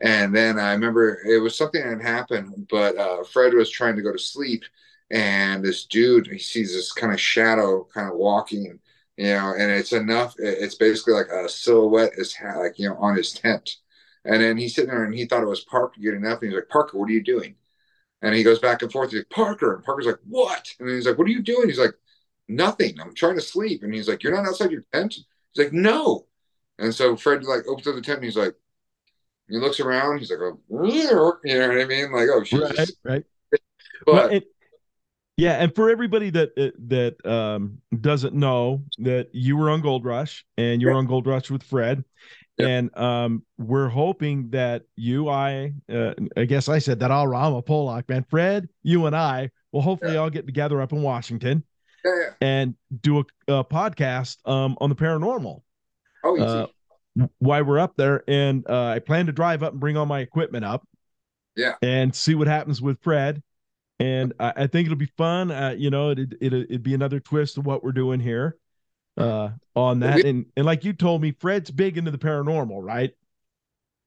And 0.02 0.36
then 0.36 0.60
i 0.60 0.74
remember 0.74 1.20
it 1.26 1.40
was 1.42 1.58
something 1.58 1.82
that 1.84 2.02
happened 2.02 2.68
but 2.70 2.98
uh 2.98 3.24
fred 3.24 3.54
was 3.54 3.70
trying 3.72 3.96
to 3.96 4.02
go 4.02 4.12
to 4.12 4.20
sleep 4.20 4.64
and 5.10 5.64
this 5.64 5.86
dude 5.86 6.28
he 6.28 6.38
sees 6.38 6.74
this 6.74 6.92
kind 6.92 7.14
of 7.14 7.20
shadow 7.22 7.88
kind 7.94 8.10
of 8.10 8.16
walking 8.18 8.80
you 9.18 9.26
know 9.34 9.54
and 9.58 9.72
it's 9.72 9.94
enough 9.94 10.36
it's 10.38 10.76
basically 10.76 11.14
like 11.14 11.30
a 11.30 11.48
silhouette 11.50 12.14
is 12.18 12.36
like 12.58 12.78
you 12.80 12.90
know 12.90 12.96
on 12.98 13.16
his 13.16 13.34
tent. 13.34 13.78
And 14.26 14.42
then 14.42 14.58
he's 14.58 14.76
sitting 14.76 14.90
there 14.90 15.06
and 15.06 15.14
he 15.14 15.26
thought 15.26 15.44
it 15.44 15.48
was 15.48 15.62
parker 15.64 16.02
getting 16.02 16.26
up 16.26 16.42
and 16.42 16.52
he's 16.52 16.60
like 16.60 16.70
parker 16.70 16.98
what 16.98 17.10
are 17.10 17.14
you 17.14 17.24
doing? 17.24 17.56
And 18.22 18.36
he 18.36 18.44
goes 18.44 18.60
back 18.60 18.82
and 18.82 18.92
forth 18.92 19.12
he's 19.12 19.20
like 19.22 19.30
parker 19.30 19.76
and 19.76 19.84
parker's 19.84 20.06
like 20.08 20.20
what? 20.28 20.74
And 20.80 20.90
he's 20.90 21.08
like 21.08 21.18
what 21.18 21.28
are 21.28 21.32
you 21.32 21.42
doing? 21.42 21.68
He's 21.70 21.80
like 21.80 21.94
nothing. 22.48 23.00
I'm 23.00 23.14
trying 23.14 23.36
to 23.36 23.42
sleep. 23.42 23.84
And 23.84 23.94
he's 23.94 24.08
like 24.08 24.24
you're 24.24 24.36
not 24.36 24.48
outside 24.48 24.72
your 24.72 24.84
tent? 24.94 25.14
He's 25.14 25.64
like 25.64 25.74
no. 25.74 26.26
And 26.80 26.94
so 26.94 27.16
fred 27.16 27.44
like 27.44 27.68
opens 27.68 27.88
up 27.88 27.96
the 27.96 28.02
tent 28.02 28.18
and 28.18 28.26
he's 28.26 28.38
like 28.38 28.56
he 29.50 29.58
looks 29.58 29.80
around. 29.80 30.20
He's 30.20 30.32
like 30.32 30.40
oh, 30.40 30.60
you 30.70 31.60
know 31.60 31.68
what 31.68 31.82
i 31.82 31.86
mean? 31.86 32.12
Like 32.12 32.30
oh 32.32 32.44
shit. 32.44 32.62
Right, 32.62 32.92
right. 33.04 33.24
but 34.06 34.14
Well, 34.14 34.30
and, 34.30 34.44
Yeah, 35.38 35.54
and 35.54 35.74
for 35.76 35.90
everybody 35.90 36.30
that 36.32 36.52
uh, 36.58 36.78
that 36.88 37.26
um, 37.26 37.80
doesn't 38.02 38.34
know 38.34 38.84
that 39.00 39.30
you 39.34 39.56
were 39.56 39.70
on 39.70 39.82
Gold 39.82 40.04
Rush 40.04 40.46
and 40.58 40.82
you 40.82 40.88
were 40.88 40.94
on 40.94 41.06
Gold 41.06 41.28
Rush 41.28 41.50
with 41.50 41.64
Fred, 41.64 42.04
and 42.58 42.96
um, 42.98 43.44
we're 43.58 43.90
hoping 43.90 44.50
that 44.50 44.84
you, 44.96 45.30
I, 45.30 45.74
uh, 45.92 46.14
I 46.36 46.46
guess 46.46 46.70
I 46.70 46.80
said 46.80 47.00
that 47.02 47.12
all. 47.12 47.36
I'm 47.36 47.54
a 47.54 47.62
Pollock 47.62 48.10
man. 48.10 48.26
Fred, 48.30 48.68
you 48.82 49.06
and 49.06 49.16
I 49.16 49.52
will 49.72 49.82
hopefully 49.82 50.14
yeah. 50.14 50.20
all 50.20 50.30
get 50.30 50.48
together 50.48 50.82
up 50.82 50.92
in 50.92 51.02
Washington, 51.04 51.64
yeah, 52.04 52.30
and 52.42 52.76
do 53.02 53.20
a, 53.20 53.24
a 53.60 53.64
podcast 53.64 54.38
um, 54.50 54.78
on 54.80 54.90
the 54.90 54.96
paranormal. 54.96 55.62
Oh. 56.24 56.38
Uh, 56.40 56.68
why 57.40 57.62
we're 57.62 57.80
up 57.80 57.96
there, 57.98 58.24
and 58.28 58.64
uh, 58.70 58.90
I 58.90 59.00
plan 59.00 59.26
to 59.26 59.32
drive 59.32 59.64
up 59.64 59.72
and 59.72 59.80
bring 59.80 59.98
all 59.98 60.06
my 60.06 60.20
equipment 60.20 60.66
up. 60.66 60.88
Yeah, 61.56 61.74
and 61.82 62.14
see 62.14 62.36
what 62.36 62.48
happens 62.48 62.82
with 62.82 63.02
Fred 63.02 63.42
and 64.00 64.34
I, 64.40 64.54
I 64.56 64.68
think 64.68 64.86
it'll 64.86 64.98
be 64.98 65.12
fun. 65.18 65.52
Uh, 65.52 65.76
you 65.78 65.90
know, 65.90 66.12
it, 66.12 66.34
it 66.40 66.54
it'd 66.54 66.84
be 66.84 66.94
another 66.94 67.20
twist 67.20 67.58
of 67.58 67.66
what 67.66 67.84
we're 67.84 67.92
doing 67.92 68.20
here 68.20 68.58
uh, 69.18 69.50
on 69.76 70.00
that. 70.02 70.24
And 70.26 70.46
and 70.56 70.66
like 70.66 70.84
you 70.84 70.94
told 70.94 71.22
me, 71.22 71.32
Fred's 71.32 71.72
big 71.72 71.98
into 71.98 72.12
the 72.12 72.18
paranormal, 72.18 72.84
right? 72.84 73.12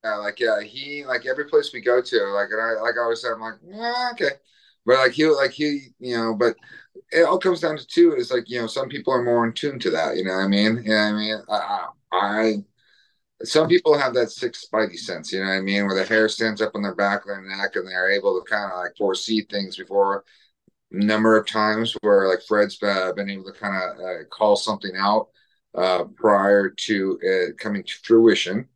Yeah, 0.05 0.16
like 0.16 0.41
yeah, 0.41 0.62
he 0.62 1.05
like 1.05 1.26
every 1.26 1.47
place 1.47 1.72
we 1.72 1.80
go 1.80 2.01
to, 2.01 2.24
like 2.28 2.49
and 2.51 2.61
I 2.61 2.80
like 2.80 2.95
I 2.97 3.03
always 3.03 3.20
said, 3.20 3.32
I'm 3.32 3.41
like, 3.41 3.55
yeah, 3.66 4.11
okay, 4.12 4.36
but 4.86 4.98
like 4.98 5.12
he 5.12 5.26
like 5.26 5.52
he 5.52 5.88
you 5.98 6.16
know, 6.16 6.34
but 6.34 6.56
it 7.12 7.22
all 7.22 7.38
comes 7.38 7.60
down 7.60 7.76
to 7.76 7.86
two 7.86 8.14
is 8.14 8.30
like 8.30 8.48
you 8.48 8.60
know 8.60 8.66
some 8.66 8.88
people 8.88 9.12
are 9.12 9.22
more 9.24 9.46
in 9.46 9.52
tune 9.52 9.78
to 9.80 9.90
that. 9.90 10.16
You 10.16 10.24
know 10.24 10.32
what 10.36 10.44
I 10.44 10.48
mean? 10.48 10.82
Yeah, 10.84 11.04
I 11.04 11.12
mean 11.12 11.42
I 11.48 11.86
I 12.12 12.54
some 13.44 13.68
people 13.68 13.96
have 13.98 14.14
that 14.14 14.30
sixth 14.30 14.66
spidey 14.70 14.96
sense, 14.98 15.32
you 15.32 15.40
know 15.40 15.46
what 15.46 15.56
I 15.56 15.60
mean, 15.60 15.86
where 15.86 15.94
the 15.96 16.04
hair 16.06 16.28
stands 16.28 16.60
up 16.60 16.72
on 16.74 16.82
their 16.82 16.94
back 16.94 17.22
of 17.22 17.28
their 17.28 17.42
neck 17.42 17.76
and 17.76 17.86
they're 17.88 18.10
able 18.10 18.38
to 18.38 18.50
kind 18.50 18.70
of 18.70 18.78
like 18.78 18.96
foresee 18.96 19.42
things 19.42 19.76
before 19.76 20.24
number 20.90 21.36
of 21.36 21.46
times 21.46 21.96
where 22.02 22.28
like 22.28 22.42
Fred's 22.46 22.76
been 22.76 23.30
able 23.30 23.44
to 23.44 23.52
kind 23.58 23.76
of 23.76 23.98
uh, 24.04 24.24
call 24.30 24.56
something 24.56 24.92
out 24.96 25.28
uh, 25.74 26.04
prior 26.16 26.70
to 26.70 27.18
it 27.22 27.58
coming 27.58 27.84
to 27.84 27.94
fruition. 28.02 28.68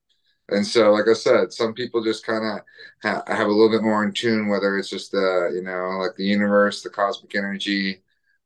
And 0.51 0.67
so, 0.67 0.93
like 0.93 1.07
I 1.09 1.15
said, 1.15 1.53
some 1.53 1.73
people 1.75 2.05
just 2.05 2.27
kind 2.27 2.45
of 2.45 2.61
ha- 3.03 3.25
have 3.35 3.47
a 3.49 3.51
little 3.51 3.71
bit 3.71 3.83
more 3.83 4.05
in 4.05 4.13
tune, 4.13 4.49
whether 4.49 4.77
it's 4.77 4.91
just 4.91 5.13
the, 5.13 5.53
you 5.55 5.63
know, 5.63 5.99
like 6.03 6.17
the 6.17 6.25
universe, 6.25 6.83
the 6.83 6.91
cosmic 6.91 7.35
energy, 7.35 8.03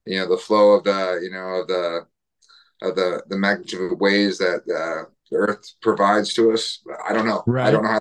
you 0.06 0.18
know, 0.18 0.28
the 0.28 0.36
flow 0.36 0.72
of 0.72 0.84
the, 0.84 1.20
you 1.22 1.30
know, 1.30 1.60
of 1.60 1.66
the, 1.68 2.06
of 2.82 2.94
the, 2.94 3.22
the 3.28 3.36
magnitude 3.36 3.92
of 3.92 4.00
ways 4.00 4.38
that, 4.38 4.62
uh, 4.68 5.10
the 5.30 5.36
earth 5.36 5.74
provides 5.82 6.32
to 6.34 6.52
us. 6.52 6.80
I 7.06 7.12
don't 7.12 7.26
know. 7.26 7.42
Right. 7.46 7.66
I 7.66 7.70
don't 7.70 7.82
know 7.82 7.90
how, 7.90 8.00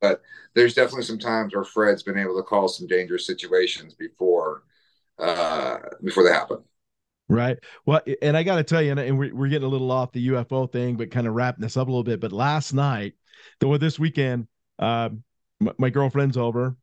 but 0.00 0.22
there's 0.54 0.74
definitely 0.74 1.04
some 1.04 1.18
times 1.18 1.54
where 1.54 1.64
Fred's 1.64 2.02
been 2.02 2.18
able 2.18 2.36
to 2.36 2.42
call 2.42 2.68
some 2.68 2.86
dangerous 2.86 3.26
situations 3.26 3.94
before 3.94 4.62
uh 5.18 5.76
before 6.02 6.24
they 6.24 6.32
happen. 6.32 6.58
Right. 7.28 7.58
Well, 7.86 8.00
and 8.20 8.36
I 8.36 8.42
got 8.42 8.56
to 8.56 8.64
tell 8.64 8.82
you, 8.82 8.92
and 8.92 9.18
we're, 9.18 9.34
we're 9.34 9.48
getting 9.48 9.66
a 9.66 9.70
little 9.70 9.90
off 9.90 10.12
the 10.12 10.28
UFO 10.28 10.70
thing, 10.70 10.96
but 10.96 11.10
kind 11.10 11.26
of 11.26 11.34
wrapping 11.34 11.62
this 11.62 11.76
up 11.76 11.88
a 11.88 11.90
little 11.90 12.04
bit. 12.04 12.20
But 12.20 12.32
last 12.32 12.74
night, 12.74 13.14
though, 13.60 13.76
this 13.76 13.98
weekend, 13.98 14.48
uh, 14.78 15.10
my, 15.60 15.72
my 15.78 15.90
girlfriend's 15.90 16.36
over, 16.36 16.76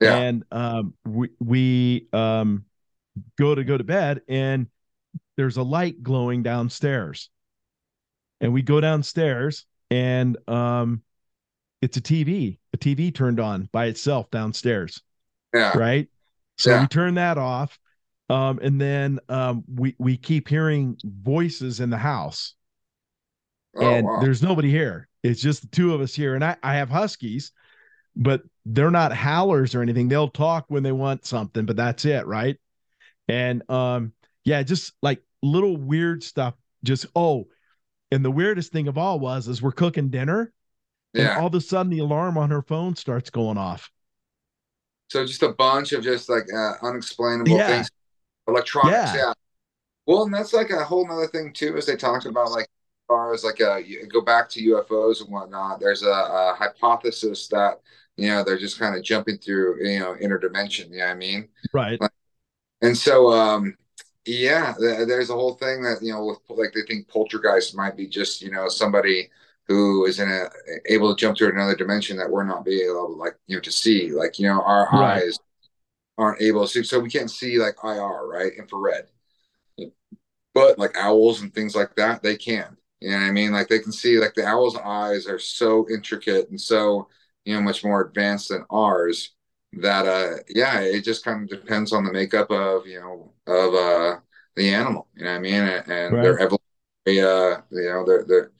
yeah. 0.00 0.16
and 0.16 0.44
um, 0.50 0.94
we 1.04 1.30
we 1.40 2.08
um, 2.12 2.64
go 3.38 3.54
to 3.54 3.64
go 3.64 3.76
to 3.76 3.84
bed, 3.84 4.22
and 4.28 4.66
there's 5.36 5.56
a 5.56 5.62
light 5.62 6.02
glowing 6.02 6.42
downstairs 6.42 7.30
and 8.42 8.52
we 8.52 8.60
go 8.60 8.80
downstairs 8.80 9.64
and 9.90 10.36
um 10.48 11.02
it's 11.82 11.96
a 11.96 12.00
TV, 12.00 12.58
a 12.72 12.78
TV 12.78 13.12
turned 13.12 13.40
on 13.40 13.68
by 13.72 13.86
itself 13.86 14.30
downstairs. 14.30 15.02
Yeah. 15.52 15.76
Right. 15.76 16.08
So 16.56 16.70
yeah. 16.70 16.82
we 16.82 16.86
turn 16.86 17.14
that 17.14 17.38
off. 17.38 17.76
Um, 18.30 18.60
and 18.62 18.80
then 18.80 19.18
um, 19.28 19.64
we 19.66 19.96
we 19.98 20.16
keep 20.16 20.48
hearing 20.48 20.96
voices 21.04 21.80
in 21.80 21.90
the 21.90 21.98
house. 21.98 22.54
Oh, 23.76 23.84
and 23.84 24.06
wow. 24.06 24.20
there's 24.20 24.42
nobody 24.42 24.70
here. 24.70 25.08
It's 25.22 25.40
just 25.40 25.62
the 25.62 25.68
two 25.68 25.94
of 25.94 26.00
us 26.00 26.14
here. 26.14 26.34
And 26.34 26.44
I, 26.44 26.56
I 26.62 26.74
have 26.74 26.90
huskies, 26.90 27.52
but 28.16 28.42
they're 28.66 28.90
not 28.90 29.12
howlers 29.12 29.74
or 29.74 29.82
anything. 29.82 30.08
They'll 30.08 30.28
talk 30.28 30.66
when 30.68 30.82
they 30.82 30.92
want 30.92 31.24
something, 31.24 31.64
but 31.64 31.76
that's 31.76 32.04
it, 32.04 32.26
right? 32.26 32.58
And 33.28 33.68
um, 33.70 34.12
yeah, 34.44 34.62
just 34.62 34.92
like 35.02 35.22
little 35.42 35.76
weird 35.76 36.22
stuff. 36.22 36.54
Just 36.84 37.06
oh, 37.14 37.46
and 38.10 38.24
the 38.24 38.30
weirdest 38.30 38.72
thing 38.72 38.88
of 38.88 38.98
all 38.98 39.20
was 39.20 39.46
is 39.48 39.62
we're 39.62 39.72
cooking 39.72 40.10
dinner, 40.10 40.52
yeah. 41.14 41.30
and 41.30 41.40
all 41.40 41.46
of 41.46 41.54
a 41.54 41.60
sudden 41.60 41.90
the 41.90 42.00
alarm 42.00 42.36
on 42.36 42.50
her 42.50 42.62
phone 42.62 42.96
starts 42.96 43.30
going 43.30 43.58
off. 43.58 43.90
So 45.10 45.24
just 45.24 45.42
a 45.42 45.52
bunch 45.52 45.92
of 45.92 46.02
just 46.02 46.28
like 46.28 46.44
uh, 46.52 46.72
unexplainable 46.82 47.56
yeah. 47.56 47.68
things, 47.68 47.90
electronics. 48.48 49.14
Yeah. 49.14 49.16
yeah. 49.16 49.32
Well, 50.06 50.24
and 50.24 50.34
that's 50.34 50.52
like 50.52 50.70
a 50.70 50.82
whole 50.82 51.10
other 51.10 51.28
thing 51.28 51.52
too, 51.52 51.76
as 51.76 51.86
they 51.86 51.96
talked 51.96 52.26
about 52.26 52.50
like 52.50 52.66
far 53.08 53.32
as 53.32 53.44
like 53.44 53.60
a 53.60 53.72
uh, 53.72 53.76
you 53.76 54.06
go 54.06 54.20
back 54.20 54.48
to 54.50 54.62
UFOs 54.62 55.20
and 55.20 55.30
whatnot. 55.30 55.80
There's 55.80 56.02
a, 56.02 56.10
a 56.10 56.54
hypothesis 56.56 57.48
that 57.48 57.80
you 58.16 58.28
know 58.28 58.44
they're 58.44 58.58
just 58.58 58.78
kind 58.78 58.96
of 58.96 59.02
jumping 59.02 59.38
through 59.38 59.86
you 59.86 60.00
know 60.00 60.14
interdimension. 60.14 60.90
You 60.90 60.98
know 60.98 61.06
what 61.06 61.12
I 61.12 61.14
mean? 61.16 61.48
Right. 61.72 62.00
and 62.80 62.96
so 62.96 63.32
um 63.32 63.76
yeah, 64.24 64.74
there's 64.78 65.30
a 65.30 65.34
whole 65.34 65.54
thing 65.54 65.82
that 65.82 65.98
you 66.00 66.12
know, 66.12 66.24
with, 66.24 66.38
like 66.48 66.72
they 66.72 66.82
think 66.82 67.08
poltergeist 67.08 67.76
might 67.76 67.96
be 67.96 68.06
just 68.06 68.40
you 68.40 68.50
know 68.50 68.68
somebody 68.68 69.30
who 69.66 70.06
is 70.06 70.20
in 70.20 70.28
a 70.30 70.48
able 70.86 71.14
to 71.14 71.20
jump 71.20 71.36
to 71.38 71.48
another 71.48 71.74
dimension 71.74 72.16
that 72.16 72.30
we're 72.30 72.44
not 72.44 72.64
being 72.64 72.88
able 72.88 73.08
to 73.08 73.14
like 73.14 73.36
you 73.46 73.56
know 73.56 73.60
to 73.60 73.72
see. 73.72 74.12
Like 74.12 74.38
you 74.38 74.46
know, 74.46 74.62
our 74.62 74.88
right. 74.92 75.22
eyes 75.22 75.38
aren't 76.18 76.40
able 76.40 76.62
to 76.62 76.68
see, 76.68 76.82
so 76.84 77.00
we 77.00 77.10
can't 77.10 77.30
see 77.30 77.58
like 77.58 77.76
IR, 77.82 78.26
right, 78.26 78.52
infrared. 78.56 79.06
But 80.54 80.78
like 80.78 80.96
owls 80.96 81.40
and 81.42 81.52
things 81.52 81.74
like 81.74 81.96
that, 81.96 82.22
they 82.22 82.36
can. 82.36 82.76
You 83.02 83.10
know 83.10 83.18
what 83.18 83.24
I 83.24 83.32
mean? 83.32 83.52
Like 83.52 83.68
they 83.68 83.80
can 83.80 83.92
see 83.92 84.18
like 84.18 84.34
the 84.34 84.46
owl's 84.46 84.76
eyes 84.76 85.26
are 85.26 85.38
so 85.38 85.86
intricate 85.90 86.48
and 86.50 86.60
so 86.60 87.08
you 87.44 87.54
know 87.54 87.62
much 87.62 87.84
more 87.84 88.02
advanced 88.02 88.50
than 88.50 88.64
ours 88.70 89.34
that 89.74 90.06
uh 90.06 90.36
yeah 90.48 90.80
it 90.80 91.02
just 91.02 91.24
kind 91.24 91.42
of 91.42 91.48
depends 91.60 91.92
on 91.92 92.04
the 92.04 92.12
makeup 92.12 92.50
of 92.50 92.86
you 92.86 93.00
know 93.00 93.32
of 93.46 93.74
uh 93.74 94.18
the 94.56 94.72
animal 94.72 95.08
you 95.14 95.24
know 95.24 95.30
what 95.30 95.36
i 95.36 95.40
mean 95.40 95.54
and, 95.54 95.90
and 95.90 96.14
right. 96.14 96.22
their 96.22 96.38
evolution 96.40 96.60
uh 97.06 97.60
you 97.70 97.90
know 97.90 98.04
their 98.06 98.24
their 98.24 98.52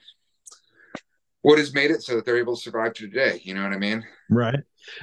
what 1.43 1.59
has 1.59 1.74
made 1.74 1.90
it 1.90 2.03
so 2.03 2.16
that 2.16 2.24
they're 2.24 2.38
able 2.38 2.57
to 2.57 2.62
survive 2.62 2.95
to 2.95 3.09
today 3.09 3.40
you 3.45 3.55
know 3.55 3.62
what 3.62 3.72
i 3.72 3.78
mean 3.78 4.03
right 4.30 4.61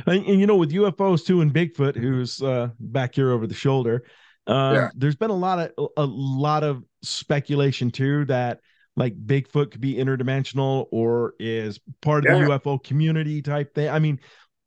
and, 0.08 0.26
and 0.26 0.40
you 0.40 0.48
know 0.48 0.56
with 0.56 0.72
ufos 0.72 1.26
too 1.26 1.42
and 1.42 1.54
bigfoot 1.54 1.96
who's 1.96 2.42
uh 2.42 2.70
back 2.80 3.14
here 3.14 3.32
over 3.32 3.46
the 3.46 3.54
shoulder 3.54 4.04
um 4.48 4.76
yeah. 4.76 4.90
there's 4.96 5.16
been 5.16 5.30
a 5.30 5.36
lot 5.36 5.60
of 5.78 5.90
a 5.96 6.06
lot 6.06 6.64
of 6.64 6.84
speculation 7.04 7.92
too 7.92 8.26
that 8.26 8.60
like 9.00 9.16
Bigfoot 9.26 9.72
could 9.72 9.80
be 9.80 9.96
interdimensional 9.96 10.88
or 10.92 11.34
is 11.40 11.80
part 12.02 12.26
of 12.26 12.34
yeah. 12.34 12.46
the 12.46 12.52
UFO 12.52 12.84
community 12.84 13.42
type 13.42 13.74
thing. 13.74 13.90
I 13.90 13.98
mean, 13.98 14.20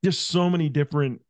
just 0.02 0.28
so 0.28 0.48
many 0.48 0.70
different 0.70 1.20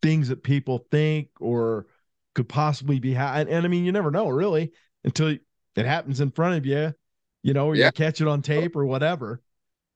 things 0.00 0.28
that 0.28 0.42
people 0.42 0.86
think 0.90 1.28
or 1.38 1.86
could 2.34 2.48
possibly 2.48 2.98
be 2.98 3.12
ha- 3.12 3.34
and, 3.36 3.48
and, 3.48 3.64
I 3.64 3.68
mean 3.68 3.84
you 3.84 3.92
never 3.92 4.10
know 4.10 4.28
really 4.28 4.72
until 5.04 5.28
it 5.28 5.86
happens 5.86 6.20
in 6.20 6.30
front 6.30 6.56
of 6.56 6.66
you, 6.66 6.94
you 7.42 7.52
know, 7.52 7.66
or 7.66 7.76
yeah. 7.76 7.86
you 7.86 7.92
catch 7.92 8.20
it 8.22 8.26
on 8.26 8.40
tape 8.40 8.74
or 8.74 8.86
whatever. 8.86 9.42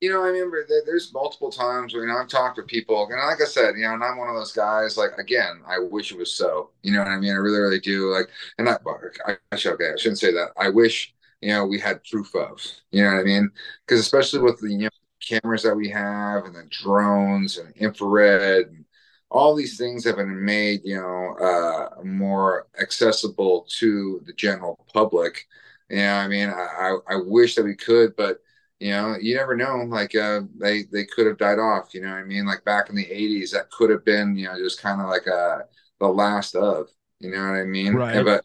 You 0.01 0.11
know, 0.11 0.23
I 0.23 0.29
remember 0.29 0.67
there's 0.87 1.13
multiple 1.13 1.51
times 1.51 1.95
when 1.95 2.11
I've 2.11 2.29
talked 2.29 2.57
to 2.57 2.63
people, 2.63 3.07
and 3.11 3.21
like 3.27 3.41
I 3.41 3.45
said, 3.45 3.75
you 3.77 3.83
know, 3.83 3.95
and 3.95 4.05
I'm 4.05 4.17
one 4.17 4.29
of 4.29 4.35
those 4.35 4.53
guys. 4.53 4.97
Like 4.97 5.11
again, 5.19 5.61
I 5.67 5.79
wish 5.79 6.13
it 6.13 6.19
was 6.19 6.33
so. 6.33 6.71
You 6.83 6.93
know 6.93 7.01
what 7.01 7.09
I 7.09 7.19
mean? 7.19 7.33
I 7.33 7.37
really, 7.37 7.59
really 7.59 7.81
do. 7.81 8.11
Like, 8.11 8.31
and 8.57 8.69
I, 8.69 8.79
I, 9.27 9.37
I 9.53 9.55
okay, 9.55 9.91
I 9.93 9.97
shouldn't 9.99 10.19
say 10.19 10.33
that. 10.33 10.53
I 10.57 10.71
wish 10.71 11.15
you 11.41 11.51
know 11.51 11.67
we 11.67 11.79
had 11.79 12.05
proof 12.05 12.35
of. 12.35 12.61
You 12.91 13.05
know 13.05 13.13
what 13.13 13.21
I 13.21 13.25
mean? 13.25 13.51
Because 13.87 14.01
especially 14.01 14.41
with 14.41 14.61
the 14.61 14.71
you 14.71 14.79
know 14.79 14.89
cameras 15.21 15.63
that 15.65 15.77
we 15.77 15.89
have, 15.91 16.45
and 16.45 16.55
the 16.55 16.67
drones 16.71 17.59
and 17.59 17.75
infrared 17.77 18.69
and 18.69 18.85
all 19.31 19.55
these 19.55 19.79
things 19.79 20.05
have 20.05 20.17
been 20.17 20.45
made, 20.45 20.81
you 20.85 20.97
know, 20.97 21.37
uh, 21.41 22.03
more 22.03 22.67
accessible 22.81 23.67
to 23.79 24.21
the 24.27 24.33
general 24.33 24.85
public. 24.93 25.47
You 25.89 25.99
know, 25.99 26.15
I 26.15 26.29
mean, 26.29 26.49
I, 26.49 26.97
I 27.09 27.17
wish 27.17 27.55
that 27.55 27.65
we 27.65 27.77
could, 27.77 28.17
but 28.17 28.39
you 28.81 28.91
know, 28.91 29.17
you 29.21 29.37
never 29.37 29.57
know. 29.57 29.85
Like, 29.89 30.15
uh, 30.15 30.43
they 30.59 30.85
they 30.85 31.05
could 31.05 31.27
have 31.27 31.39
died 31.39 31.59
off. 31.59 31.95
You 31.95 32.03
know, 32.03 32.11
what 32.11 32.19
I 32.19 32.25
mean, 32.25 32.47
like 32.47 32.65
back 32.65 32.89
in 32.89 32.97
the 32.97 33.05
'80s, 33.05 33.53
that 33.53 33.71
could 33.71 33.91
have 33.91 34.05
been, 34.05 34.37
you 34.37 34.47
know, 34.47 34.57
just 34.57 34.81
kind 34.81 35.01
of 35.01 35.09
like 35.09 35.27
a 35.27 35.35
uh, 35.35 35.63
the 36.01 36.09
last 36.09 36.55
of. 36.57 36.89
You 37.21 37.31
know 37.31 37.43
what 37.51 37.61
I 37.61 37.65
mean? 37.65 37.95
Right. 37.95 38.25
But 38.25 38.45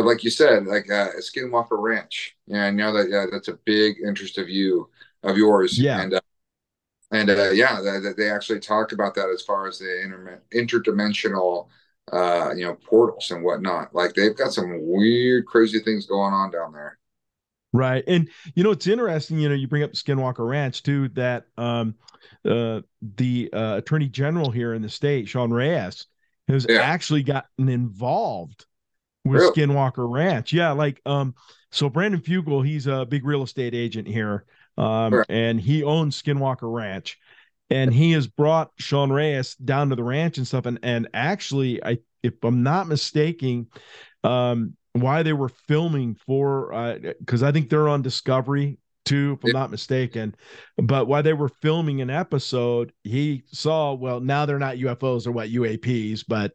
but 0.00 0.06
like 0.06 0.24
you 0.24 0.30
said, 0.30 0.64
like 0.64 0.90
uh, 0.90 1.10
Skinwalker 1.18 1.78
Ranch. 1.78 2.34
Yeah, 2.46 2.64
I 2.64 2.70
know 2.70 2.90
that. 2.94 3.10
Yeah, 3.10 3.26
that's 3.30 3.48
a 3.48 3.58
big 3.66 3.96
interest 4.02 4.38
of 4.38 4.48
you 4.48 4.88
of 5.22 5.36
yours. 5.36 5.78
Yeah. 5.78 6.00
And 6.00 6.14
uh, 6.14 6.20
and 7.10 7.28
uh, 7.28 7.50
yeah, 7.50 7.82
they, 7.82 8.12
they, 8.16 8.30
actually 8.30 8.60
talked 8.60 8.92
about 8.92 9.14
that 9.16 9.28
as 9.28 9.42
far 9.42 9.68
as 9.68 9.78
the 9.78 10.02
inter- 10.02 10.40
interdimensional, 10.54 11.68
uh, 12.14 12.54
you 12.56 12.64
know, 12.64 12.76
portals 12.76 13.30
and 13.30 13.44
whatnot. 13.44 13.94
Like 13.94 14.14
they've 14.14 14.34
got 14.34 14.54
some 14.54 14.78
weird, 14.80 15.44
crazy 15.44 15.80
things 15.80 16.06
going 16.06 16.32
on 16.32 16.50
down 16.50 16.72
there. 16.72 16.98
Right, 17.74 18.02
and 18.06 18.30
you 18.54 18.64
know 18.64 18.70
it's 18.70 18.86
interesting. 18.86 19.38
You 19.38 19.50
know, 19.50 19.54
you 19.54 19.68
bring 19.68 19.82
up 19.82 19.92
Skinwalker 19.92 20.48
Ranch 20.48 20.82
too. 20.82 21.08
That 21.08 21.44
um, 21.58 21.94
uh, 22.48 22.80
the 23.02 23.50
uh, 23.52 23.74
Attorney 23.76 24.08
General 24.08 24.50
here 24.50 24.72
in 24.72 24.80
the 24.80 24.88
state, 24.88 25.28
Sean 25.28 25.52
Reyes, 25.52 26.06
has 26.48 26.64
yeah. 26.66 26.78
actually 26.78 27.22
gotten 27.22 27.68
involved 27.68 28.64
with 29.24 29.40
really? 29.40 29.52
Skinwalker 29.52 30.10
Ranch. 30.10 30.52
Yeah, 30.52 30.72
like 30.72 31.00
um, 31.06 31.34
so 31.70 31.88
Brandon 31.88 32.20
Fugal, 32.20 32.64
he's 32.64 32.86
a 32.86 33.04
big 33.04 33.24
real 33.24 33.42
estate 33.42 33.74
agent 33.74 34.08
here, 34.08 34.44
um, 34.76 35.24
and 35.28 35.60
he 35.60 35.82
owns 35.82 36.20
Skinwalker 36.20 36.72
Ranch, 36.72 37.18
and 37.70 37.92
he 37.92 38.12
has 38.12 38.26
brought 38.26 38.70
Sean 38.78 39.10
Reyes 39.10 39.54
down 39.56 39.90
to 39.90 39.96
the 39.96 40.04
ranch 40.04 40.38
and 40.38 40.46
stuff. 40.46 40.66
And 40.66 40.78
and 40.82 41.08
actually, 41.14 41.82
I 41.84 41.98
if 42.22 42.34
I'm 42.42 42.62
not 42.62 42.88
mistaken, 42.88 43.68
um, 44.24 44.76
why 44.92 45.22
they 45.22 45.32
were 45.32 45.48
filming 45.48 46.16
for 46.26 46.70
because 47.20 47.42
uh, 47.42 47.46
I 47.46 47.52
think 47.52 47.70
they're 47.70 47.88
on 47.88 48.02
Discovery 48.02 48.78
too, 49.04 49.38
if 49.38 49.44
I'm 49.44 49.52
not 49.52 49.70
mistaken. 49.70 50.34
But 50.76 51.06
while 51.06 51.22
they 51.22 51.32
were 51.32 51.48
filming 51.62 52.00
an 52.00 52.10
episode, 52.10 52.92
he 53.04 53.44
saw 53.46 53.94
well 53.94 54.20
now 54.20 54.46
they're 54.46 54.58
not 54.58 54.76
UFOs 54.76 55.26
or 55.26 55.32
what 55.32 55.50
UAPs, 55.50 56.24
but 56.26 56.52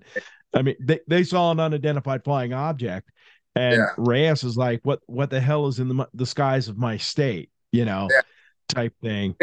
I 0.56 0.62
mean 0.62 0.76
they, 0.80 0.99
they 1.08 1.24
saw 1.24 1.51
an 1.51 1.60
unidentified 1.60 2.24
flying 2.24 2.53
object, 2.53 3.12
and 3.56 3.78
yeah. 3.78 3.88
Reyes 3.97 4.43
is 4.43 4.58
like, 4.58 4.82
"What 4.84 5.01
what 5.08 5.30
the 5.30 5.39
hell 5.39 5.68
is 5.68 5.80
in 5.80 5.89
the 5.89 6.08
the 6.14 6.26
skies 6.26 6.68
of 6.68 6.78
my 6.78 6.97
state?" 6.97 7.51
You 7.72 7.86
know, 7.86 8.08
yeah. 8.10 8.22
type 8.70 8.93
thing. 9.01 9.36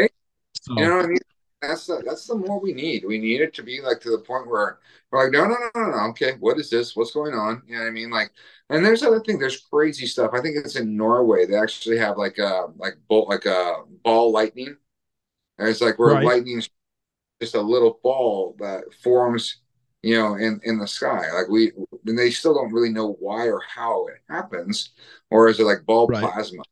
So, 0.61 0.75
you 0.75 0.85
know 0.85 0.97
what 0.97 1.05
I 1.05 1.07
mean? 1.07 1.19
that's 1.67 1.87
the 1.87 2.03
that's 2.05 2.27
the 2.27 2.35
more 2.35 2.59
we 2.59 2.73
need. 2.73 3.05
We 3.05 3.17
need 3.17 3.41
it 3.41 3.53
to 3.55 3.63
be 3.63 3.81
like 3.81 3.99
to 4.01 4.11
the 4.11 4.19
point 4.19 4.47
where 4.47 4.79
we're 5.11 5.23
like, 5.23 5.31
no, 5.31 5.45
no, 5.45 5.55
no, 5.55 5.81
no, 5.81 5.91
no. 5.91 5.97
Okay, 6.09 6.33
what 6.39 6.59
is 6.59 6.69
this? 6.69 6.95
What's 6.95 7.11
going 7.11 7.33
on? 7.33 7.63
You 7.67 7.75
know 7.75 7.81
what 7.81 7.87
I 7.87 7.91
mean? 7.91 8.09
Like, 8.09 8.31
and 8.69 8.85
there's 8.85 9.03
other 9.03 9.21
thing. 9.21 9.39
There's 9.39 9.57
crazy 9.57 10.05
stuff. 10.05 10.31
I 10.33 10.41
think 10.41 10.57
it's 10.57 10.75
in 10.75 10.97
Norway. 10.97 11.45
They 11.45 11.55
actually 11.55 11.97
have 11.97 12.17
like 12.17 12.37
a 12.37 12.67
like 12.77 12.95
bolt 13.07 13.29
like 13.29 13.45
a 13.45 13.83
ball 14.03 14.31
lightning. 14.31 14.75
And 15.57 15.69
it's 15.69 15.81
like 15.81 15.99
where 15.99 16.15
right. 16.15 16.25
lightning 16.25 16.61
just 17.41 17.55
a 17.55 17.61
little 17.61 17.99
ball 18.03 18.55
that 18.59 18.93
forms, 19.01 19.61
you 20.03 20.15
know, 20.15 20.35
in 20.35 20.59
in 20.63 20.77
the 20.77 20.87
sky. 20.87 21.31
Like 21.33 21.49
we, 21.49 21.71
and 22.05 22.17
they 22.17 22.29
still 22.29 22.53
don't 22.53 22.73
really 22.73 22.91
know 22.91 23.17
why 23.19 23.47
or 23.47 23.61
how 23.67 24.07
it 24.07 24.19
happens, 24.29 24.91
or 25.31 25.49
is 25.49 25.59
it 25.59 25.63
like 25.63 25.85
ball 25.85 26.07
right. 26.07 26.21
plasma? 26.21 26.63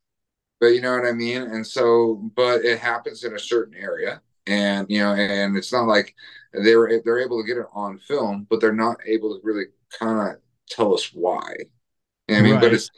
But 0.60 0.68
you 0.68 0.82
know 0.82 0.96
what 0.96 1.08
I 1.08 1.14
mean. 1.14 1.42
And 1.42 1.66
so, 1.66 2.32
but 2.36 2.64
it 2.64 2.80
happens 2.80 3.24
in 3.24 3.34
a 3.34 3.40
certain 3.40 3.74
area 3.74 4.22
and 4.48 4.88
you 4.90 5.00
know, 5.00 5.14
and 5.14 5.56
it's 5.58 5.72
not 5.72 5.88
like 5.88 6.16
they 6.54 6.76
were 6.76 7.02
they're 7.04 7.20
able 7.20 7.42
to 7.42 7.48
get 7.48 7.58
it 7.58 7.68
on 7.74 8.00
film, 8.00 8.48
but 8.50 8.60
they're 8.60 8.74
not 8.74 8.98
able 9.06 9.36
to 9.36 9.42
really 9.44 9.66
kind 9.98 10.32
of 10.32 10.42
tell 10.70 10.94
us 10.94 11.12
why. 11.14 11.54
You 12.28 12.36
know 12.36 12.40
I 12.40 12.42
mean, 12.42 12.54
right. 12.54 12.62
but 12.62 12.74
it's 12.74 12.90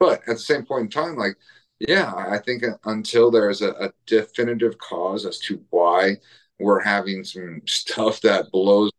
but 0.00 0.20
at 0.20 0.34
the 0.34 0.38
same 0.38 0.64
point 0.64 0.84
in 0.84 0.90
time, 0.90 1.16
like 1.16 1.36
yeah, 1.78 2.12
I 2.14 2.38
think 2.38 2.64
until 2.84 3.30
there's 3.30 3.62
a, 3.62 3.70
a 3.72 3.92
definitive 4.06 4.78
cause 4.78 5.26
as 5.26 5.38
to 5.40 5.62
why 5.70 6.16
we're 6.58 6.80
having 6.80 7.24
some 7.24 7.62
stuff 7.66 8.20
that 8.22 8.50
blows 8.52 8.90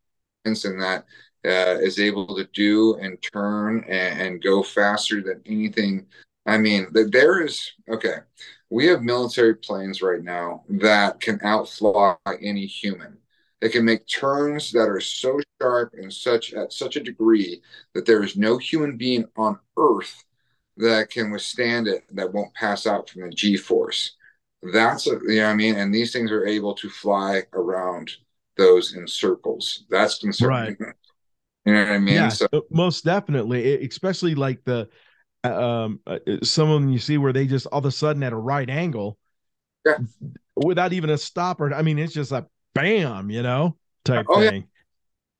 and 0.45 0.81
that 0.81 1.05
uh, 1.45 1.79
is 1.81 1.99
able 1.99 2.35
to 2.35 2.47
do 2.53 2.95
and 2.95 3.21
turn 3.21 3.83
and, 3.87 4.21
and, 4.21 4.43
go 4.43 4.63
faster 4.63 5.21
than 5.21 5.41
anything. 5.45 6.05
I 6.45 6.57
mean, 6.57 6.87
there 6.91 7.41
is 7.41 7.71
okay 7.89 8.17
we 8.73 8.87
have 8.87 9.03
military 9.03 9.53
planes 9.53 10.01
right 10.01 10.23
now 10.23 10.63
that 10.67 11.19
can 11.19 11.39
outfly 11.43 12.15
any 12.41 12.65
human. 12.65 13.19
They 13.61 13.69
can 13.69 13.85
make 13.85 14.07
turns 14.07 14.71
that 14.71 14.89
are 14.89 14.99
so 14.99 15.39
sharp 15.61 15.93
and 15.93 16.11
such 16.11 16.53
at 16.53 16.73
such 16.73 16.95
a 16.95 17.03
degree 17.03 17.61
that 17.93 18.07
there 18.07 18.23
is 18.23 18.35
no 18.35 18.57
human 18.57 18.97
being 18.97 19.25
on 19.37 19.59
Earth 19.77 20.23
that 20.77 21.11
can 21.11 21.29
withstand 21.29 21.87
it 21.87 22.03
that 22.15 22.33
won't 22.33 22.55
pass 22.55 22.87
out 22.87 23.11
from 23.11 23.21
the 23.21 23.29
G 23.29 23.57
force. 23.57 24.15
That's 24.63 25.05
a, 25.05 25.19
you 25.27 25.35
know 25.35 25.43
what 25.43 25.51
I 25.51 25.55
mean. 25.55 25.75
And 25.75 25.93
these 25.93 26.11
things 26.11 26.31
are 26.31 26.47
able 26.47 26.73
to 26.73 26.89
fly 26.89 27.43
around 27.53 28.09
those 28.57 28.95
in 28.95 29.07
circles. 29.07 29.85
That's 29.89 30.19
concerning. 30.19 30.77
Right. 30.79 30.93
You 31.65 31.73
know 31.73 31.83
what 31.83 31.91
I 31.91 31.97
mean? 31.97 32.15
Yeah, 32.15 32.29
so, 32.29 32.47
most 32.69 33.05
definitely, 33.05 33.85
especially 33.85 34.35
like 34.35 34.63
the 34.65 34.89
um, 35.43 35.99
uh, 36.05 36.19
some 36.41 36.69
of 36.69 36.81
them 36.81 36.89
you 36.89 36.99
see 36.99 37.17
where 37.17 37.33
they 37.33 37.47
just 37.47 37.67
all 37.67 37.79
of 37.79 37.85
a 37.85 37.91
sudden 37.91 38.23
at 38.23 38.33
a 38.33 38.37
right 38.37 38.69
angle, 38.69 39.17
yeah. 39.85 39.97
without 40.55 40.93
even 40.93 41.09
a 41.09 41.17
stopper. 41.17 41.73
I 41.73 41.81
mean, 41.81 41.99
it's 41.99 42.13
just 42.13 42.31
a 42.31 42.45
bam, 42.73 43.29
you 43.29 43.43
know, 43.43 43.77
type 44.03 44.25
oh, 44.29 44.39
thing. 44.39 44.67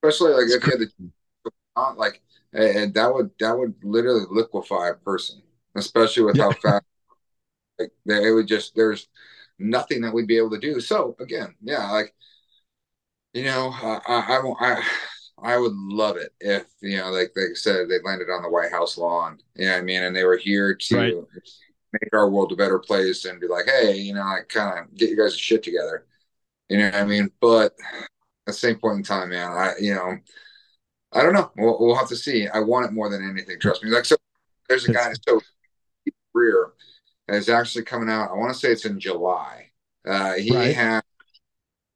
Yeah. 0.03 0.09
Especially 0.09 0.33
like 0.33 0.43
it's 0.43 0.55
if 0.55 0.61
crazy. 0.61 0.85
you 0.99 1.11
had 1.75 1.95
the 1.95 1.99
like, 1.99 2.21
and 2.53 2.93
that 2.93 3.13
would 3.13 3.31
that 3.39 3.57
would 3.57 3.73
literally 3.83 4.25
liquefy 4.29 4.89
a 4.89 4.93
person, 4.93 5.41
especially 5.75 6.23
with 6.23 6.37
yeah. 6.37 6.43
how 6.43 6.51
fast. 6.51 6.85
Like 7.79 7.91
it 8.05 8.33
would 8.33 8.47
just 8.47 8.75
there's 8.75 9.07
nothing 9.59 10.01
that 10.01 10.13
we'd 10.13 10.27
be 10.27 10.37
able 10.37 10.51
to 10.51 10.59
do. 10.59 10.79
So 10.79 11.15
again, 11.19 11.55
yeah, 11.61 11.89
like 11.91 12.13
you 13.33 13.43
know, 13.43 13.69
I 13.71 13.99
I, 14.07 14.53
I 14.59 14.83
I 15.43 15.57
would 15.57 15.73
love 15.73 16.17
it 16.17 16.33
if 16.39 16.65
you 16.81 16.97
know, 16.97 17.11
like 17.11 17.33
they 17.35 17.53
said, 17.53 17.89
they 17.89 17.99
landed 18.03 18.29
on 18.29 18.43
the 18.43 18.49
White 18.49 18.71
House 18.71 18.97
lawn. 18.97 19.39
You 19.55 19.65
know 19.65 19.73
what 19.73 19.79
I 19.79 19.81
mean? 19.81 20.03
And 20.03 20.15
they 20.15 20.23
were 20.23 20.37
here 20.37 20.75
to 20.75 20.97
right. 20.97 21.15
make 21.91 22.13
our 22.13 22.29
world 22.29 22.51
a 22.51 22.55
better 22.55 22.79
place 22.79 23.25
and 23.25 23.41
be 23.41 23.47
like, 23.47 23.65
hey, 23.65 23.97
you 23.97 24.13
know, 24.13 24.21
like 24.21 24.49
kind 24.49 24.79
of 24.79 24.95
get 24.95 25.09
you 25.09 25.17
guys' 25.17 25.37
shit 25.37 25.63
together. 25.63 26.05
You 26.69 26.77
know 26.77 26.85
what 26.85 26.95
I 26.95 27.05
mean? 27.05 27.29
But 27.41 27.73
at 27.91 28.07
the 28.47 28.53
same 28.53 28.77
point 28.77 28.97
in 28.97 29.03
time, 29.03 29.29
man, 29.29 29.51
I 29.51 29.73
you 29.79 29.93
know, 29.93 30.17
I 31.11 31.23
don't 31.23 31.33
know. 31.33 31.51
We'll, 31.57 31.77
we'll 31.79 31.95
have 31.95 32.09
to 32.09 32.15
see. 32.15 32.47
I 32.47 32.59
want 32.59 32.85
it 32.85 32.93
more 32.93 33.09
than 33.09 33.27
anything. 33.27 33.59
Trust 33.59 33.83
me. 33.83 33.89
Like 33.89 34.05
so, 34.05 34.15
there's 34.69 34.87
a 34.87 34.93
guy 34.93 35.13
so 35.27 35.41
career 36.33 36.73
is 37.27 37.49
actually 37.49 37.85
coming 37.85 38.09
out. 38.09 38.31
I 38.31 38.35
want 38.35 38.53
to 38.53 38.59
say 38.59 38.71
it's 38.71 38.85
in 38.85 38.99
July. 38.99 39.71
Uh, 40.05 40.33
he 40.33 40.55
right. 40.55 40.75
had 40.75 40.99
a 40.99 41.03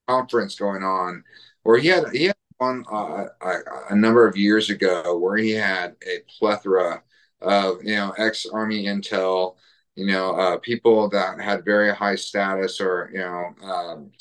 conference 0.07 0.55
going 0.55 0.83
on 0.83 1.23
where 1.63 1.77
he 1.77 1.87
had 1.87 2.05
he 2.13 2.25
had 2.25 2.35
on 2.59 2.83
uh, 2.91 3.25
a, 3.41 3.59
a, 3.91 3.95
number 3.95 4.27
of 4.27 4.35
years 4.35 4.71
ago 4.71 5.17
where 5.17 5.37
he 5.37 5.51
had 5.51 5.95
a 6.07 6.19
plethora 6.39 7.03
of 7.41 7.83
you 7.83 7.95
know 7.95 8.11
ex 8.17 8.47
army 8.47 8.85
intel 8.85 9.55
you 9.95 10.07
know 10.07 10.31
uh, 10.35 10.57
people 10.57 11.07
that 11.09 11.39
had 11.39 11.63
very 11.63 11.93
high 11.93 12.15
status 12.15 12.81
or 12.81 13.11
you 13.13 13.19
know 13.19 13.53
um, 13.63 14.11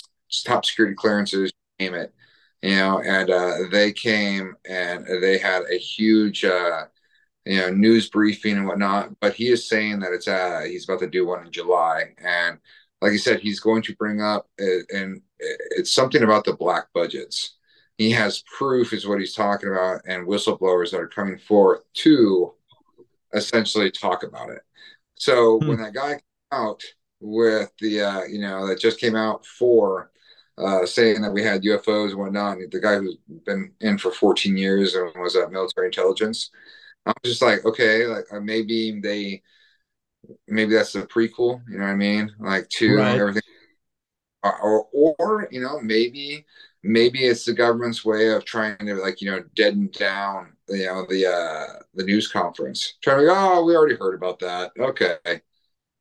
top 0.45 0.67
security 0.67 0.95
clearances 0.95 1.51
name 1.79 1.95
it 1.95 2.13
you 2.63 2.77
know 2.77 3.01
and 3.01 3.31
uh, 3.31 3.55
they 3.71 3.91
came 3.91 4.55
and 4.69 5.07
they 5.23 5.39
had 5.39 5.63
a 5.73 5.79
huge 5.79 6.45
uh, 6.45 6.85
you 7.47 7.61
know 7.61 7.71
news 7.71 8.11
briefing 8.11 8.59
and 8.59 8.67
whatnot. 8.67 9.19
But 9.21 9.35
he 9.35 9.49
is 9.49 9.69
saying 9.69 10.01
that 10.01 10.13
it's 10.13 10.29
uh 10.29 10.63
he's 10.67 10.85
about 10.85 11.01
to 11.01 11.07
do 11.07 11.27
one 11.27 11.47
in 11.47 11.53
july. 11.53 12.15
And 12.19 12.59
like 13.01 13.13
I 13.13 13.17
said, 13.17 13.41
he's 13.41 13.61
going 13.61 13.83
to 13.83 13.97
bring 13.97 14.21
up, 14.21 14.49
uh, 14.61 14.83
and 14.91 15.23
it's 15.39 15.93
something 15.93 16.23
about 16.23 16.45
the 16.45 16.55
black 16.55 16.87
budgets 16.95 17.57
he 17.99 18.11
has 18.11 18.43
proof 18.57 18.93
is 18.93 19.07
what 19.07 19.19
he's 19.19 19.35
talking 19.35 19.71
about 19.71 20.01
and 20.07 20.27
whistleblowers 20.27 20.91
that 20.91 21.01
are 21.01 21.09
coming 21.09 21.39
forth 21.39 21.81
to 21.95 22.53
essentially 23.35 23.91
talk 23.91 24.23
about 24.23 24.51
it 24.51 24.63
so 25.15 25.59
hmm. 25.59 25.69
when 25.69 25.79
that 25.79 25.95
guy 25.95 26.13
came 26.13 26.21
out 26.53 26.83
with 27.21 27.71
the 27.81 28.01
uh, 28.01 28.25
you 28.25 28.41
know 28.41 28.67
that 28.67 28.79
just 28.79 29.01
came 29.01 29.17
out 29.17 29.45
for 29.45 30.11
uh, 30.59 30.87
saying 30.87 31.21
that 31.21 31.33
we 31.33 31.43
had 31.43 31.63
ufos 31.63 32.11
and 32.11 32.19
whatnot 32.19 32.59
the 32.71 32.81
guy 32.81 32.97
who's 32.97 33.17
been 33.45 33.73
in 33.81 33.99
for 33.99 34.11
14 34.11 34.57
years 34.57 34.95
and 34.95 35.11
was 35.17 35.37
at 35.37 35.51
military 35.51 35.87
intelligence 35.87 36.51
i'm 37.07 37.15
just 37.25 37.43
like 37.43 37.65
okay 37.65 38.07
like 38.07 38.25
uh, 38.33 38.41
maybe 38.41 39.01
they 39.01 39.43
maybe 40.49 40.75
that's 40.75 40.93
the 40.93 41.03
prequel 41.03 41.61
you 41.69 41.79
know 41.79 41.85
what 41.85 41.91
i 41.91 41.97
mean 41.97 42.31
like 42.39 42.69
to 42.69 42.97
right. 42.97 43.19
everything 43.19 43.43
or, 44.63 44.87
or 44.93 45.49
you 45.51 45.61
know 45.61 45.81
maybe 45.81 46.45
maybe 46.83 47.25
it's 47.25 47.45
the 47.45 47.53
government's 47.53 48.05
way 48.05 48.31
of 48.31 48.45
trying 48.45 48.79
to 48.79 48.95
like 48.95 49.21
you 49.21 49.31
know 49.31 49.43
deaden 49.55 49.89
down 49.89 50.53
you 50.69 50.87
know 50.87 51.07
the 51.09 51.27
uh 51.27 51.83
the 51.95 52.05
news 52.05 52.29
conference. 52.29 52.95
Trying 53.03 53.21
to 53.21 53.27
go 53.27 53.35
oh 53.37 53.65
we 53.65 53.77
already 53.77 53.97
heard 53.97 54.15
about 54.15 54.39
that. 54.41 54.73
Okay. 54.79 55.19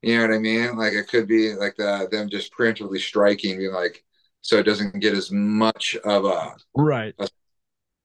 You 0.01 0.17
know 0.17 0.27
what 0.27 0.35
i 0.35 0.39
mean? 0.39 0.77
Like 0.77 0.93
it 0.93 1.07
could 1.07 1.27
be 1.27 1.53
like 1.53 1.75
the, 1.77 2.07
them 2.11 2.29
just 2.29 2.53
preemptively 2.53 2.99
striking 2.99 3.57
being 3.57 3.73
like 3.73 4.03
so 4.41 4.57
it 4.57 4.63
doesn't 4.63 4.99
get 4.99 5.15
as 5.15 5.31
much 5.31 5.95
of 6.03 6.25
a 6.25 6.55
right. 6.75 7.15
a 7.19 7.27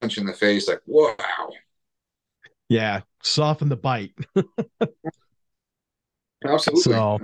punch 0.01 0.17
in 0.19 0.27
the 0.27 0.33
face 0.33 0.69
like 0.69 0.81
wow. 0.87 1.51
Yeah. 2.69 3.01
Soften 3.23 3.69
the 3.69 3.77
bite. 3.77 4.15
Absolutely. 6.45 6.83
So 6.83 7.19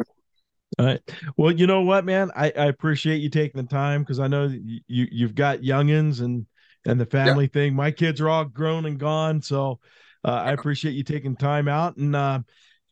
all 0.79 0.87
right. 0.87 1.01
Well, 1.37 1.53
you 1.53 1.67
know 1.67 1.83
what, 1.83 2.05
man? 2.05 2.31
I, 2.37 2.53
I 2.57 2.67
appreciate 2.67 3.19
you 3.19 3.31
taking 3.31 3.61
the 3.61 3.69
time 3.69 4.03
because 4.03 4.21
I 4.21 4.27
know 4.27 4.47
you 4.47 4.81
you've 4.87 5.35
got 5.35 5.61
youngins 5.61 6.21
and 6.21 6.47
and 6.85 7.01
the 7.01 7.07
family 7.07 7.47
thing. 7.47 7.75
My 7.75 7.91
kids 7.91 8.21
are 8.21 8.29
all 8.29 8.45
grown 8.45 8.85
and 8.87 8.99
gone, 8.99 9.41
so 9.41 9.81
uh, 10.25 10.43
I 10.45 10.53
appreciate 10.53 10.93
you 10.93 11.05
taking 11.05 11.37
time 11.37 11.69
out. 11.69 11.97
And 11.97 12.15
uh, 12.15 12.41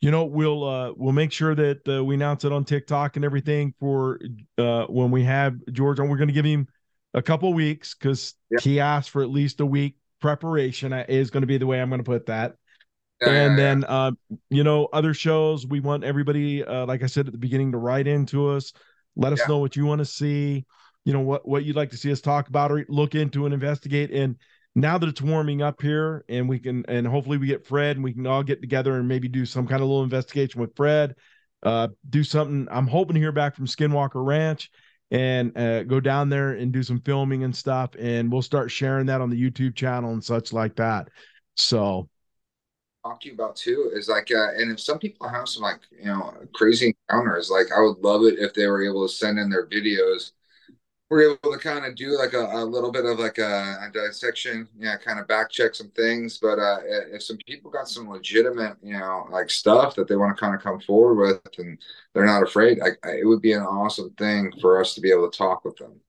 you 0.01 0.11
know, 0.11 0.25
we'll 0.25 0.65
uh, 0.65 0.93
we'll 0.97 1.13
make 1.13 1.33
sure 1.33 1.55
that 1.55 1.89
uh, 1.89 2.05
we 2.05 2.15
announce 2.15 2.45
it 2.45 2.53
on 2.53 2.65
TikTok 2.65 3.17
and 3.17 3.25
everything 3.25 3.75
for 3.81 4.21
uh, 4.57 4.85
when 4.85 5.11
we 5.11 5.25
have 5.25 5.57
George 5.73 6.01
on. 6.01 6.09
We're 6.09 6.17
going 6.17 6.29
to 6.29 6.35
give 6.35 6.45
him 6.45 6.69
a 7.13 7.23
couple 7.23 7.53
weeks 7.53 7.95
because 7.95 8.35
he 8.63 8.81
asked 8.81 9.11
for 9.11 9.23
at 9.23 9.31
least 9.31 9.61
a 9.61 9.67
week 9.67 9.97
preparation. 10.21 10.93
Is 10.93 11.31
going 11.31 11.43
to 11.43 11.47
be 11.47 11.59
the 11.59 11.67
way 11.67 11.81
I'm 11.83 11.91
going 11.91 12.01
to 12.01 12.05
put 12.05 12.27
that 12.27 12.55
and 13.27 13.53
yeah, 13.53 13.57
then 13.57 13.81
yeah. 13.81 13.87
Uh, 13.89 14.11
you 14.51 14.65
know 14.65 14.89
other 14.93 15.15
shows 15.15 15.67
we 15.67 15.81
want 15.81 16.05
everybody 16.05 16.65
uh, 16.65 16.87
like 16.87 17.03
i 17.03 17.07
said 17.07 17.27
at 17.27 17.33
the 17.33 17.39
beginning 17.39 17.73
to 17.73 17.79
write 17.79 18.07
into 18.07 18.49
us 18.49 18.73
let 19.17 19.33
us 19.33 19.41
know 19.49 19.59
what 19.59 19.77
you 19.77 19.87
want 19.87 19.99
to 19.99 20.05
see 20.05 20.65
you 21.05 21.13
know 21.13 21.21
what 21.21 21.47
what 21.47 21.65
you'd 21.65 21.77
like 21.77 21.91
to 21.91 21.97
see 21.97 22.11
us 22.11 22.21
talk 22.21 22.49
about 22.49 22.73
or 22.73 22.85
look 22.89 23.15
into 23.15 23.45
and 23.45 23.55
investigate 23.55 24.11
and 24.11 24.37
now 24.75 24.99
that 24.99 25.09
it's 25.09 25.23
warming 25.23 25.63
up 25.63 25.81
here 25.81 26.25
and 26.29 26.49
we 26.49 26.59
can 26.59 26.85
and 26.89 27.07
hopefully 27.07 27.39
we 27.39 27.47
get 27.47 27.67
Fred 27.67 27.97
and 27.97 28.05
we 28.05 28.13
can 28.13 28.27
all 28.27 28.43
get 28.43 28.61
together 28.61 28.97
and 28.97 29.07
maybe 29.07 29.29
do 29.29 29.47
some 29.47 29.67
kind 29.67 29.83
of 29.83 29.89
little 29.89 30.03
investigation 30.03 30.61
with 30.61 30.75
Fred. 30.77 31.15
Uh, 31.63 31.89
do 32.11 32.23
something. 32.25 32.69
I'm 32.71 32.87
hoping 32.87 33.15
to 33.15 33.21
hear 33.21 33.33
back 33.33 33.57
from 33.57 33.67
Skinwalker 33.67 34.25
Ranch 34.25 34.71
and 35.11 35.57
uh, 35.57 35.85
go 35.85 36.01
down 36.01 36.29
there 36.29 36.51
and 36.51 36.73
do 36.73 36.83
some 36.83 37.01
filming 37.01 37.45
and 37.45 37.55
stuff. 37.55 37.91
And 37.99 38.31
we'll 38.31 38.43
start 38.43 38.71
sharing 38.71 39.07
that 39.07 39.21
on 39.21 39.31
the 39.31 39.41
YouTube 39.41 39.75
channel 39.75 40.13
and 40.13 40.23
such 40.23 40.53
like 40.53 40.77
that. 40.77 41.09
So 41.55 42.09
talk 43.05 43.21
to 43.21 43.29
you 43.29 43.35
about 43.35 43.55
too 43.55 43.91
is 43.95 44.09
like 44.09 44.31
uh, 44.31 44.53
and 44.57 44.73
if 44.73 44.81
some 44.81 44.99
people 44.99 45.29
have 45.29 45.49
some 45.49 45.63
like 45.63 45.81
you 45.99 46.07
know 46.07 46.35
crazy 46.55 46.95
encounters 47.09 47.51
like 47.51 47.67
i 47.77 47.81
would 47.81 47.99
love 47.99 48.23
it 48.23 48.39
if 48.39 48.55
they 48.55 48.67
were 48.67 48.85
able 48.85 49.07
to 49.07 49.13
send 49.13 49.39
in 49.39 49.51
their 49.51 49.67
videos 49.67 50.33
we're 51.11 51.33
able 51.33 51.53
to 51.53 51.59
kind 51.59 51.85
of 51.85 51.95
do 51.95 52.17
like 52.19 52.33
a, 52.33 52.45
a 52.45 52.65
little 52.65 52.91
bit 52.91 53.05
of 53.05 53.19
like 53.19 53.37
a, 53.37 53.77
a, 53.83 53.91
dissection 53.93 54.67
yeah 54.79 54.97
kind 54.97 55.21
of 55.21 55.29
back 55.29 55.51
check 55.51 55.75
some 55.75 55.91
things 55.91 56.39
but 56.41 56.59
uh 56.59 56.79
if 57.13 57.23
some 57.23 57.37
people 57.47 57.71
got 57.71 57.89
some 57.89 58.09
legitimate 58.09 58.77
you 58.83 58.99
know 58.99 59.27
like 59.31 59.51
stuff 59.51 59.95
that 59.95 60.09
they 60.09 60.17
want 60.17 60.35
to 60.35 60.41
kind 60.41 60.55
of 60.55 60.63
come 60.63 60.81
forward 60.81 61.17
with 61.17 61.59
and 61.59 61.79
they're 62.15 62.25
not 62.25 62.43
afraid 62.43 62.79
I, 62.81 63.11
it 63.11 63.27
would 63.27 63.43
be 63.43 63.53
an 63.53 63.63
awesome 63.63 64.11
thing 64.13 64.51
for 64.63 64.81
us 64.81 64.95
to 64.95 65.03
be 65.03 65.13
able 65.13 65.31
to 65.31 65.37
talk 65.37 65.65
with 65.65 65.77
them 65.77 66.01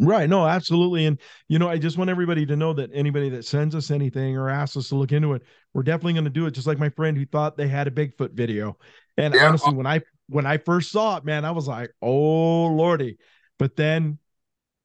Right. 0.00 0.28
No, 0.28 0.46
absolutely. 0.46 1.06
And, 1.06 1.18
you 1.48 1.58
know, 1.58 1.68
I 1.68 1.76
just 1.76 1.98
want 1.98 2.08
everybody 2.08 2.46
to 2.46 2.56
know 2.56 2.72
that 2.72 2.90
anybody 2.94 3.28
that 3.30 3.44
sends 3.44 3.74
us 3.74 3.90
anything 3.90 4.36
or 4.36 4.48
asks 4.48 4.76
us 4.76 4.88
to 4.90 4.94
look 4.94 5.10
into 5.10 5.34
it, 5.34 5.42
we're 5.78 5.84
definitely 5.84 6.14
going 6.14 6.24
to 6.24 6.30
do 6.30 6.46
it. 6.46 6.50
Just 6.50 6.66
like 6.66 6.80
my 6.80 6.88
friend 6.88 7.16
who 7.16 7.24
thought 7.24 7.56
they 7.56 7.68
had 7.68 7.86
a 7.86 7.92
Bigfoot 7.92 8.32
video. 8.32 8.76
And 9.16 9.32
yeah. 9.32 9.46
honestly, 9.46 9.72
when 9.72 9.86
I, 9.86 10.00
when 10.28 10.44
I 10.44 10.58
first 10.58 10.90
saw 10.90 11.18
it, 11.18 11.24
man, 11.24 11.44
I 11.44 11.52
was 11.52 11.68
like, 11.68 11.92
oh, 12.02 12.66
Lordy. 12.66 13.16
But 13.60 13.76
then 13.76 14.18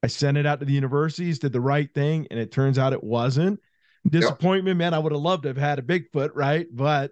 I 0.03 0.07
sent 0.07 0.37
it 0.37 0.45
out 0.45 0.59
to 0.59 0.67
the 0.67 0.73
universities, 0.73 1.39
did 1.39 1.51
the 1.51 1.59
right 1.59 1.91
thing. 1.95 2.27
And 2.29 2.39
it 2.39 2.51
turns 2.51 2.77
out 2.77 2.93
it 2.93 3.03
wasn't 3.03 3.59
disappointment, 4.07 4.77
man. 4.77 4.93
I 4.93 4.99
would 4.99 5.13
have 5.13 5.21
loved 5.21 5.43
to 5.43 5.49
have 5.49 5.57
had 5.57 5.79
a 5.79 5.81
Bigfoot. 5.81 6.29
Right. 6.35 6.67
But 6.71 7.09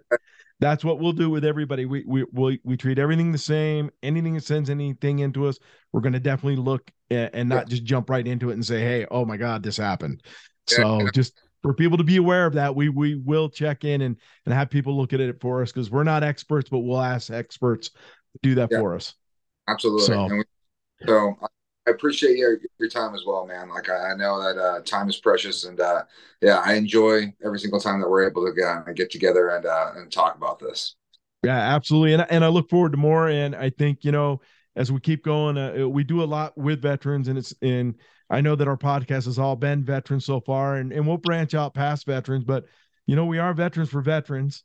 that's 0.60 0.84
what 0.84 1.00
we'll 1.00 1.10
do 1.10 1.28
with 1.28 1.44
everybody. 1.44 1.84
We 1.84 2.04
we 2.06 2.24
we, 2.32 2.60
we 2.62 2.76
treat 2.76 3.00
everything 3.00 3.32
the 3.32 3.38
same. 3.38 3.90
Anything 4.04 4.34
that 4.34 4.44
sends 4.44 4.70
anything 4.70 5.18
into 5.18 5.48
us, 5.48 5.58
we're 5.90 6.02
going 6.02 6.12
to 6.12 6.20
definitely 6.20 6.62
look 6.62 6.88
and, 7.10 7.30
and 7.32 7.48
not 7.48 7.68
just 7.68 7.82
jump 7.82 8.10
right 8.10 8.28
into 8.28 8.50
it 8.50 8.52
and 8.52 8.64
say, 8.64 8.78
"Hey, 8.78 9.06
oh 9.10 9.24
my 9.24 9.36
God, 9.36 9.64
this 9.64 9.76
happened." 9.76 10.22
So 10.68 11.08
just 11.12 11.34
for 11.62 11.72
people 11.74 11.98
to 11.98 12.04
be 12.04 12.16
aware 12.16 12.46
of 12.46 12.54
that, 12.54 12.74
we 12.74 12.88
we 12.88 13.14
will 13.14 13.48
check 13.48 13.84
in 13.84 14.02
and 14.02 14.16
and 14.44 14.54
have 14.54 14.70
people 14.70 14.96
look 14.96 15.12
at 15.12 15.20
it 15.20 15.40
for 15.40 15.62
us 15.62 15.72
because 15.72 15.90
we're 15.90 16.04
not 16.04 16.22
experts, 16.22 16.68
but 16.68 16.80
we'll 16.80 17.00
ask 17.00 17.30
experts 17.30 17.90
to 17.90 18.38
do 18.42 18.54
that 18.56 18.68
yeah. 18.70 18.80
for 18.80 18.94
us. 18.94 19.14
Absolutely. 19.68 20.04
So, 20.04 20.26
we, 20.26 20.44
so 21.06 21.36
I 21.86 21.90
appreciate 21.90 22.36
your 22.36 22.58
your 22.78 22.88
time 22.88 23.14
as 23.14 23.24
well, 23.26 23.46
man. 23.46 23.68
Like 23.68 23.88
I, 23.88 24.10
I 24.10 24.14
know 24.14 24.42
that 24.42 24.60
uh, 24.60 24.80
time 24.82 25.08
is 25.08 25.16
precious, 25.18 25.64
and 25.64 25.78
uh, 25.80 26.02
yeah, 26.40 26.62
I 26.64 26.74
enjoy 26.74 27.32
every 27.44 27.58
single 27.58 27.80
time 27.80 28.00
that 28.00 28.08
we're 28.08 28.28
able 28.28 28.44
to 28.46 28.52
get, 28.52 28.96
get 28.96 29.10
together 29.10 29.50
and 29.50 29.66
uh, 29.66 29.92
and 29.96 30.10
talk 30.10 30.36
about 30.36 30.58
this. 30.58 30.96
Yeah, 31.44 31.58
absolutely, 31.58 32.14
and 32.14 32.26
and 32.30 32.44
I 32.44 32.48
look 32.48 32.70
forward 32.70 32.92
to 32.92 32.98
more. 32.98 33.28
And 33.28 33.54
I 33.54 33.70
think 33.70 34.04
you 34.04 34.12
know, 34.12 34.40
as 34.76 34.92
we 34.92 35.00
keep 35.00 35.24
going, 35.24 35.58
uh, 35.58 35.88
we 35.88 36.04
do 36.04 36.22
a 36.22 36.24
lot 36.24 36.56
with 36.56 36.82
veterans, 36.82 37.28
and 37.28 37.38
it's 37.38 37.54
and 37.62 37.94
I 38.32 38.40
know 38.40 38.56
that 38.56 38.66
our 38.66 38.78
podcast 38.78 39.26
has 39.26 39.38
all 39.38 39.56
been 39.56 39.84
veterans 39.84 40.24
so 40.24 40.40
far, 40.40 40.76
and 40.76 40.90
and 40.90 41.06
we'll 41.06 41.18
branch 41.18 41.54
out 41.54 41.74
past 41.74 42.06
veterans, 42.06 42.44
but 42.44 42.64
you 43.06 43.14
know, 43.14 43.26
we 43.26 43.38
are 43.38 43.52
veterans 43.52 43.90
for 43.90 44.00
veterans, 44.00 44.64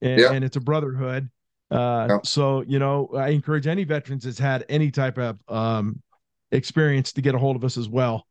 and, 0.00 0.20
yeah. 0.20 0.32
and 0.32 0.44
it's 0.44 0.56
a 0.56 0.60
brotherhood. 0.60 1.28
Uh, 1.70 2.06
yeah. 2.08 2.18
So 2.22 2.62
you 2.62 2.78
know, 2.78 3.10
I 3.14 3.30
encourage 3.30 3.66
any 3.66 3.82
veterans 3.82 4.22
that's 4.22 4.38
had 4.38 4.64
any 4.68 4.92
type 4.92 5.18
of 5.18 5.40
um, 5.48 6.00
experience 6.52 7.12
to 7.14 7.20
get 7.20 7.34
a 7.34 7.38
hold 7.38 7.56
of 7.56 7.64
us 7.64 7.76
as 7.76 7.88
well 7.88 8.24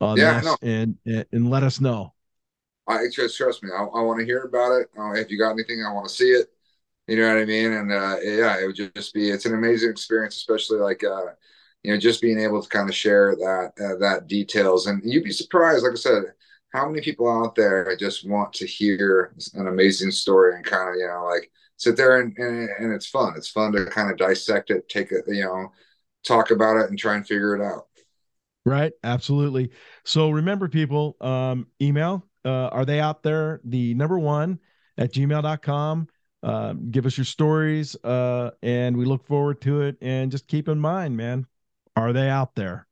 on 0.00 0.18
yeah, 0.18 0.40
this 0.40 0.56
and, 0.60 0.96
and, 1.06 1.24
and 1.30 1.48
let 1.48 1.62
us 1.62 1.80
know. 1.80 2.12
I 2.88 3.04
just 3.12 3.36
trust 3.36 3.62
me. 3.62 3.70
I, 3.70 3.84
I 3.84 4.02
want 4.02 4.18
to 4.18 4.26
hear 4.26 4.42
about 4.42 4.72
it. 4.72 4.88
Uh, 4.98 5.12
if 5.12 5.30
you 5.30 5.38
got 5.38 5.52
anything, 5.52 5.84
I 5.88 5.92
want 5.92 6.08
to 6.08 6.12
see 6.12 6.30
it. 6.30 6.48
You 7.06 7.16
know 7.16 7.28
what 7.28 7.40
I 7.40 7.44
mean? 7.44 7.72
And 7.72 7.92
uh, 7.92 8.16
yeah, 8.22 8.60
it 8.60 8.66
would 8.66 8.92
just 8.94 9.14
be 9.14 9.30
it's 9.30 9.46
an 9.46 9.54
amazing 9.54 9.90
experience, 9.90 10.34
especially 10.36 10.80
like 10.80 11.04
uh, 11.04 11.26
you 11.82 11.92
know 11.92 11.98
just 11.98 12.20
being 12.20 12.40
able 12.40 12.62
to 12.62 12.68
kind 12.68 12.88
of 12.88 12.94
share 12.94 13.34
that 13.36 13.72
uh, 13.80 13.98
that 14.00 14.26
details. 14.26 14.86
And 14.86 15.02
you'd 15.04 15.24
be 15.24 15.32
surprised, 15.32 15.84
like 15.84 15.92
I 15.92 15.96
said, 15.96 16.22
how 16.72 16.88
many 16.88 17.02
people 17.02 17.30
out 17.30 17.54
there 17.54 17.94
just 17.96 18.28
want 18.28 18.52
to 18.54 18.66
hear 18.66 19.34
an 19.54 19.66
amazing 19.66 20.10
story 20.10 20.56
and 20.56 20.64
kind 20.64 20.90
of 20.90 20.96
you 20.96 21.06
know 21.06 21.28
like 21.30 21.50
sit 21.76 21.96
there 21.96 22.20
and, 22.20 22.36
and 22.38 22.68
and 22.78 22.92
it's 22.92 23.06
fun. 23.06 23.34
It's 23.36 23.50
fun 23.50 23.72
to 23.72 23.86
kind 23.86 24.10
of 24.10 24.18
dissect 24.18 24.70
it, 24.70 24.88
take 24.88 25.12
it, 25.12 25.24
you 25.28 25.44
know 25.44 25.72
talk 26.22 26.50
about 26.50 26.76
it 26.76 26.88
and 26.88 26.98
try 26.98 27.16
and 27.16 27.26
figure 27.26 27.56
it 27.56 27.64
out. 27.64 27.86
Right. 28.64 28.92
Absolutely. 29.02 29.70
So 30.04 30.30
remember, 30.30 30.68
people, 30.68 31.16
um, 31.20 31.66
email, 31.80 32.26
uh, 32.44 32.68
are 32.68 32.84
they 32.84 33.00
out 33.00 33.22
there? 33.22 33.60
The 33.64 33.94
number 33.94 34.18
one 34.18 34.60
at 34.98 35.12
gmail.com. 35.12 36.08
Uh, 36.44 36.72
give 36.90 37.06
us 37.06 37.16
your 37.16 37.24
stories 37.24 37.94
uh, 38.02 38.50
and 38.62 38.96
we 38.96 39.04
look 39.04 39.24
forward 39.26 39.60
to 39.62 39.82
it. 39.82 39.96
And 40.00 40.30
just 40.30 40.48
keep 40.48 40.68
in 40.68 40.78
mind, 40.78 41.16
man, 41.16 41.46
are 41.96 42.12
they 42.12 42.28
out 42.28 42.54
there? 42.54 42.86